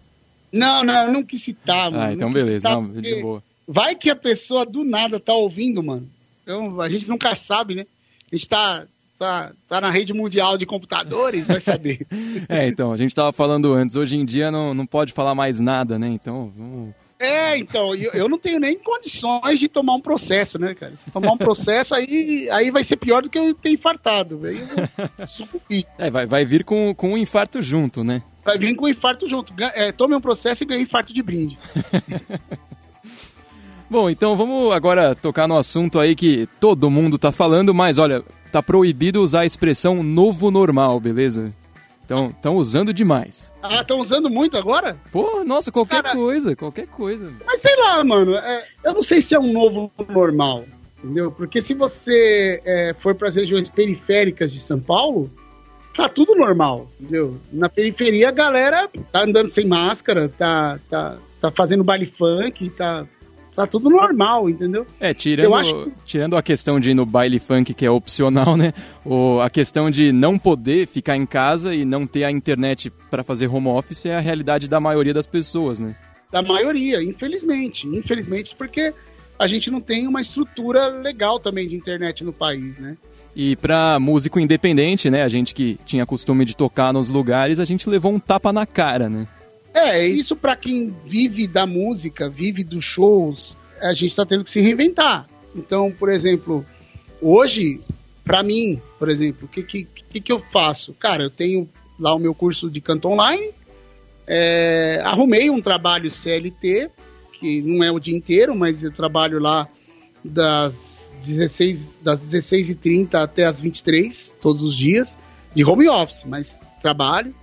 não, 0.52 0.82
não, 0.82 1.06
eu 1.06 1.12
não 1.12 1.22
quis 1.22 1.42
citar, 1.44 1.90
mano. 1.90 2.02
Ah, 2.02 2.12
então 2.12 2.32
beleza, 2.32 2.68
não, 2.68 2.90
de 2.90 3.20
boa. 3.20 3.42
Vai 3.66 3.94
que 3.94 4.10
a 4.10 4.16
pessoa 4.16 4.64
do 4.64 4.84
nada 4.84 5.20
tá 5.20 5.32
ouvindo, 5.32 5.82
mano. 5.82 6.08
Então 6.42 6.80
a 6.80 6.88
gente 6.88 7.08
nunca 7.08 7.34
sabe, 7.34 7.74
né? 7.74 7.86
A 8.30 8.36
gente 8.36 8.48
tá, 8.48 8.86
tá, 9.18 9.52
tá 9.68 9.80
na 9.80 9.90
rede 9.90 10.12
mundial 10.12 10.56
de 10.56 10.66
computadores, 10.66 11.46
vai 11.46 11.60
saber. 11.60 12.06
é, 12.48 12.66
então, 12.68 12.92
a 12.92 12.96
gente 12.96 13.14
tava 13.14 13.32
falando 13.32 13.72
antes, 13.72 13.96
hoje 13.96 14.16
em 14.16 14.24
dia 14.24 14.50
não, 14.50 14.74
não 14.74 14.86
pode 14.86 15.12
falar 15.12 15.34
mais 15.34 15.60
nada, 15.60 15.98
né? 15.98 16.08
Então, 16.08 16.52
vamos 16.56 16.94
é, 17.24 17.58
então, 17.58 17.94
eu, 17.94 18.12
eu 18.12 18.28
não 18.28 18.38
tenho 18.38 18.60
nem 18.60 18.78
condições 18.78 19.58
de 19.58 19.68
tomar 19.68 19.94
um 19.94 20.00
processo, 20.00 20.58
né, 20.58 20.74
cara? 20.74 20.92
Se 21.02 21.10
tomar 21.10 21.32
um 21.32 21.38
processo, 21.38 21.94
aí, 21.94 22.48
aí 22.50 22.70
vai 22.70 22.84
ser 22.84 22.96
pior 22.96 23.22
do 23.22 23.30
que 23.30 23.38
eu 23.38 23.54
ter 23.54 23.70
infartado. 23.70 24.40
Aí 24.44 24.60
eu 25.68 25.84
É, 25.98 26.10
vai, 26.10 26.26
vai 26.26 26.44
vir 26.44 26.64
com, 26.64 26.94
com 26.94 27.12
um 27.12 27.18
infarto 27.18 27.62
junto, 27.62 28.04
né? 28.04 28.22
Vai 28.44 28.58
vir 28.58 28.76
com 28.76 28.84
um 28.84 28.88
infarto 28.88 29.28
junto. 29.28 29.54
É, 29.58 29.90
tome 29.92 30.14
um 30.14 30.20
processo 30.20 30.62
e 30.62 30.66
ganhe 30.66 30.82
infarto 30.82 31.14
de 31.14 31.22
brinde. 31.22 31.56
Bom, 33.88 34.10
então 34.10 34.36
vamos 34.36 34.72
agora 34.72 35.14
tocar 35.14 35.46
no 35.46 35.56
assunto 35.56 36.00
aí 36.00 36.14
que 36.14 36.48
todo 36.58 36.90
mundo 36.90 37.18
tá 37.18 37.30
falando, 37.30 37.72
mas 37.72 37.98
olha, 37.98 38.24
tá 38.50 38.62
proibido 38.62 39.22
usar 39.22 39.40
a 39.40 39.46
expressão 39.46 40.02
novo 40.02 40.50
normal, 40.50 40.98
beleza? 40.98 41.52
Estão 42.04 42.56
usando 42.56 42.92
demais. 42.92 43.52
Ah, 43.62 43.80
estão 43.80 43.98
usando 43.98 44.28
muito 44.28 44.56
agora? 44.56 44.96
Pô, 45.10 45.42
nossa, 45.44 45.72
qualquer 45.72 46.02
Cara, 46.02 46.14
coisa, 46.14 46.54
qualquer 46.54 46.86
coisa. 46.86 47.32
Mas 47.46 47.60
sei 47.60 47.74
lá, 47.76 48.04
mano, 48.04 48.34
é, 48.34 48.66
eu 48.84 48.92
não 48.92 49.02
sei 49.02 49.22
se 49.22 49.34
é 49.34 49.40
um 49.40 49.52
novo 49.52 49.90
normal, 50.08 50.64
entendeu? 51.02 51.32
Porque 51.32 51.60
se 51.62 51.72
você 51.72 52.60
é, 52.64 52.94
for 53.00 53.14
para 53.14 53.28
as 53.28 53.36
regiões 53.36 53.70
periféricas 53.70 54.52
de 54.52 54.60
São 54.60 54.78
Paulo, 54.78 55.30
tá 55.96 56.08
tudo 56.08 56.34
normal, 56.34 56.88
entendeu? 57.00 57.38
Na 57.52 57.68
periferia 57.68 58.28
a 58.28 58.32
galera 58.32 58.88
tá 59.10 59.22
andando 59.22 59.50
sem 59.50 59.66
máscara, 59.66 60.28
tá, 60.28 60.78
tá, 60.90 61.16
tá 61.40 61.50
fazendo 61.50 61.84
baile 61.84 62.06
funk, 62.06 62.68
tá 62.70 63.06
tá 63.54 63.66
tudo 63.66 63.88
normal, 63.88 64.48
entendeu? 64.48 64.86
É, 64.98 65.14
tirando, 65.14 65.54
acho... 65.54 65.92
tirando 66.04 66.36
a 66.36 66.42
questão 66.42 66.80
de 66.80 66.90
ir 66.90 66.94
no 66.94 67.06
baile 67.06 67.38
funk, 67.38 67.72
que 67.72 67.86
é 67.86 67.90
opcional, 67.90 68.56
né? 68.56 68.72
O, 69.04 69.40
a 69.40 69.50
questão 69.50 69.90
de 69.90 70.12
não 70.12 70.38
poder 70.38 70.86
ficar 70.86 71.16
em 71.16 71.26
casa 71.26 71.74
e 71.74 71.84
não 71.84 72.06
ter 72.06 72.24
a 72.24 72.30
internet 72.30 72.90
para 73.10 73.22
fazer 73.22 73.46
home 73.48 73.68
office 73.68 74.06
é 74.06 74.16
a 74.16 74.20
realidade 74.20 74.68
da 74.68 74.80
maioria 74.80 75.14
das 75.14 75.26
pessoas, 75.26 75.78
né? 75.78 75.94
Da 76.32 76.42
maioria, 76.42 77.02
infelizmente. 77.02 77.86
Infelizmente, 77.86 78.54
porque 78.56 78.92
a 79.38 79.46
gente 79.46 79.70
não 79.70 79.80
tem 79.80 80.06
uma 80.06 80.20
estrutura 80.20 80.88
legal 80.88 81.38
também 81.38 81.68
de 81.68 81.76
internet 81.76 82.24
no 82.24 82.32
país, 82.32 82.78
né? 82.78 82.96
E 83.36 83.56
para 83.56 83.98
músico 83.98 84.38
independente, 84.38 85.10
né, 85.10 85.24
a 85.24 85.28
gente 85.28 85.54
que 85.54 85.76
tinha 85.84 86.06
costume 86.06 86.44
de 86.44 86.56
tocar 86.56 86.92
nos 86.92 87.08
lugares, 87.08 87.58
a 87.58 87.64
gente 87.64 87.90
levou 87.90 88.12
um 88.12 88.18
tapa 88.20 88.52
na 88.52 88.64
cara, 88.64 89.08
né? 89.08 89.26
É, 89.74 90.06
isso 90.06 90.36
para 90.36 90.54
quem 90.54 90.94
vive 91.04 91.48
da 91.48 91.66
música, 91.66 92.28
vive 92.28 92.62
dos 92.62 92.84
shows, 92.84 93.56
a 93.80 93.92
gente 93.92 94.10
está 94.10 94.24
tendo 94.24 94.44
que 94.44 94.50
se 94.50 94.60
reinventar. 94.60 95.26
Então, 95.54 95.90
por 95.90 96.08
exemplo, 96.08 96.64
hoje, 97.20 97.80
para 98.22 98.44
mim, 98.44 98.80
por 99.00 99.10
exemplo, 99.10 99.46
o 99.46 99.48
que, 99.48 99.64
que, 99.64 99.84
que, 99.84 100.20
que 100.20 100.32
eu 100.32 100.38
faço? 100.52 100.94
Cara, 100.94 101.24
eu 101.24 101.30
tenho 101.30 101.68
lá 101.98 102.14
o 102.14 102.20
meu 102.20 102.32
curso 102.32 102.70
de 102.70 102.80
canto 102.80 103.08
online, 103.08 103.50
é, 104.28 105.00
arrumei 105.04 105.50
um 105.50 105.60
trabalho 105.60 106.10
CLT, 106.10 106.90
que 107.32 107.60
não 107.62 107.84
é 107.84 107.90
o 107.90 107.98
dia 107.98 108.16
inteiro, 108.16 108.54
mas 108.54 108.80
eu 108.80 108.92
trabalho 108.92 109.40
lá 109.40 109.68
das 110.24 110.72
16, 111.26 112.00
das 112.00 112.20
16h30 112.20 113.14
até 113.14 113.44
as 113.44 113.60
23 113.60 114.36
todos 114.40 114.62
os 114.62 114.76
dias, 114.76 115.16
de 115.52 115.64
home 115.64 115.88
office, 115.88 116.22
mas 116.24 116.54
trabalho 116.80 117.34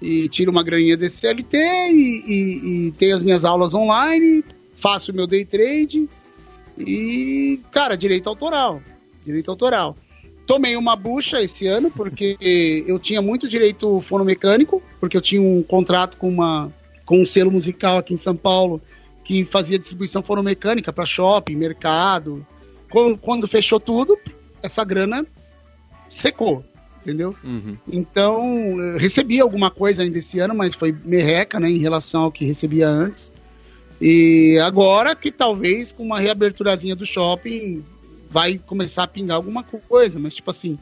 e 0.00 0.28
tiro 0.28 0.50
uma 0.50 0.62
graninha 0.62 0.96
desse 0.96 1.18
CLT 1.18 1.56
e, 1.56 2.22
e, 2.26 2.86
e 2.88 2.92
tenho 2.92 3.14
as 3.14 3.22
minhas 3.22 3.44
aulas 3.44 3.74
online, 3.74 4.44
faço 4.80 5.12
o 5.12 5.14
meu 5.14 5.26
day 5.26 5.44
trade 5.44 6.08
e, 6.78 7.60
cara, 7.70 7.96
direito 7.96 8.28
autoral. 8.28 8.80
Direito 9.24 9.50
autoral. 9.50 9.96
Tomei 10.46 10.76
uma 10.76 10.96
bucha 10.96 11.40
esse 11.40 11.66
ano 11.66 11.90
porque 11.90 12.36
eu 12.86 12.98
tinha 12.98 13.20
muito 13.20 13.48
direito 13.48 14.00
fonomecânico, 14.08 14.82
porque 14.98 15.16
eu 15.16 15.22
tinha 15.22 15.42
um 15.42 15.62
contrato 15.62 16.16
com 16.16 16.28
uma 16.28 16.72
com 17.04 17.20
um 17.20 17.26
selo 17.26 17.50
musical 17.50 17.98
aqui 17.98 18.14
em 18.14 18.18
São 18.18 18.36
Paulo 18.36 18.80
que 19.24 19.44
fazia 19.44 19.78
distribuição 19.78 20.22
fonomecânica 20.22 20.92
para 20.92 21.06
shopping, 21.06 21.56
mercado. 21.56 22.46
Quando, 22.88 23.18
quando, 23.18 23.48
fechou 23.48 23.80
tudo, 23.80 24.16
essa 24.62 24.84
grana 24.84 25.26
secou, 26.22 26.64
entendeu? 27.02 27.34
Uhum. 27.42 27.76
Então, 27.90 28.96
recebi 28.98 29.40
alguma 29.40 29.70
coisa 29.70 30.02
ainda 30.02 30.18
esse 30.18 30.38
ano, 30.38 30.54
mas 30.54 30.74
foi 30.74 30.94
merreca, 31.04 31.58
né, 31.58 31.70
em 31.70 31.78
relação 31.78 32.22
ao 32.22 32.32
que 32.32 32.44
recebia 32.44 32.88
antes. 32.88 33.32
E 34.00 34.58
agora 34.62 35.14
que 35.14 35.30
talvez 35.30 35.92
com 35.92 36.02
uma 36.02 36.18
reaberturazinha 36.18 36.96
do 36.96 37.06
shopping 37.06 37.84
vai 38.30 38.58
começar 38.58 39.04
a 39.04 39.08
pingar 39.08 39.36
alguma 39.36 39.62
coisa, 39.62 40.18
mas 40.18 40.34
tipo 40.34 40.50
assim, 40.50 40.78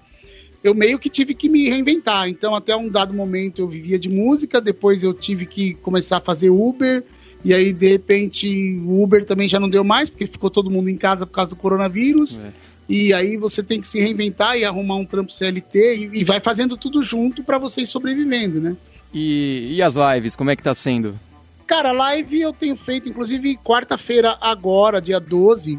eu 0.62 0.74
meio 0.74 0.98
que 0.98 1.08
tive 1.08 1.34
que 1.34 1.48
me 1.48 1.68
reinventar. 1.68 2.28
Então, 2.28 2.54
até 2.54 2.76
um 2.76 2.88
dado 2.88 3.14
momento 3.14 3.60
eu 3.60 3.68
vivia 3.68 3.98
de 3.98 4.08
música, 4.08 4.60
depois 4.60 5.02
eu 5.02 5.14
tive 5.14 5.46
que 5.46 5.74
começar 5.74 6.18
a 6.18 6.20
fazer 6.20 6.50
Uber, 6.50 7.02
e 7.44 7.54
aí 7.54 7.72
de 7.72 7.88
repente 7.88 8.78
o 8.84 9.02
Uber 9.02 9.24
também 9.24 9.48
já 9.48 9.58
não 9.58 9.68
deu 9.68 9.82
mais, 9.84 10.10
porque 10.10 10.26
ficou 10.26 10.50
todo 10.50 10.70
mundo 10.70 10.88
em 10.88 10.96
casa 10.96 11.26
por 11.26 11.32
causa 11.32 11.50
do 11.50 11.56
coronavírus. 11.56 12.38
É. 12.38 12.52
E 12.88 13.12
aí 13.12 13.36
você 13.36 13.62
tem 13.62 13.80
que 13.80 13.88
se 13.88 14.00
reinventar 14.00 14.56
e 14.56 14.64
arrumar 14.64 14.96
um 14.96 15.04
trampo 15.04 15.30
CLT 15.30 15.96
e, 15.96 16.20
e 16.20 16.24
vai 16.24 16.40
fazendo 16.40 16.76
tudo 16.76 17.02
junto 17.02 17.44
para 17.44 17.58
você 17.58 17.82
ir 17.82 17.86
sobrevivendo, 17.86 18.60
né? 18.60 18.76
E, 19.12 19.74
e 19.74 19.82
as 19.82 19.94
lives, 19.94 20.34
como 20.34 20.50
é 20.50 20.56
que 20.56 20.62
tá 20.62 20.72
sendo? 20.72 21.18
Cara, 21.66 21.92
live 21.92 22.40
eu 22.40 22.52
tenho 22.52 22.76
feito, 22.76 23.08
inclusive 23.08 23.58
quarta-feira 23.58 24.38
agora, 24.40 25.02
dia 25.02 25.20
12, 25.20 25.78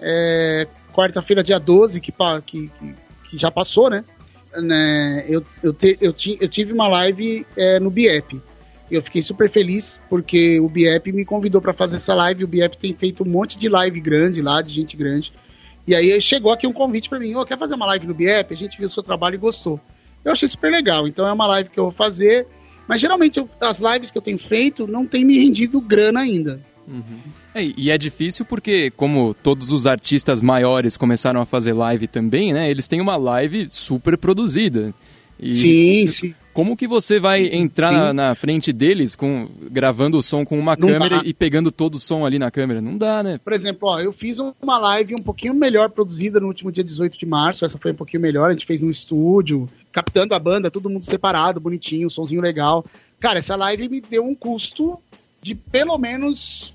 é, 0.00 0.66
quarta-feira, 0.94 1.44
dia 1.44 1.58
12, 1.58 2.00
que, 2.00 2.12
que, 2.46 2.70
que, 3.30 3.36
já 3.36 3.50
passou, 3.50 3.90
né? 3.90 4.02
né, 4.56 5.26
eu, 5.28 5.44
eu, 5.62 5.74
te, 5.74 5.98
eu, 6.00 6.12
ti, 6.14 6.38
eu 6.40 6.48
tive 6.48 6.72
uma 6.72 6.88
live 6.88 7.46
é, 7.54 7.78
no 7.78 7.90
BIEP. 7.90 8.40
Eu 8.90 9.02
fiquei 9.02 9.20
super 9.20 9.50
feliz 9.50 10.00
porque 10.08 10.60
o 10.60 10.68
BIEP 10.68 11.12
me 11.12 11.24
convidou 11.24 11.60
para 11.60 11.74
fazer 11.74 11.96
essa 11.96 12.14
live. 12.14 12.44
O 12.44 12.48
BIEP 12.48 12.78
tem 12.78 12.94
feito 12.94 13.24
um 13.24 13.28
monte 13.28 13.58
de 13.58 13.68
live 13.68 14.00
grande 14.00 14.40
lá, 14.40 14.62
de 14.62 14.72
gente 14.72 14.96
grande. 14.96 15.32
E 15.86 15.94
aí 15.94 16.20
chegou 16.20 16.52
aqui 16.52 16.66
um 16.66 16.72
convite 16.72 17.08
para 17.08 17.18
mim: 17.18 17.34
oh, 17.34 17.44
quer 17.44 17.58
fazer 17.58 17.74
uma 17.74 17.86
live 17.86 18.06
no 18.06 18.14
BIEP? 18.14 18.52
A 18.52 18.56
gente 18.56 18.76
viu 18.78 18.86
o 18.86 18.90
seu 18.90 19.02
trabalho 19.02 19.36
e 19.36 19.38
gostou. 19.38 19.80
Eu 20.24 20.32
achei 20.32 20.48
super 20.48 20.70
legal. 20.70 21.06
Então 21.06 21.26
é 21.26 21.32
uma 21.32 21.46
live 21.46 21.70
que 21.70 21.78
eu 21.78 21.84
vou 21.84 21.92
fazer. 21.92 22.46
Mas 22.88 23.00
geralmente 23.00 23.38
eu, 23.38 23.48
as 23.60 23.78
lives 23.78 24.10
que 24.10 24.18
eu 24.18 24.22
tenho 24.22 24.38
feito 24.38 24.86
não 24.86 25.06
tem 25.06 25.24
me 25.24 25.38
rendido 25.38 25.80
grana 25.80 26.20
ainda. 26.20 26.60
Uhum. 26.86 27.18
É, 27.54 27.64
e 27.76 27.90
é 27.90 27.98
difícil 27.98 28.44
porque, 28.44 28.90
como 28.90 29.34
todos 29.34 29.72
os 29.72 29.86
artistas 29.86 30.40
maiores 30.40 30.96
começaram 30.96 31.40
a 31.40 31.46
fazer 31.46 31.72
live 31.72 32.06
também, 32.06 32.52
né? 32.52 32.70
Eles 32.70 32.86
têm 32.86 33.00
uma 33.00 33.16
live 33.16 33.68
super 33.68 34.16
produzida. 34.16 34.94
E 35.38 35.56
sim, 35.56 36.06
sim. 36.12 36.34
Como 36.56 36.74
que 36.74 36.88
você 36.88 37.20
vai 37.20 37.54
entrar 37.54 37.92
na, 37.92 38.12
na, 38.14 38.34
frente 38.34 38.72
deles 38.72 39.14
com 39.14 39.46
gravando 39.70 40.16
o 40.16 40.22
som 40.22 40.42
com 40.42 40.58
uma 40.58 40.74
Não 40.74 40.88
câmera 40.88 41.18
dá. 41.18 41.22
e 41.22 41.34
pegando 41.34 41.70
todo 41.70 41.96
o 41.96 42.00
som 42.00 42.24
ali 42.24 42.38
na 42.38 42.50
câmera? 42.50 42.80
Não 42.80 42.96
dá, 42.96 43.22
né? 43.22 43.38
Por 43.44 43.52
exemplo, 43.52 43.90
ó, 43.90 44.00
eu 44.00 44.10
fiz 44.10 44.38
uma 44.38 44.78
live 44.78 45.14
um 45.14 45.22
pouquinho 45.22 45.52
melhor 45.52 45.90
produzida 45.90 46.40
no 46.40 46.46
último 46.46 46.72
dia 46.72 46.82
18 46.82 47.18
de 47.18 47.26
março. 47.26 47.62
Essa 47.66 47.76
foi 47.76 47.92
um 47.92 47.94
pouquinho 47.94 48.22
melhor. 48.22 48.48
A 48.48 48.52
gente 48.54 48.64
fez 48.64 48.80
no 48.80 48.90
estúdio, 48.90 49.68
captando 49.92 50.34
a 50.34 50.38
banda, 50.38 50.70
todo 50.70 50.88
mundo 50.88 51.04
separado, 51.04 51.60
bonitinho, 51.60 52.08
somzinho 52.08 52.40
legal. 52.40 52.82
Cara, 53.20 53.40
essa 53.40 53.54
live 53.54 53.86
me 53.90 54.00
deu 54.00 54.24
um 54.24 54.34
custo 54.34 54.98
de 55.42 55.54
pelo 55.54 55.98
menos 55.98 56.72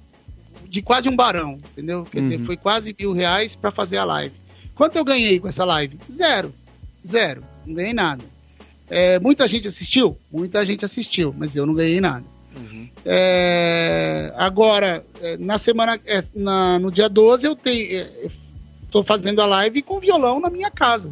de 0.70 0.84
quase 0.84 1.10
um 1.10 1.16
barão, 1.16 1.58
entendeu? 1.72 2.04
Quer 2.04 2.20
uhum. 2.20 2.30
dizer, 2.30 2.46
foi 2.46 2.56
quase 2.56 2.96
mil 2.98 3.14
reais 3.14 3.56
para 3.56 3.72
fazer 3.72 3.98
a 3.98 4.06
live. 4.06 4.36
Quanto 4.76 4.96
eu 4.96 5.04
ganhei 5.04 5.40
com 5.40 5.48
essa 5.48 5.66
live? 5.66 5.98
Zero. 6.16 6.54
Zero. 7.06 7.44
Não 7.66 7.74
ganhei 7.74 7.94
nada. 7.94 8.24
É, 8.94 9.18
muita 9.20 9.48
gente 9.48 9.70
assistiu? 9.70 10.18
Muita 10.30 10.66
gente 10.66 10.84
assistiu, 10.84 11.34
mas 11.38 11.56
eu 11.56 11.66
não 11.66 11.74
ganhei 11.74 12.02
nada. 12.02 12.26
Uhum. 12.54 12.90
É, 13.06 14.34
agora, 14.36 15.02
é, 15.22 15.38
na 15.38 15.58
semana, 15.58 15.98
é, 16.06 16.26
na, 16.36 16.78
no 16.78 16.92
dia 16.92 17.08
12, 17.08 17.48
eu 17.48 17.56
tenho. 17.56 18.06
Estou 18.84 19.02
é, 19.02 19.06
fazendo 19.06 19.42
a 19.42 19.46
live 19.46 19.82
com 19.82 20.02
violão 20.02 20.42
na 20.42 20.50
minha 20.50 20.70
casa. 20.70 21.10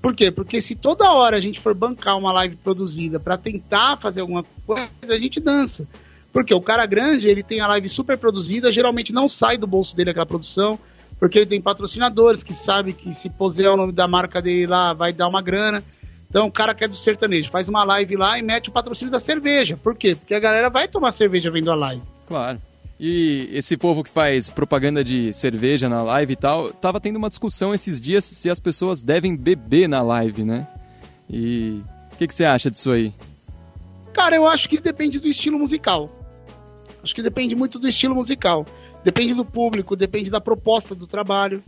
Por 0.00 0.14
quê? 0.14 0.30
Porque 0.30 0.62
se 0.62 0.76
toda 0.76 1.10
hora 1.10 1.36
a 1.36 1.40
gente 1.40 1.60
for 1.60 1.74
bancar 1.74 2.16
uma 2.16 2.32
live 2.32 2.54
produzida 2.54 3.18
para 3.18 3.36
tentar 3.36 3.96
fazer 3.96 4.20
alguma 4.20 4.44
coisa, 4.64 4.88
a 5.02 5.18
gente 5.18 5.40
dança. 5.40 5.84
Porque 6.32 6.54
o 6.54 6.62
cara 6.62 6.86
grande, 6.86 7.26
ele 7.26 7.42
tem 7.42 7.60
a 7.60 7.66
live 7.66 7.88
super 7.88 8.16
produzida, 8.16 8.70
geralmente 8.70 9.12
não 9.12 9.28
sai 9.28 9.58
do 9.58 9.66
bolso 9.66 9.96
dele 9.96 10.10
aquela 10.10 10.24
produção, 10.24 10.78
porque 11.18 11.40
ele 11.40 11.46
tem 11.46 11.60
patrocinadores 11.60 12.44
que 12.44 12.54
sabe 12.54 12.92
que 12.92 13.12
se 13.14 13.28
puser 13.28 13.68
o 13.70 13.76
nome 13.76 13.92
da 13.92 14.06
marca 14.06 14.40
dele 14.40 14.68
lá, 14.68 14.92
vai 14.92 15.12
dar 15.12 15.26
uma 15.26 15.42
grana. 15.42 15.82
Então 16.32 16.46
o 16.46 16.50
cara 16.50 16.74
que 16.74 16.82
é 16.82 16.88
do 16.88 16.96
sertanejo 16.96 17.50
faz 17.50 17.68
uma 17.68 17.84
live 17.84 18.16
lá 18.16 18.38
e 18.38 18.42
mete 18.42 18.70
o 18.70 18.72
patrocínio 18.72 19.12
da 19.12 19.20
cerveja. 19.20 19.76
Por 19.76 19.94
quê? 19.94 20.16
Porque 20.16 20.32
a 20.32 20.40
galera 20.40 20.70
vai 20.70 20.88
tomar 20.88 21.12
cerveja 21.12 21.50
vendo 21.50 21.70
a 21.70 21.74
live. 21.74 22.02
Claro. 22.26 22.58
E 22.98 23.50
esse 23.52 23.76
povo 23.76 24.02
que 24.02 24.08
faz 24.08 24.48
propaganda 24.48 25.04
de 25.04 25.34
cerveja 25.34 25.90
na 25.90 26.02
live 26.02 26.32
e 26.32 26.36
tal, 26.36 26.72
tava 26.72 26.98
tendo 26.98 27.16
uma 27.16 27.28
discussão 27.28 27.74
esses 27.74 28.00
dias 28.00 28.24
se 28.24 28.48
as 28.48 28.58
pessoas 28.58 29.02
devem 29.02 29.36
beber 29.36 29.86
na 29.86 30.00
live, 30.00 30.42
né? 30.42 30.66
E 31.28 31.82
o 32.14 32.16
que, 32.16 32.26
que 32.26 32.34
você 32.34 32.46
acha 32.46 32.70
disso 32.70 32.90
aí? 32.90 33.12
Cara, 34.14 34.34
eu 34.34 34.46
acho 34.46 34.70
que 34.70 34.80
depende 34.80 35.20
do 35.20 35.28
estilo 35.28 35.58
musical. 35.58 36.10
Acho 37.02 37.14
que 37.14 37.22
depende 37.22 37.54
muito 37.54 37.78
do 37.78 37.88
estilo 37.88 38.14
musical. 38.14 38.64
Depende 39.04 39.34
do 39.34 39.44
público, 39.44 39.94
depende 39.94 40.30
da 40.30 40.40
proposta 40.40 40.94
do 40.94 41.06
trabalho. 41.06 41.62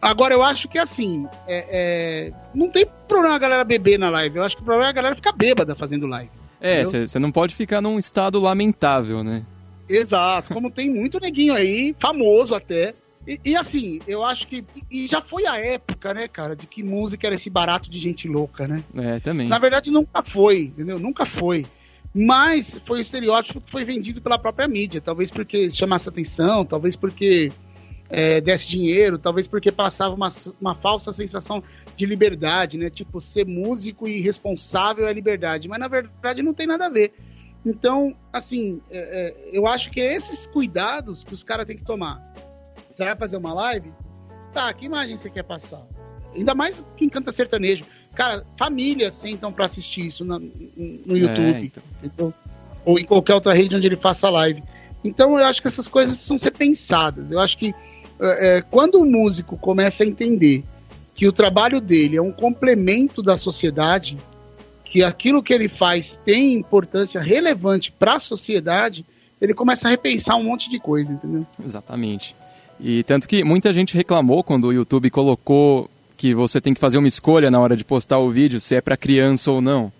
Agora, 0.00 0.32
eu 0.32 0.42
acho 0.42 0.66
que 0.66 0.78
assim, 0.78 1.26
é, 1.46 1.66
é, 1.70 2.32
não 2.54 2.70
tem 2.70 2.86
problema 3.06 3.34
a 3.34 3.38
galera 3.38 3.64
beber 3.64 3.98
na 3.98 4.08
live. 4.08 4.38
Eu 4.38 4.42
acho 4.42 4.56
que 4.56 4.62
o 4.62 4.64
problema 4.64 4.88
é 4.88 4.90
a 4.90 4.94
galera 4.94 5.14
ficar 5.14 5.32
bêbada 5.32 5.74
fazendo 5.74 6.06
live. 6.06 6.30
É, 6.60 6.84
você 6.84 7.18
não 7.18 7.32
pode 7.32 7.54
ficar 7.54 7.80
num 7.80 7.98
estado 7.98 8.38
lamentável, 8.38 9.24
né? 9.24 9.44
Exato, 9.88 10.54
como 10.54 10.70
tem 10.70 10.88
muito 10.88 11.18
neguinho 11.18 11.52
aí, 11.52 11.96
famoso 12.00 12.54
até. 12.54 12.92
E, 13.26 13.40
e, 13.44 13.56
assim, 13.56 13.98
eu 14.06 14.24
acho 14.24 14.46
que. 14.46 14.64
E 14.90 15.06
já 15.06 15.20
foi 15.20 15.46
a 15.46 15.58
época, 15.58 16.14
né, 16.14 16.28
cara, 16.28 16.56
de 16.56 16.66
que 16.66 16.82
música 16.82 17.26
era 17.26 17.36
esse 17.36 17.50
barato 17.50 17.90
de 17.90 17.98
gente 17.98 18.26
louca, 18.26 18.66
né? 18.66 18.82
É, 18.96 19.20
também. 19.20 19.48
Na 19.48 19.58
verdade, 19.58 19.90
nunca 19.90 20.22
foi, 20.22 20.62
entendeu? 20.62 20.98
Nunca 20.98 21.26
foi. 21.26 21.66
Mas 22.14 22.80
foi 22.86 22.98
o 22.98 23.02
estereótipo 23.02 23.60
que 23.60 23.70
foi 23.70 23.84
vendido 23.84 24.20
pela 24.20 24.38
própria 24.38 24.66
mídia. 24.66 25.00
Talvez 25.00 25.30
porque 25.30 25.70
chamasse 25.70 26.08
atenção, 26.08 26.64
talvez 26.64 26.96
porque 26.96 27.52
é, 28.10 28.40
desse 28.40 28.66
dinheiro, 28.66 29.18
talvez 29.18 29.46
porque 29.46 29.70
passava 29.70 30.14
uma, 30.14 30.30
uma 30.60 30.74
falsa 30.74 31.12
sensação 31.12 31.62
de 31.96 32.04
liberdade, 32.04 32.76
né? 32.76 32.90
Tipo, 32.90 33.20
ser 33.20 33.46
músico 33.46 34.08
e 34.08 34.20
responsável 34.20 35.06
é 35.06 35.12
liberdade. 35.12 35.68
Mas 35.68 35.78
na 35.78 35.88
verdade 35.88 36.42
não 36.42 36.52
tem 36.52 36.66
nada 36.66 36.86
a 36.86 36.90
ver. 36.90 37.12
Então, 37.64 38.14
assim, 38.32 38.80
é, 38.90 38.98
é, 38.98 39.50
eu 39.52 39.66
acho 39.66 39.90
que 39.90 40.00
é 40.00 40.16
esses 40.16 40.46
cuidados 40.48 41.22
que 41.22 41.34
os 41.34 41.44
caras 41.44 41.66
têm 41.66 41.76
que 41.76 41.84
tomar. 41.84 42.20
Você 42.94 43.04
vai 43.04 43.16
fazer 43.16 43.36
uma 43.36 43.52
live? 43.52 43.92
Tá, 44.52 44.72
que 44.72 44.86
imagem 44.86 45.16
você 45.16 45.30
quer 45.30 45.44
passar? 45.44 45.82
Ainda 46.34 46.54
mais 46.54 46.84
quem 46.96 47.08
canta 47.08 47.32
sertanejo. 47.32 47.84
Cara, 48.14 48.44
famílias 48.58 49.14
sentam 49.14 49.52
para 49.52 49.66
assistir 49.66 50.06
isso 50.06 50.24
no, 50.24 50.38
no 50.38 51.16
YouTube. 51.16 51.72
É, 52.02 52.06
então. 52.06 52.34
Ou 52.84 52.98
em 52.98 53.04
qualquer 53.04 53.34
outra 53.34 53.52
rede 53.52 53.76
onde 53.76 53.86
ele 53.86 53.96
faça 53.96 54.28
live. 54.30 54.62
Então 55.04 55.38
eu 55.38 55.44
acho 55.44 55.60
que 55.60 55.68
essas 55.68 55.86
coisas 55.86 56.14
precisam 56.16 56.38
ser 56.38 56.52
pensadas. 56.52 57.30
Eu 57.30 57.38
acho 57.38 57.56
que 57.58 57.74
é, 58.20 58.58
é, 58.58 58.62
quando 58.62 58.96
o 58.96 59.06
músico 59.06 59.56
começa 59.56 60.02
a 60.02 60.06
entender 60.06 60.62
que 61.14 61.26
o 61.26 61.32
trabalho 61.32 61.80
dele 61.80 62.16
é 62.16 62.22
um 62.22 62.32
complemento 62.32 63.22
da 63.22 63.36
sociedade, 63.36 64.16
que 64.84 65.02
aquilo 65.02 65.42
que 65.42 65.52
ele 65.52 65.68
faz 65.68 66.18
tem 66.24 66.54
importância 66.54 67.20
relevante 67.20 67.92
para 67.92 68.16
a 68.16 68.20
sociedade, 68.20 69.04
ele 69.40 69.54
começa 69.54 69.86
a 69.86 69.90
repensar 69.90 70.36
um 70.36 70.44
monte 70.44 70.68
de 70.68 70.78
coisa, 70.78 71.12
entendeu? 71.12 71.46
Exatamente. 71.64 72.34
E 72.78 73.02
tanto 73.04 73.28
que 73.28 73.44
muita 73.44 73.72
gente 73.72 73.94
reclamou 73.94 74.42
quando 74.42 74.66
o 74.66 74.72
YouTube 74.72 75.10
colocou 75.10 75.90
que 76.16 76.34
você 76.34 76.60
tem 76.60 76.74
que 76.74 76.80
fazer 76.80 76.98
uma 76.98 77.08
escolha 77.08 77.50
na 77.50 77.60
hora 77.60 77.76
de 77.76 77.84
postar 77.84 78.18
o 78.18 78.30
vídeo, 78.30 78.60
se 78.60 78.74
é 78.74 78.80
para 78.80 78.96
criança 78.96 79.50
ou 79.50 79.60
não. 79.60 79.92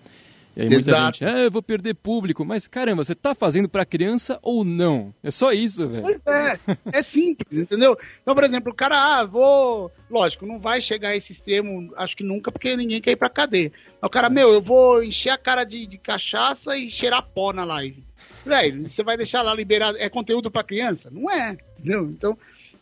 E 0.56 0.62
aí 0.62 0.68
muita 0.68 0.90
Exato. 0.90 1.18
gente, 1.18 1.24
ah, 1.24 1.38
eu 1.38 1.50
vou 1.50 1.62
perder 1.62 1.94
público. 1.94 2.44
Mas 2.44 2.66
caramba, 2.66 3.04
você 3.04 3.14
tá 3.14 3.34
fazendo 3.34 3.68
para 3.68 3.84
criança 3.84 4.38
ou 4.42 4.64
não? 4.64 5.14
É 5.22 5.30
só 5.30 5.52
isso, 5.52 5.88
velho. 5.88 6.02
Pois 6.02 6.26
é, 6.26 6.58
é 6.98 7.02
simples, 7.02 7.52
entendeu? 7.52 7.96
Então, 8.22 8.34
por 8.34 8.44
exemplo, 8.44 8.72
o 8.72 8.74
cara, 8.74 9.20
ah, 9.20 9.24
vou. 9.24 9.90
Lógico, 10.10 10.46
não 10.46 10.58
vai 10.58 10.80
chegar 10.80 11.10
a 11.10 11.16
esse 11.16 11.32
extremo, 11.32 11.92
acho 11.96 12.16
que 12.16 12.24
nunca, 12.24 12.50
porque 12.50 12.76
ninguém 12.76 13.00
quer 13.00 13.12
ir 13.12 13.16
pra 13.16 13.30
cadeia. 13.30 13.72
Mas 14.00 14.08
o 14.08 14.12
cara, 14.12 14.28
meu, 14.28 14.52
eu 14.52 14.60
vou 14.60 15.02
encher 15.02 15.30
a 15.30 15.38
cara 15.38 15.64
de, 15.64 15.86
de 15.86 15.98
cachaça 15.98 16.76
e 16.76 16.90
cheirar 16.90 17.26
pó 17.34 17.52
na 17.52 17.64
live. 17.64 18.04
Velho, 18.44 18.88
você 18.88 19.02
vai 19.02 19.16
deixar 19.16 19.42
lá 19.42 19.54
liberado. 19.54 19.98
É 19.98 20.08
conteúdo 20.08 20.50
para 20.50 20.64
criança? 20.64 21.10
Não 21.10 21.30
é, 21.30 21.56
entendeu? 21.78 22.04
Então, 22.04 22.36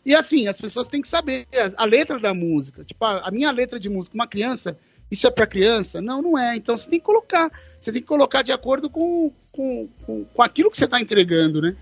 e 0.05 0.15
assim, 0.15 0.47
as 0.47 0.59
pessoas 0.59 0.87
têm 0.87 1.01
que 1.01 1.07
saber 1.07 1.45
a, 1.53 1.83
a 1.83 1.85
letra 1.85 2.19
da 2.19 2.33
música. 2.33 2.83
Tipo, 2.83 3.03
a, 3.05 3.27
a, 3.27 3.31
minha 3.31 3.51
letra 3.51 3.79
de 3.79 3.89
música, 3.89 4.15
uma 4.15 4.27
criança, 4.27 4.77
isso 5.11 5.27
é 5.27 5.31
para 5.31 5.47
criança? 5.47 6.01
Não, 6.01 6.21
não 6.21 6.37
é. 6.37 6.55
Então 6.55 6.77
você 6.77 6.89
tem 6.89 6.99
que 6.99 7.05
colocar. 7.05 7.51
Você 7.81 7.91
tem 7.91 8.01
que 8.01 8.07
colocar 8.07 8.41
de 8.41 8.51
acordo 8.51 8.89
com, 8.89 9.31
com, 9.51 9.87
com, 10.05 10.25
com 10.25 10.43
aquilo 10.43 10.69
que 10.69 10.77
você 10.77 10.85
está 10.85 10.99
entregando, 11.01 11.61
né? 11.61 11.75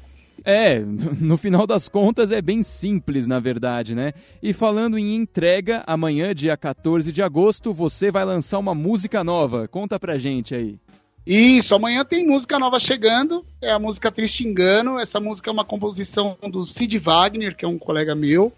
É, 0.46 0.80
no 1.20 1.38
final 1.38 1.66
das 1.66 1.90
contas 1.90 2.32
é 2.32 2.42
bem 2.42 2.64
simples, 2.64 3.28
na 3.28 3.40
verdade, 3.40 3.96
né? 3.96 4.14
E 4.42 4.54
falando 4.54 4.98
em 4.98 5.16
entrega, 5.16 5.84
amanhã, 5.88 6.34
dia 6.34 6.56
14 6.56 7.12
de 7.12 7.22
agosto, 7.22 7.74
você 7.74 8.12
vai 8.12 8.24
lançar 8.24 8.60
uma 8.60 8.76
música 8.76 9.24
nova. 9.24 9.68
Conta 9.68 10.00
pra 10.00 10.18
gente 10.18 10.56
aí. 10.56 10.80
Isso, 11.26 11.76
amanhã 11.76 12.06
tem 12.06 12.26
música 12.26 12.58
nova 12.58 12.80
chegando, 12.80 13.46
é 13.62 13.70
a 13.70 13.78
música 13.78 14.10
Triste 14.10 14.48
Engano. 14.48 14.98
Essa 14.98 15.20
música 15.20 15.50
é 15.50 15.54
uma 15.54 15.66
composição 15.66 16.38
do 16.50 16.66
Sid 16.66 16.98
Wagner, 17.00 17.54
que 17.54 17.66
é 17.66 17.68
um 17.68 17.78
colega 17.78 18.16
meu. 18.16 18.54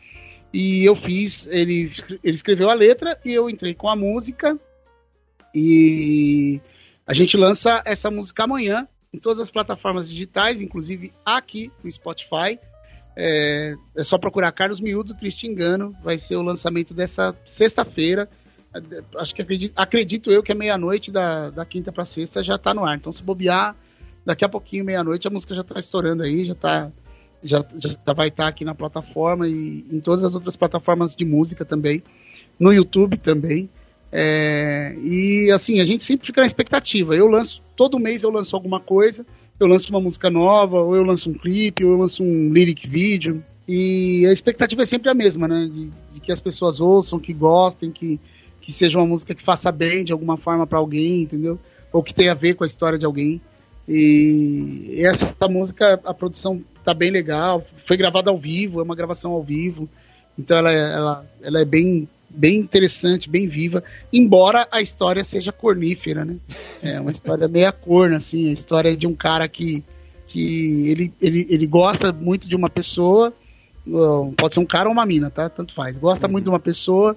E 0.54 0.88
eu 0.88 0.96
fiz, 0.96 1.48
ele, 1.48 1.92
ele 2.24 2.36
escreveu 2.36 2.70
a 2.70 2.74
letra 2.74 3.20
e 3.24 3.32
eu 3.32 3.50
entrei 3.50 3.76
com 3.76 3.88
a 3.88 3.96
música. 3.96 4.58
E 5.54 6.60
a 7.06 7.14
gente 7.14 7.38
lança 7.38 7.82
essa 7.86 8.10
música 8.10 8.44
amanhã 8.44 8.88
em 9.14 9.20
todas 9.20 9.40
as 9.40 9.52
plataformas 9.52 10.08
digitais, 10.08 10.62
inclusive 10.62 11.14
aqui 11.26 11.72
no 11.84 11.92
Spotify. 11.92 12.60
É, 13.16 13.76
é 13.96 14.04
só 14.04 14.18
procurar 14.18 14.52
Carlos 14.52 14.80
Miúdo, 14.80 15.16
Triste 15.16 15.48
Engano. 15.48 15.96
Vai 16.04 16.18
ser 16.18 16.36
o 16.36 16.42
lançamento 16.42 16.94
dessa 16.94 17.36
sexta-feira 17.46 18.30
acho 19.18 19.34
que 19.34 19.42
acredito, 19.42 19.74
acredito 19.76 20.32
eu 20.32 20.44
que 20.44 20.52
é 20.52 20.56
meia-noite 20.56 21.12
da, 21.12 21.50
da 21.50 21.66
quinta 21.66 21.92
para 21.92 22.06
sexta 22.06 22.44
já 22.44 22.58
tá 22.58 22.74
no 22.74 22.86
ar. 22.86 22.98
Então 22.98 23.12
se 23.12 23.24
bobear, 23.24 23.76
daqui 24.26 24.46
a 24.46 24.50
pouquinho, 24.50 24.86
meia-noite, 24.86 25.28
a 25.28 25.32
música 25.32 25.56
já 25.56 25.64
tá 25.64 25.80
estourando 25.80 26.24
aí, 26.24 26.46
já 26.46 26.56
tá. 26.56 26.92
Já, 27.44 27.66
já 27.78 28.14
vai 28.14 28.28
estar 28.28 28.44
tá 28.44 28.50
aqui 28.50 28.66
na 28.66 28.76
plataforma 28.76 29.48
e 29.48 29.86
em 29.92 30.00
todas 30.00 30.24
as 30.24 30.34
outras 30.34 30.56
plataformas 30.56 31.16
de 31.16 31.24
música 31.26 31.64
também. 31.64 32.04
No 32.60 32.74
YouTube 32.74 33.18
também. 33.18 33.70
É, 34.12 34.96
e 35.04 35.52
assim, 35.52 35.80
a 35.80 35.86
gente 35.86 36.04
sempre 36.04 36.28
fica 36.28 36.42
na 36.42 36.48
expectativa. 36.48 37.16
Eu 37.16 37.28
lanço, 37.28 37.62
todo 37.76 38.00
mês 38.00 38.24
eu 38.24 38.32
lanço 38.32 38.56
alguma 38.56 38.80
coisa. 38.80 39.26
Eu 39.60 39.68
lanço 39.68 39.90
uma 39.90 40.00
música 40.00 40.30
nova, 40.30 40.80
ou 40.80 40.96
eu 40.96 41.04
lanço 41.04 41.30
um 41.30 41.34
clipe, 41.34 41.84
ou 41.84 41.92
eu 41.92 41.98
lanço 41.98 42.24
um 42.24 42.52
lyric 42.52 42.88
video. 42.88 43.44
E 43.68 44.26
a 44.28 44.32
expectativa 44.32 44.82
é 44.82 44.86
sempre 44.86 45.10
a 45.10 45.14
mesma, 45.14 45.48
né? 45.48 45.70
De, 45.72 45.90
de 46.14 46.20
que 46.20 46.32
as 46.32 46.42
pessoas 46.42 46.80
ouçam, 46.80 47.20
que 47.20 47.34
gostem, 47.34 47.92
que, 47.92 48.20
que 48.62 48.72
seja 48.72 48.98
uma 48.98 49.06
música 49.06 49.36
que 49.36 49.44
faça 49.44 49.72
bem 49.72 50.04
de 50.04 50.12
alguma 50.12 50.38
forma 50.38 50.66
para 50.66 50.80
alguém, 50.80 51.22
entendeu? 51.22 51.60
Ou 51.92 52.02
que 52.02 52.14
tenha 52.14 52.32
a 52.32 52.36
ver 52.36 52.56
com 52.56 52.64
a 52.64 52.68
história 52.68 52.98
de 52.98 53.06
alguém. 53.06 53.42
E 53.88 55.02
essa 55.04 55.36
música, 55.50 56.00
a 56.06 56.14
produção 56.14 56.62
tá 56.90 56.94
bem 56.94 57.12
legal, 57.12 57.66
foi 57.86 57.98
gravada 57.98 58.30
ao 58.30 58.38
vivo, 58.38 58.80
é 58.80 58.84
uma 58.84 58.96
gravação 58.96 59.32
ao 59.32 59.44
vivo, 59.44 59.88
então 60.38 60.58
ela, 60.58 60.72
é, 60.72 60.94
ela, 60.94 61.26
ela 61.42 61.62
é 61.62 61.66
bem, 61.66 62.08
bem 62.30 62.58
interessante, 62.58 63.30
bem 63.30 63.48
viva, 63.48 63.84
embora 64.12 64.68
a 64.72 64.82
história 64.82 65.24
seja 65.24 65.52
cornífera, 65.52 66.26
né? 66.26 66.38
É 66.82 67.00
uma 67.00 67.12
história 67.12 67.48
meia 67.48 67.72
corna, 67.72 68.18
assim, 68.18 68.50
a 68.50 68.54
história 68.54 68.98
de 68.98 69.06
um 69.06 69.14
cara 69.14 69.48
que, 69.48 69.84
que 70.28 70.90
ele, 70.90 71.14
ele, 71.22 71.46
ele 71.50 71.68
gosta 71.68 72.12
muito 72.12 72.48
de 72.48 72.56
uma 72.56 72.70
pessoa, 72.70 73.34
pode 74.38 74.54
ser 74.54 74.60
um 74.60 74.66
cara 74.66 74.88
ou 74.88 74.94
uma 74.94 75.06
mina, 75.06 75.30
tá? 75.30 75.50
Tanto 75.50 75.74
faz. 75.74 75.98
Gosta 75.98 76.28
muito 76.28 76.46
de 76.46 76.50
uma 76.50 76.60
pessoa 76.60 77.16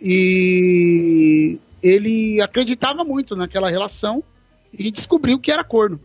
e 0.00 1.58
ele 1.82 2.40
acreditava 2.40 3.04
muito 3.04 3.36
naquela 3.36 3.70
relação 3.70 4.22
e 4.72 4.90
descobriu 4.90 5.38
que 5.38 5.52
era 5.52 5.62
corno. 5.62 6.00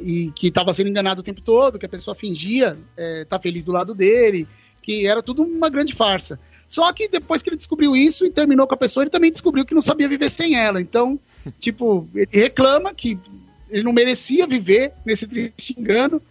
E 0.00 0.32
que 0.34 0.48
estava 0.48 0.72
sendo 0.72 0.88
enganado 0.88 1.20
o 1.20 1.24
tempo 1.24 1.40
todo, 1.40 1.78
que 1.78 1.86
a 1.86 1.88
pessoa 1.88 2.14
fingia 2.14 2.76
estar 2.90 3.02
é, 3.02 3.24
tá 3.24 3.38
feliz 3.38 3.64
do 3.64 3.72
lado 3.72 3.94
dele, 3.94 4.46
que 4.82 5.06
era 5.06 5.22
tudo 5.22 5.42
uma 5.42 5.68
grande 5.68 5.94
farsa. 5.94 6.38
Só 6.66 6.92
que 6.92 7.08
depois 7.08 7.42
que 7.42 7.50
ele 7.50 7.56
descobriu 7.56 7.96
isso 7.96 8.24
e 8.24 8.30
terminou 8.30 8.66
com 8.66 8.74
a 8.74 8.78
pessoa, 8.78 9.02
ele 9.02 9.10
também 9.10 9.32
descobriu 9.32 9.64
que 9.64 9.74
não 9.74 9.82
sabia 9.82 10.08
viver 10.08 10.30
sem 10.30 10.56
ela. 10.56 10.80
Então, 10.80 11.18
tipo, 11.60 12.08
ele 12.14 12.28
reclama 12.32 12.94
que 12.94 13.18
ele 13.68 13.82
não 13.82 13.92
merecia 13.92 14.46
viver 14.46 14.92
nesse 15.04 15.26
triste 15.26 15.74
engano, 15.78 16.22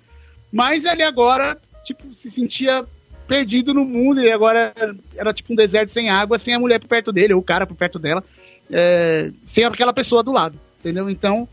mas 0.51 0.85
ele 0.85 1.03
agora, 1.03 1.57
tipo, 1.85 2.13
se 2.13 2.29
sentia 2.31 2.85
perdido 3.27 3.73
no 3.73 3.85
mundo 3.85 4.21
e 4.21 4.31
agora 4.31 4.73
era 5.15 5.31
tipo 5.31 5.53
um 5.53 5.55
deserto 5.55 5.91
sem 5.91 6.09
água, 6.09 6.39
sem 6.39 6.55
a 6.55 6.59
mulher 6.59 6.79
por 6.79 6.87
perto 6.87 7.11
dele, 7.11 7.33
ou 7.33 7.39
o 7.39 7.43
cara 7.43 7.67
por 7.67 7.75
perto 7.75 7.99
dela, 7.99 8.23
é, 8.71 9.31
sem 9.45 9.63
aquela 9.63 9.93
pessoa 9.93 10.23
do 10.23 10.31
lado, 10.31 10.59
entendeu? 10.79 11.09
Então, 11.09 11.47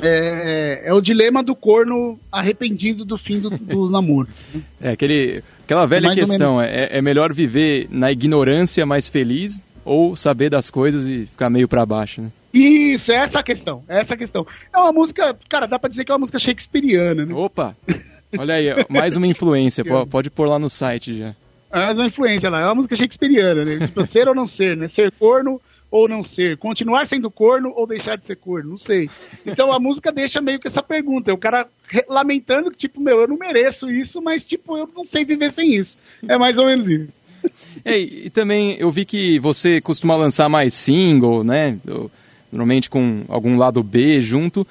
é, 0.00 0.82
é, 0.86 0.92
o 0.92 1.00
dilema 1.00 1.42
do 1.42 1.54
corno 1.54 2.18
arrependido 2.30 3.04
do 3.04 3.18
fim 3.18 3.40
do, 3.40 3.50
do 3.50 3.88
namoro. 3.90 4.28
É 4.80 4.90
aquele, 4.90 5.42
aquela 5.64 5.86
velha 5.86 6.08
Mais 6.08 6.18
questão, 6.18 6.60
é, 6.60 6.88
é 6.90 7.02
melhor 7.02 7.32
viver 7.32 7.88
na 7.90 8.10
ignorância 8.10 8.86
mais 8.86 9.08
feliz 9.08 9.62
ou 9.84 10.14
saber 10.16 10.50
das 10.50 10.70
coisas 10.70 11.06
e 11.06 11.26
ficar 11.26 11.50
meio 11.50 11.68
para 11.68 11.84
baixo, 11.84 12.22
né? 12.22 12.30
Isso, 12.52 13.10
é 13.10 13.16
essa 13.16 13.38
a 13.38 13.42
questão, 13.42 13.82
é 13.88 14.00
essa 14.00 14.14
a 14.14 14.16
questão. 14.16 14.46
É 14.72 14.78
uma 14.78 14.92
música, 14.92 15.34
cara, 15.48 15.66
dá 15.66 15.78
pra 15.78 15.88
dizer 15.88 16.04
que 16.04 16.12
é 16.12 16.14
uma 16.14 16.20
música 16.20 16.38
shakespeariana, 16.38 17.24
né? 17.24 17.34
Opa! 17.34 17.74
Olha 18.38 18.54
aí, 18.54 18.66
mais 18.88 19.16
uma 19.16 19.26
influência. 19.26 19.84
pode 20.10 20.30
pôr 20.30 20.48
lá 20.48 20.58
no 20.58 20.68
site 20.68 21.14
já. 21.14 21.34
Mais 21.70 21.96
uma 21.96 22.06
influência 22.06 22.50
lá. 22.50 22.60
É 22.60 22.64
uma 22.64 22.74
música 22.74 22.96
shakespeariana, 22.96 23.64
né? 23.64 23.86
Tipo, 23.86 24.06
ser 24.06 24.28
ou 24.28 24.34
não 24.34 24.46
ser, 24.46 24.76
né? 24.76 24.88
Ser 24.88 25.12
corno 25.12 25.60
ou 25.92 26.08
não 26.08 26.22
ser. 26.22 26.56
Continuar 26.56 27.06
sendo 27.06 27.30
corno 27.30 27.70
ou 27.76 27.86
deixar 27.86 28.16
de 28.16 28.24
ser 28.26 28.36
corno. 28.36 28.70
Não 28.70 28.78
sei. 28.78 29.10
Então 29.44 29.70
a 29.70 29.78
música 29.78 30.10
deixa 30.10 30.40
meio 30.40 30.58
que 30.58 30.66
essa 30.66 30.82
pergunta. 30.82 31.32
O 31.32 31.38
cara 31.38 31.68
lamentando 32.08 32.70
que, 32.70 32.78
tipo, 32.78 32.98
meu, 32.98 33.20
eu 33.20 33.28
não 33.28 33.36
mereço 33.36 33.90
isso, 33.90 34.20
mas, 34.22 34.42
tipo, 34.42 34.76
eu 34.76 34.88
não 34.96 35.04
sei 35.04 35.24
viver 35.24 35.52
sem 35.52 35.74
isso. 35.74 35.98
É 36.26 36.38
mais 36.38 36.56
ou 36.56 36.66
menos 36.66 36.88
isso. 36.88 37.08
É, 37.84 37.98
e 37.98 38.30
também 38.30 38.76
eu 38.78 38.88
vi 38.92 39.04
que 39.04 39.40
você 39.40 39.80
costuma 39.80 40.14
lançar 40.14 40.48
mais 40.48 40.74
single, 40.74 41.42
né? 41.42 41.76
Normalmente 42.52 42.88
com 42.88 43.24
algum 43.28 43.58
lado 43.58 43.82
B 43.82 44.20
junto. 44.20 44.64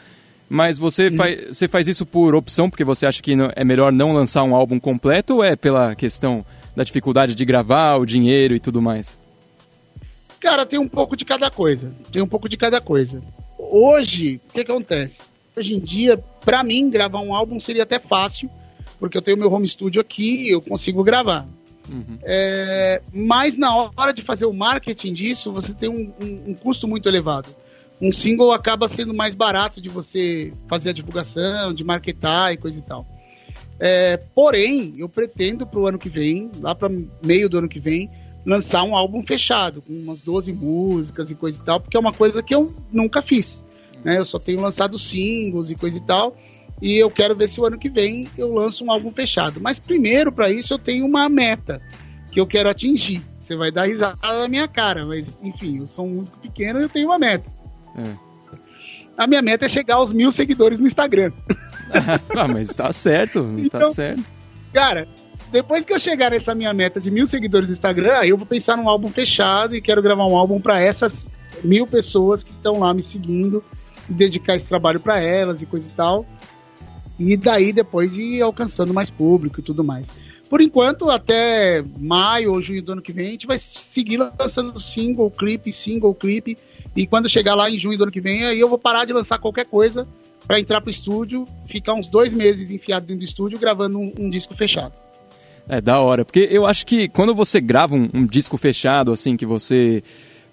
Mas 0.49 0.78
você, 0.78 1.09
hum. 1.09 1.17
faz, 1.17 1.47
você 1.47 1.67
faz 1.67 1.88
isso 1.89 2.05
por 2.05 2.34
opção, 2.34 2.69
porque 2.69 2.86
você 2.86 3.05
acha 3.05 3.22
que 3.22 3.36
é 3.55 3.65
melhor 3.65 3.91
não 3.91 4.13
lançar 4.13 4.43
um 4.43 4.55
álbum 4.55 4.80
completo 4.80 5.36
ou 5.36 5.43
é 5.43 5.57
pela 5.57 5.93
questão 5.95 6.45
da 6.74 6.86
dificuldade 6.86 7.36
de 7.36 7.43
gravar, 7.43 7.97
o 7.97 8.05
dinheiro 8.05 8.55
e 8.55 8.59
tudo 8.59 8.82
mais? 8.82 9.20
Cara, 10.42 10.66
tem 10.66 10.80
um 10.80 10.88
pouco 10.88 11.16
de 11.16 11.24
cada 11.24 11.50
coisa. 11.50 11.94
Tem 12.12 12.22
um 12.22 12.28
pouco 12.28 12.50
de 12.50 12.58
cada 12.58 12.82
coisa. 12.82 13.22
Hoje, 13.58 14.42
o 14.50 14.54
que 14.54 14.62
acontece? 14.62 15.18
Hoje 15.56 15.74
em 15.74 15.80
dia, 15.80 16.18
para 16.44 16.64
mim, 16.64 16.89
gravar 16.89 17.22
um 17.22 17.34
álbum 17.34 17.60
seria 17.60 17.84
até 17.84 18.00
fácil, 18.00 18.50
porque 19.00 19.18
eu 19.18 19.22
tenho 19.22 19.38
meu 19.38 19.52
home 19.52 19.68
studio 19.68 20.02
aqui 20.02 20.50
eu 20.50 20.62
consigo 20.62 21.04
gravar. 21.04 21.48
Uhum. 21.89 22.18
É, 22.24 23.02
mas 23.14 23.58
na 23.58 23.74
hora 23.76 24.14
de 24.14 24.24
fazer 24.24 24.46
o 24.46 24.54
marketing 24.54 25.14
disso, 25.14 25.52
você 25.52 25.74
tem 25.74 25.89
um, 25.89 26.14
um, 26.22 26.52
um 26.52 26.54
custo 26.56 26.88
muito 26.88 27.08
elevado 27.08 27.50
um 28.02 28.12
single 28.12 28.52
acaba 28.52 28.89
sendo 28.89 29.14
mais 29.14 29.36
barato 29.36 29.80
de 29.80 29.88
você 29.88 30.52
fazer 30.68 30.89
a 30.89 30.94
divulgação, 30.94 31.72
de 31.72 31.84
marketar 31.84 32.52
e 32.52 32.58
coisa 32.58 32.80
e 32.80 32.82
tal. 32.82 33.06
É, 33.80 34.18
porém, 34.34 34.94
eu 34.98 35.08
pretendo 35.08 35.68
pro 35.68 35.86
ano 35.86 36.00
que 36.00 36.10
vem, 36.10 36.50
lá 36.60 36.74
para 36.74 36.89
meio 37.24 37.48
do 37.48 37.60
ano 37.60 37.70
que 37.70 37.80
vem, 37.80 38.10
lançar 38.46 38.84
um 38.84 38.96
álbum 38.96 39.24
fechado, 39.26 39.82
com 39.82 39.94
umas 39.94 40.22
12 40.22 40.52
músicas 40.54 41.30
e 41.30 41.36
coisa 41.36 41.62
e 41.62 41.66
tal, 41.66 41.80
porque 41.80 41.96
é 41.96 42.00
uma 42.00 42.14
coisa 42.14 42.42
que 42.42 42.54
eu 42.54 42.74
nunca 42.92 43.22
fiz. 43.22 43.64
Né? 44.04 44.18
Eu 44.18 44.26
só 44.26 44.39
tenho 44.39 44.62
lançado 44.62 44.98
singles 44.98 45.70
e 45.70 45.76
coisa 45.76 45.98
e 45.98 46.02
tal, 46.02 46.36
e 46.82 46.98
eu 46.98 47.12
quero 47.12 47.36
ver 47.36 47.48
se 47.48 47.62
o 47.62 47.66
ano 47.66 47.78
que 47.78 47.89
vem 47.89 48.28
eu 48.38 48.54
lanço 48.54 48.84
um 48.84 48.92
álbum 48.92 49.12
fechado. 49.12 49.62
Mas 49.62 49.80
primeiro, 49.80 50.32
para 50.32 50.52
isso, 50.52 50.74
eu 50.74 50.80
tenho 50.80 51.06
uma 51.06 51.30
meta 51.30 51.82
que 52.32 52.39
eu 52.39 52.48
quero 52.48 52.70
atingir. 52.70 53.22
Você 53.42 53.56
vai 53.56 53.72
dar 53.72 53.88
risada 53.88 54.18
na 54.22 54.48
minha 54.48 54.68
cara, 54.68 55.06
mas 55.06 55.28
enfim, 55.44 55.80
eu 55.80 55.88
sou 55.88 56.06
um 56.06 56.16
músico 56.16 56.39
pequeno 56.39 56.80
e 56.80 56.84
eu 56.84 56.89
tenho 56.89 57.08
uma 57.08 57.20
meta. 57.20 57.48
É. 57.98 58.32
A 59.18 59.28
minha 59.28 59.42
meta 59.42 59.66
é 59.66 59.70
chegar 59.70 59.96
aos 59.96 60.12
mil 60.12 60.32
seguidores 60.32 60.80
no 60.80 60.88
Instagram. 60.88 61.32
ah, 62.36 62.48
mas 62.48 62.74
tá 62.74 62.92
certo, 62.92 63.44
tá 63.44 63.60
então, 63.60 63.82
tá 63.82 63.89
certo. 63.89 64.24
Cara, 64.74 65.08
depois 65.52 65.86
que 65.86 65.93
eu 65.93 65.99
chegar 65.99 66.32
nessa 66.32 66.56
minha 66.56 66.74
meta 66.74 66.99
de 66.99 67.12
mil 67.12 67.28
seguidores 67.28 67.68
no 67.68 67.74
Instagram, 67.74 68.14
aí 68.14 68.30
eu 68.30 68.38
vou 68.38 68.45
pensar 68.45 68.78
num 68.78 68.89
álbum 68.89 69.10
fechado 69.10 69.76
e 69.76 69.82
quero 69.82 70.02
gravar 70.02 70.26
um 70.26 70.36
álbum 70.36 70.60
para 70.60 70.80
essas 70.80 71.30
mil 71.64 71.86
pessoas 71.86 72.43
que 72.43 72.52
estão 72.52 72.80
lá 72.80 72.93
me 72.93 73.04
seguindo 73.04 73.64
e 74.10 74.14
dedicar 74.14 74.56
esse 74.56 74.68
trabalho 74.68 74.99
para 74.99 75.22
elas 75.22 75.62
e 75.62 75.66
coisa 75.66 75.88
e 75.88 75.91
tal. 75.91 76.26
E 77.20 77.38
daí 77.38 77.72
depois 77.72 78.16
ir 78.16 78.41
alcançando 78.41 78.93
mais 78.93 79.10
público 79.10 79.60
e 79.60 79.64
tudo 79.64 79.84
mais. 79.84 80.08
Por 80.49 80.62
enquanto, 80.62 81.10
até 81.10 81.84
maio 81.97 82.52
ou 82.52 82.62
junho 82.62 82.84
do 82.84 82.93
ano 82.93 83.02
que 83.02 83.14
vem, 83.14 83.28
a 83.28 83.32
gente 83.32 83.47
vai 83.47 83.58
seguir 83.58 84.18
lançando 84.18 84.80
single, 84.82 85.32
clipe, 85.32 85.72
single, 85.72 86.14
clipe 86.14 86.58
e 86.95 87.08
quando 87.08 87.30
chegar 87.30 87.56
lá 87.56 87.70
em 87.70 87.80
junho 87.80 87.97
do 87.97 88.04
ano 88.04 88.12
que 88.12 88.20
vem, 88.20 88.43
aí 88.45 88.60
eu 88.60 88.68
vou 88.68 88.78
parar 88.78 89.06
de 89.06 89.14
lançar 89.14 89.39
qualquer 89.39 89.66
coisa 89.66 90.06
para 90.45 90.60
entrar 90.60 90.82
pro 90.82 90.91
estúdio, 90.91 91.47
ficar 91.68 91.93
uns 91.93 92.10
dois 92.10 92.34
meses 92.34 92.70
enfiado 92.70 93.06
dentro 93.06 93.20
do 93.20 93.30
estúdio 93.30 93.60
gravando 93.60 93.97
um, 93.97 94.14
um, 94.20 94.30
disco 94.30 94.54
fechado. 94.54 94.93
É 95.74 95.80
da 95.80 96.01
hora, 96.01 96.26
porque 96.26 96.49
eu 96.51 96.65
acho 96.65 96.86
que 96.86 97.07
quando 97.07 97.34
você 97.34 97.61
grava 97.61 97.95
um, 97.95 98.09
um 98.13 98.26
disco 98.26 98.57
fechado, 98.57 99.13
assim, 99.13 99.38
que 99.38 99.45
você 99.45 100.03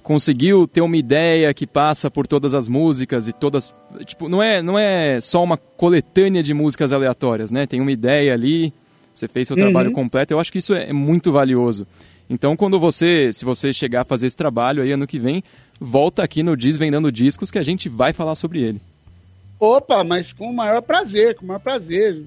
conseguiu 0.00 0.64
ter 0.68 0.80
uma 0.80 0.96
ideia 0.96 1.52
que 1.52 1.66
passa 1.66 2.08
por 2.08 2.24
todas 2.24 2.54
as 2.54 2.68
músicas 2.68 3.26
e 3.26 3.32
todas. 3.32 3.74
Tipo, 4.06 4.28
não 4.28 4.40
é, 4.40 4.62
não 4.62 4.78
é 4.78 5.20
só 5.20 5.42
uma 5.42 5.56
coletânea 5.56 6.40
de 6.40 6.54
músicas 6.54 6.92
aleatórias, 6.92 7.50
né? 7.50 7.66
Tem 7.66 7.80
uma 7.80 7.90
ideia 7.90 8.32
ali, 8.32 8.72
você 9.12 9.26
fez 9.26 9.48
seu 9.48 9.56
uhum. 9.56 9.64
trabalho 9.64 9.90
completo. 9.90 10.32
Eu 10.32 10.38
acho 10.38 10.52
que 10.52 10.60
isso 10.60 10.72
é, 10.72 10.92
muito 10.92 11.32
valioso. 11.32 11.84
Então, 12.30 12.56
quando 12.56 12.78
você, 12.78 13.32
se 13.32 13.44
você 13.44 13.72
chegar 13.72 14.02
a 14.02 14.04
fazer 14.04 14.28
esse 14.28 14.36
trabalho 14.36 14.84
aí 14.84 14.92
ano 14.92 15.04
que 15.04 15.18
vem, 15.18 15.42
volta 15.80 16.22
aqui 16.22 16.44
no 16.44 16.56
Desvendando 16.56 17.10
Discos 17.10 17.50
que 17.50 17.58
a 17.58 17.64
gente 17.64 17.88
vai 17.88 18.12
falar 18.12 18.36
sobre 18.36 18.62
ele. 18.62 18.80
Opa, 19.58 20.04
mas 20.04 20.32
com 20.32 20.48
o 20.48 20.54
maior 20.54 20.80
prazer, 20.80 21.34
com 21.34 21.44
o 21.44 21.48
maior 21.48 21.60
prazer. 21.60 22.24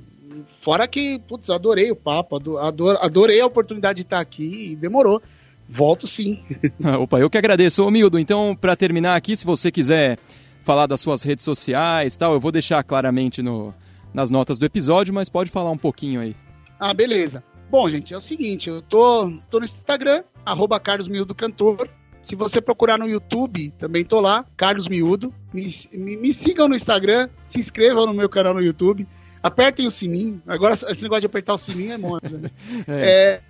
Fora 0.64 0.88
que, 0.88 1.20
putz, 1.28 1.50
adorei 1.50 1.92
o 1.92 1.96
papo, 1.96 2.58
ador, 2.58 2.98
adorei 3.02 3.42
a 3.42 3.46
oportunidade 3.46 3.98
de 3.98 4.04
estar 4.04 4.20
aqui 4.20 4.72
e 4.72 4.76
demorou. 4.76 5.22
Volto 5.70 6.06
sim. 6.08 6.44
Opa, 7.00 7.20
eu 7.20 7.30
que 7.30 7.38
agradeço. 7.38 7.84
Ô 7.84 7.90
Mildo, 7.90 8.20
então, 8.20 8.56
para 8.60 8.76
terminar 8.76 9.16
aqui, 9.16 9.36
se 9.38 9.46
você 9.46 9.72
quiser 9.72 10.18
falar 10.64 10.88
das 10.88 11.02
suas 11.02 11.24
redes 11.24 11.44
sociais 11.44 12.18
tal. 12.18 12.34
Eu 12.34 12.40
vou 12.40 12.52
deixar 12.52 12.84
claramente 12.84 13.42
no, 13.42 13.74
nas 14.14 14.30
notas 14.30 14.58
do 14.58 14.66
episódio, 14.66 15.14
mas 15.14 15.30
pode 15.30 15.50
falar 15.50 15.72
um 15.72 15.78
pouquinho 15.78 16.22
aí. 16.22 16.36
Ah, 16.80 16.94
beleza. 16.94 17.44
Bom, 17.70 17.90
gente, 17.90 18.14
é 18.14 18.18
o 18.18 18.22
seguinte, 18.22 18.70
eu 18.70 18.82
tô, 18.82 19.32
tô 19.50 19.60
no 19.60 19.66
Instagram, 19.66 20.24
arroba 20.46 20.80
Carlos 20.80 21.08
Miúdo 21.08 21.34
Cantor. 21.34 21.88
Se 22.22 22.36
você 22.36 22.62
procurar 22.62 23.00
no 23.00 23.08
YouTube, 23.08 23.72
também 23.80 24.04
tô 24.04 24.20
lá, 24.20 24.46
Carlos 24.58 24.88
Miúdo. 24.88 25.34
Me, 25.54 25.72
me, 25.94 26.18
me 26.18 26.34
sigam 26.34 26.68
no 26.68 26.76
Instagram, 26.76 27.30
se 27.50 27.60
inscrevam 27.60 28.06
no 28.06 28.14
meu 28.14 28.30
canal 28.30 28.54
no 28.54 28.62
YouTube, 28.62 29.08
apertem 29.42 29.88
o 29.88 29.92
sininho. 29.92 30.42
Agora, 30.48 30.74
esse 30.74 31.02
negócio 31.02 31.22
de 31.22 31.28
apertar 31.28 31.54
o 31.54 31.58
sininho 31.58 31.94
é 31.94 31.98
moda, 31.98 32.30
né? 32.30 32.50
é. 32.88 33.42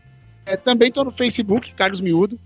É, 0.46 0.54
é, 0.54 0.58
também 0.58 0.92
tô 0.92 1.04
no 1.04 1.12
Facebook, 1.12 1.74
Carlos 1.74 2.02
Miúdo. 2.02 2.40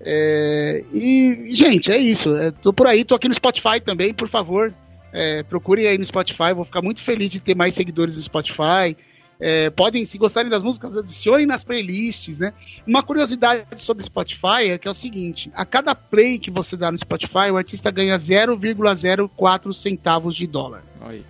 É, 0.00 0.84
e, 0.92 1.48
gente, 1.54 1.90
é 1.90 1.98
isso. 1.98 2.34
É, 2.36 2.50
tô 2.50 2.72
por 2.72 2.86
aí, 2.86 3.04
tô 3.04 3.14
aqui 3.14 3.28
no 3.28 3.34
Spotify 3.34 3.80
também, 3.84 4.14
por 4.14 4.28
favor. 4.28 4.72
É, 5.12 5.42
procurem 5.42 5.88
aí 5.88 5.96
no 5.96 6.04
Spotify, 6.04 6.52
vou 6.54 6.64
ficar 6.64 6.82
muito 6.82 7.02
feliz 7.02 7.30
de 7.30 7.40
ter 7.40 7.54
mais 7.54 7.74
seguidores 7.74 8.16
no 8.16 8.22
Spotify. 8.22 8.96
É, 9.40 9.70
podem, 9.70 10.04
se 10.04 10.18
gostarem 10.18 10.50
das 10.50 10.64
músicas, 10.64 10.96
adicionem 10.96 11.46
nas 11.46 11.62
playlists, 11.62 12.38
né? 12.38 12.52
Uma 12.84 13.04
curiosidade 13.04 13.64
sobre 13.76 14.02
Spotify 14.02 14.70
é 14.70 14.78
que 14.78 14.88
é 14.88 14.90
o 14.90 14.94
seguinte: 14.94 15.48
a 15.54 15.64
cada 15.64 15.94
play 15.94 16.40
que 16.40 16.50
você 16.50 16.76
dá 16.76 16.90
no 16.90 16.98
Spotify, 16.98 17.50
o 17.52 17.56
artista 17.56 17.90
ganha 17.90 18.18
0,04 18.18 19.72
centavos 19.72 20.34
de 20.34 20.46
dólar. 20.46 20.82
Oi. 21.06 21.22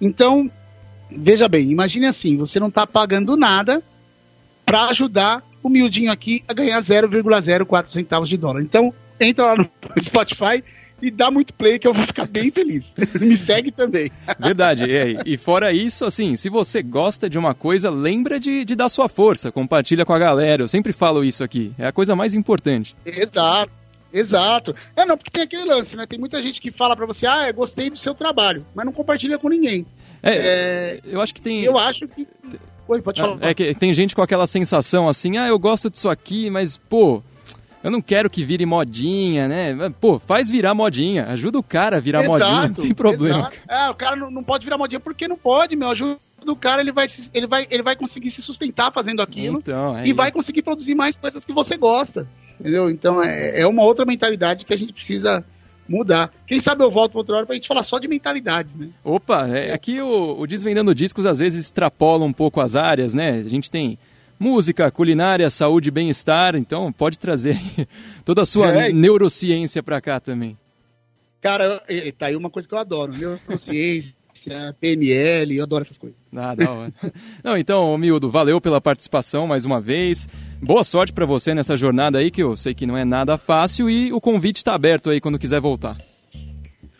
Então, 0.00 0.48
veja 1.10 1.48
bem, 1.48 1.70
imagine 1.70 2.06
assim: 2.06 2.36
você 2.36 2.58
não 2.60 2.68
está 2.68 2.86
pagando 2.86 3.36
nada 3.36 3.82
para 4.64 4.88
ajudar 4.88 5.42
o 5.62 5.68
miudinho 5.68 6.10
aqui 6.10 6.42
a 6.46 6.54
ganhar 6.54 6.80
0,04 6.80 7.88
centavos 7.88 8.28
de 8.28 8.36
dólar. 8.36 8.62
Então, 8.62 8.92
entra 9.20 9.46
lá 9.46 9.56
no 9.56 9.68
Spotify 10.02 10.62
e 11.00 11.10
dá 11.10 11.30
muito 11.30 11.54
play 11.54 11.78
que 11.78 11.86
eu 11.86 11.94
vou 11.94 12.06
ficar 12.06 12.26
bem 12.26 12.50
feliz. 12.50 12.84
Me 13.20 13.36
segue 13.36 13.70
também. 13.70 14.10
Verdade. 14.38 14.84
E, 14.84 15.18
e, 15.34 15.36
fora 15.36 15.72
isso, 15.72 16.04
assim, 16.04 16.36
se 16.36 16.48
você 16.48 16.82
gosta 16.82 17.30
de 17.30 17.38
uma 17.38 17.54
coisa, 17.54 17.90
lembra 17.90 18.38
de, 18.38 18.64
de 18.64 18.74
dar 18.74 18.88
sua 18.88 19.08
força, 19.08 19.52
compartilha 19.52 20.04
com 20.04 20.12
a 20.12 20.18
galera. 20.18 20.62
Eu 20.62 20.68
sempre 20.68 20.92
falo 20.92 21.24
isso 21.24 21.42
aqui. 21.44 21.72
É 21.78 21.86
a 21.86 21.92
coisa 21.92 22.14
mais 22.16 22.34
importante. 22.34 22.96
Exato. 23.04 23.78
Exato. 24.12 24.74
É, 24.96 25.04
não, 25.04 25.16
porque 25.16 25.30
tem 25.30 25.42
aquele 25.42 25.64
lance, 25.64 25.94
né? 25.94 26.06
Tem 26.06 26.18
muita 26.18 26.42
gente 26.42 26.60
que 26.60 26.70
fala 26.70 26.96
para 26.96 27.06
você, 27.06 27.26
ah, 27.26 27.48
eu 27.48 27.54
gostei 27.54 27.90
do 27.90 27.98
seu 27.98 28.14
trabalho, 28.14 28.64
mas 28.74 28.86
não 28.86 28.92
compartilha 28.92 29.38
com 29.38 29.50
ninguém. 29.50 29.86
É, 30.22 30.32
é 30.32 31.00
eu 31.04 31.20
acho 31.20 31.34
que 31.34 31.40
tem. 31.40 31.62
Eu 31.62 31.78
acho 31.78 32.06
que. 32.08 32.26
Oi, 32.88 33.02
pode 33.02 33.20
falar. 33.20 33.38
É 33.40 33.52
que 33.52 33.74
tem 33.74 33.92
gente 33.92 34.14
com 34.14 34.22
aquela 34.22 34.46
sensação 34.46 35.08
assim, 35.08 35.36
ah, 35.36 35.46
eu 35.46 35.58
gosto 35.58 35.90
disso 35.90 36.08
aqui, 36.08 36.48
mas, 36.48 36.78
pô, 36.78 37.22
eu 37.84 37.90
não 37.90 38.00
quero 38.00 38.30
que 38.30 38.44
vire 38.44 38.64
modinha, 38.64 39.46
né? 39.46 39.92
Pô, 40.00 40.18
faz 40.18 40.48
virar 40.48 40.74
modinha. 40.74 41.26
Ajuda 41.26 41.58
o 41.58 41.62
cara 41.62 41.98
a 41.98 42.00
virar 42.00 42.24
exato, 42.24 42.38
modinha, 42.38 42.68
não 42.68 42.74
tem 42.74 42.94
problema. 42.94 43.50
É, 43.68 43.90
o 43.90 43.94
cara 43.94 44.16
não, 44.16 44.30
não 44.30 44.42
pode 44.42 44.64
virar 44.64 44.78
modinha 44.78 45.00
porque 45.00 45.28
não 45.28 45.36
pode, 45.36 45.76
meu. 45.76 45.90
Ajuda 45.90 46.18
o 46.46 46.56
cara, 46.56 46.80
ele 46.80 46.92
vai, 46.92 47.06
ele, 47.34 47.46
vai, 47.46 47.66
ele 47.70 47.82
vai 47.82 47.94
conseguir 47.94 48.30
se 48.30 48.42
sustentar 48.42 48.92
fazendo 48.92 49.20
aquilo. 49.20 49.58
Então, 49.58 49.96
é 49.96 50.06
e 50.06 50.12
vai 50.12 50.32
conseguir 50.32 50.62
produzir 50.62 50.94
mais 50.94 51.16
coisas 51.16 51.44
que 51.44 51.52
você 51.52 51.76
gosta. 51.76 52.26
Entendeu? 52.58 52.90
Então 52.90 53.22
é, 53.22 53.60
é 53.60 53.66
uma 53.66 53.84
outra 53.84 54.04
mentalidade 54.04 54.64
que 54.64 54.74
a 54.74 54.76
gente 54.76 54.92
precisa 54.92 55.44
mudar. 55.88 56.32
Quem 56.46 56.60
sabe 56.60 56.84
eu 56.84 56.90
volto 56.90 57.12
para 57.12 57.20
outra 57.20 57.36
hora 57.36 57.46
para 57.46 57.54
a 57.54 57.56
gente 57.56 57.66
falar 57.68 57.82
só 57.82 57.98
de 57.98 58.06
mentalidade, 58.06 58.68
né? 58.76 58.88
Opa, 59.02 59.48
é, 59.48 59.72
aqui 59.72 60.00
o, 60.00 60.38
o 60.40 60.46
Desvendando 60.46 60.94
Discos 60.94 61.26
às 61.26 61.38
vezes 61.38 61.66
extrapola 61.66 62.24
um 62.24 62.32
pouco 62.32 62.60
as 62.60 62.76
áreas, 62.76 63.14
né? 63.14 63.42
A 63.44 63.48
gente 63.48 63.70
tem 63.70 63.98
música, 64.38 64.90
culinária, 64.90 65.48
saúde 65.50 65.88
e 65.88 65.92
bem-estar. 65.92 66.54
Então 66.54 66.92
pode 66.92 67.18
trazer 67.18 67.58
toda 68.24 68.42
a 68.42 68.46
sua 68.46 68.88
é. 68.88 68.92
neurociência 68.92 69.82
para 69.82 70.00
cá 70.00 70.20
também. 70.20 70.56
Cara, 71.40 71.82
tá 72.18 72.26
aí 72.26 72.36
uma 72.36 72.50
coisa 72.50 72.68
que 72.68 72.74
eu 72.74 72.78
adoro, 72.78 73.12
neurociência. 73.12 74.17
PNL, 74.80 75.56
eu 75.56 75.64
adoro 75.64 75.84
essas 75.84 75.98
coisas. 75.98 76.16
Ah, 76.34 76.54
não. 76.56 76.92
não, 77.44 77.56
então, 77.56 77.96
Mildo, 77.98 78.30
valeu 78.30 78.60
pela 78.60 78.80
participação 78.80 79.46
mais 79.46 79.64
uma 79.64 79.80
vez. 79.80 80.28
Boa 80.62 80.84
sorte 80.84 81.12
para 81.12 81.26
você 81.26 81.54
nessa 81.54 81.76
jornada 81.76 82.18
aí, 82.18 82.30
que 82.30 82.42
eu 82.42 82.56
sei 82.56 82.74
que 82.74 82.86
não 82.86 82.96
é 82.96 83.04
nada 83.04 83.38
fácil, 83.38 83.88
e 83.88 84.12
o 84.12 84.20
convite 84.20 84.56
está 84.56 84.74
aberto 84.74 85.10
aí 85.10 85.20
quando 85.20 85.38
quiser 85.38 85.60
voltar. 85.60 85.96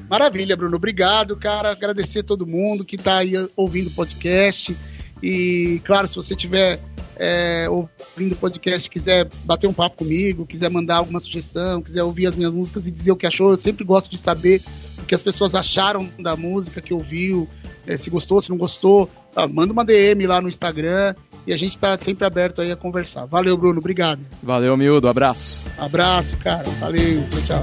Maravilha, 0.09 0.57
Bruno. 0.57 0.77
Obrigado, 0.77 1.37
cara. 1.37 1.71
Agradecer 1.71 2.21
a 2.21 2.25
todo 2.25 2.47
mundo 2.47 2.85
que 2.85 2.97
está 2.97 3.19
aí 3.19 3.33
ouvindo 3.55 3.89
o 3.89 3.95
podcast. 3.95 4.75
E, 5.23 5.81
claro, 5.85 6.09
se 6.09 6.17
você 6.17 6.35
tiver 6.35 6.81
é, 7.17 7.67
ouvindo 7.69 8.33
o 8.33 8.37
podcast, 8.37 8.89
quiser 8.89 9.29
bater 9.45 9.67
um 9.67 9.73
papo 9.73 9.99
comigo, 9.99 10.47
quiser 10.47 10.71
mandar 10.71 10.97
alguma 10.97 11.21
sugestão, 11.21 11.83
quiser 11.83 12.03
ouvir 12.05 12.27
as 12.27 12.37
minhas 12.37 12.53
músicas 12.53 12.87
e 12.87 12.91
dizer 12.91 13.11
o 13.13 13.17
que 13.17 13.27
achou, 13.27 13.51
eu 13.51 13.59
sempre 13.59 13.85
gosto 13.85 14.09
de 14.11 14.19
saber 14.19 14.63
que 15.09 15.15
as 15.15 15.23
pessoas 15.23 15.55
acharam 15.55 16.09
da 16.19 16.37
música 16.37 16.83
que 16.83 16.93
ouviu, 16.93 17.49
é, 17.87 17.97
se 17.97 18.11
gostou, 18.11 18.43
se 18.43 18.51
não 18.51 18.59
gostou, 18.59 19.11
tá, 19.35 19.49
manda 19.49 19.73
uma 19.73 19.85
DM 19.85 20.27
lá 20.27 20.41
no 20.41 20.49
Instagram 20.49 21.15
e 21.47 21.53
a 21.53 21.57
gente 21.57 21.75
está 21.75 21.97
sempre 21.99 22.27
aberto 22.27 22.61
aí 22.61 22.71
a 22.71 22.77
conversar. 22.77 23.25
Valeu, 23.25 23.57
Bruno, 23.57 23.81
obrigado. 23.81 24.21
Valeu, 24.43 24.77
Miúdo, 24.77 25.09
abraço. 25.09 25.65
Abraço, 25.79 26.37
cara, 26.39 26.69
valeu, 26.79 27.25
tchau, 27.31 27.63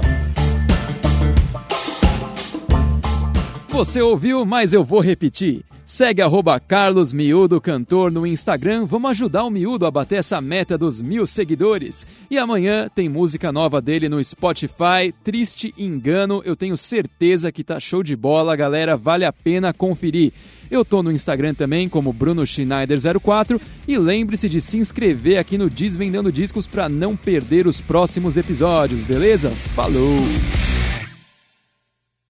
Você 3.68 4.00
ouviu, 4.02 4.44
mas 4.44 4.72
eu 4.72 4.82
vou 4.82 5.00
repetir. 5.00 5.62
Segue 5.86 6.20
arroba 6.20 6.58
Carlos 6.58 7.12
Miúdo 7.12 7.60
Cantor 7.60 8.10
no 8.10 8.26
Instagram. 8.26 8.86
Vamos 8.86 9.12
ajudar 9.12 9.44
o 9.44 9.50
Miúdo 9.50 9.86
a 9.86 9.90
bater 9.90 10.16
essa 10.16 10.40
meta 10.40 10.76
dos 10.76 11.00
mil 11.00 11.28
seguidores. 11.28 12.04
E 12.28 12.36
amanhã 12.36 12.90
tem 12.92 13.08
música 13.08 13.52
nova 13.52 13.80
dele 13.80 14.08
no 14.08 14.22
Spotify. 14.22 15.14
Triste 15.22 15.72
Engano. 15.78 16.42
Eu 16.44 16.56
tenho 16.56 16.76
certeza 16.76 17.52
que 17.52 17.62
tá 17.62 17.78
show 17.78 18.02
de 18.02 18.16
bola, 18.16 18.56
galera. 18.56 18.96
Vale 18.96 19.24
a 19.24 19.32
pena 19.32 19.72
conferir. 19.72 20.32
Eu 20.68 20.84
tô 20.84 21.04
no 21.04 21.12
Instagram 21.12 21.54
também 21.54 21.88
como 21.88 22.12
Bruno 22.12 22.42
Schneider04 22.42 23.60
e 23.86 23.96
lembre-se 23.96 24.48
de 24.48 24.60
se 24.60 24.78
inscrever 24.78 25.38
aqui 25.38 25.56
no 25.56 25.70
Desvendando 25.70 26.32
Discos 26.32 26.66
para 26.66 26.88
não 26.88 27.14
perder 27.14 27.64
os 27.64 27.80
próximos 27.80 28.36
episódios, 28.36 29.04
beleza? 29.04 29.50
Falou! 29.50 30.18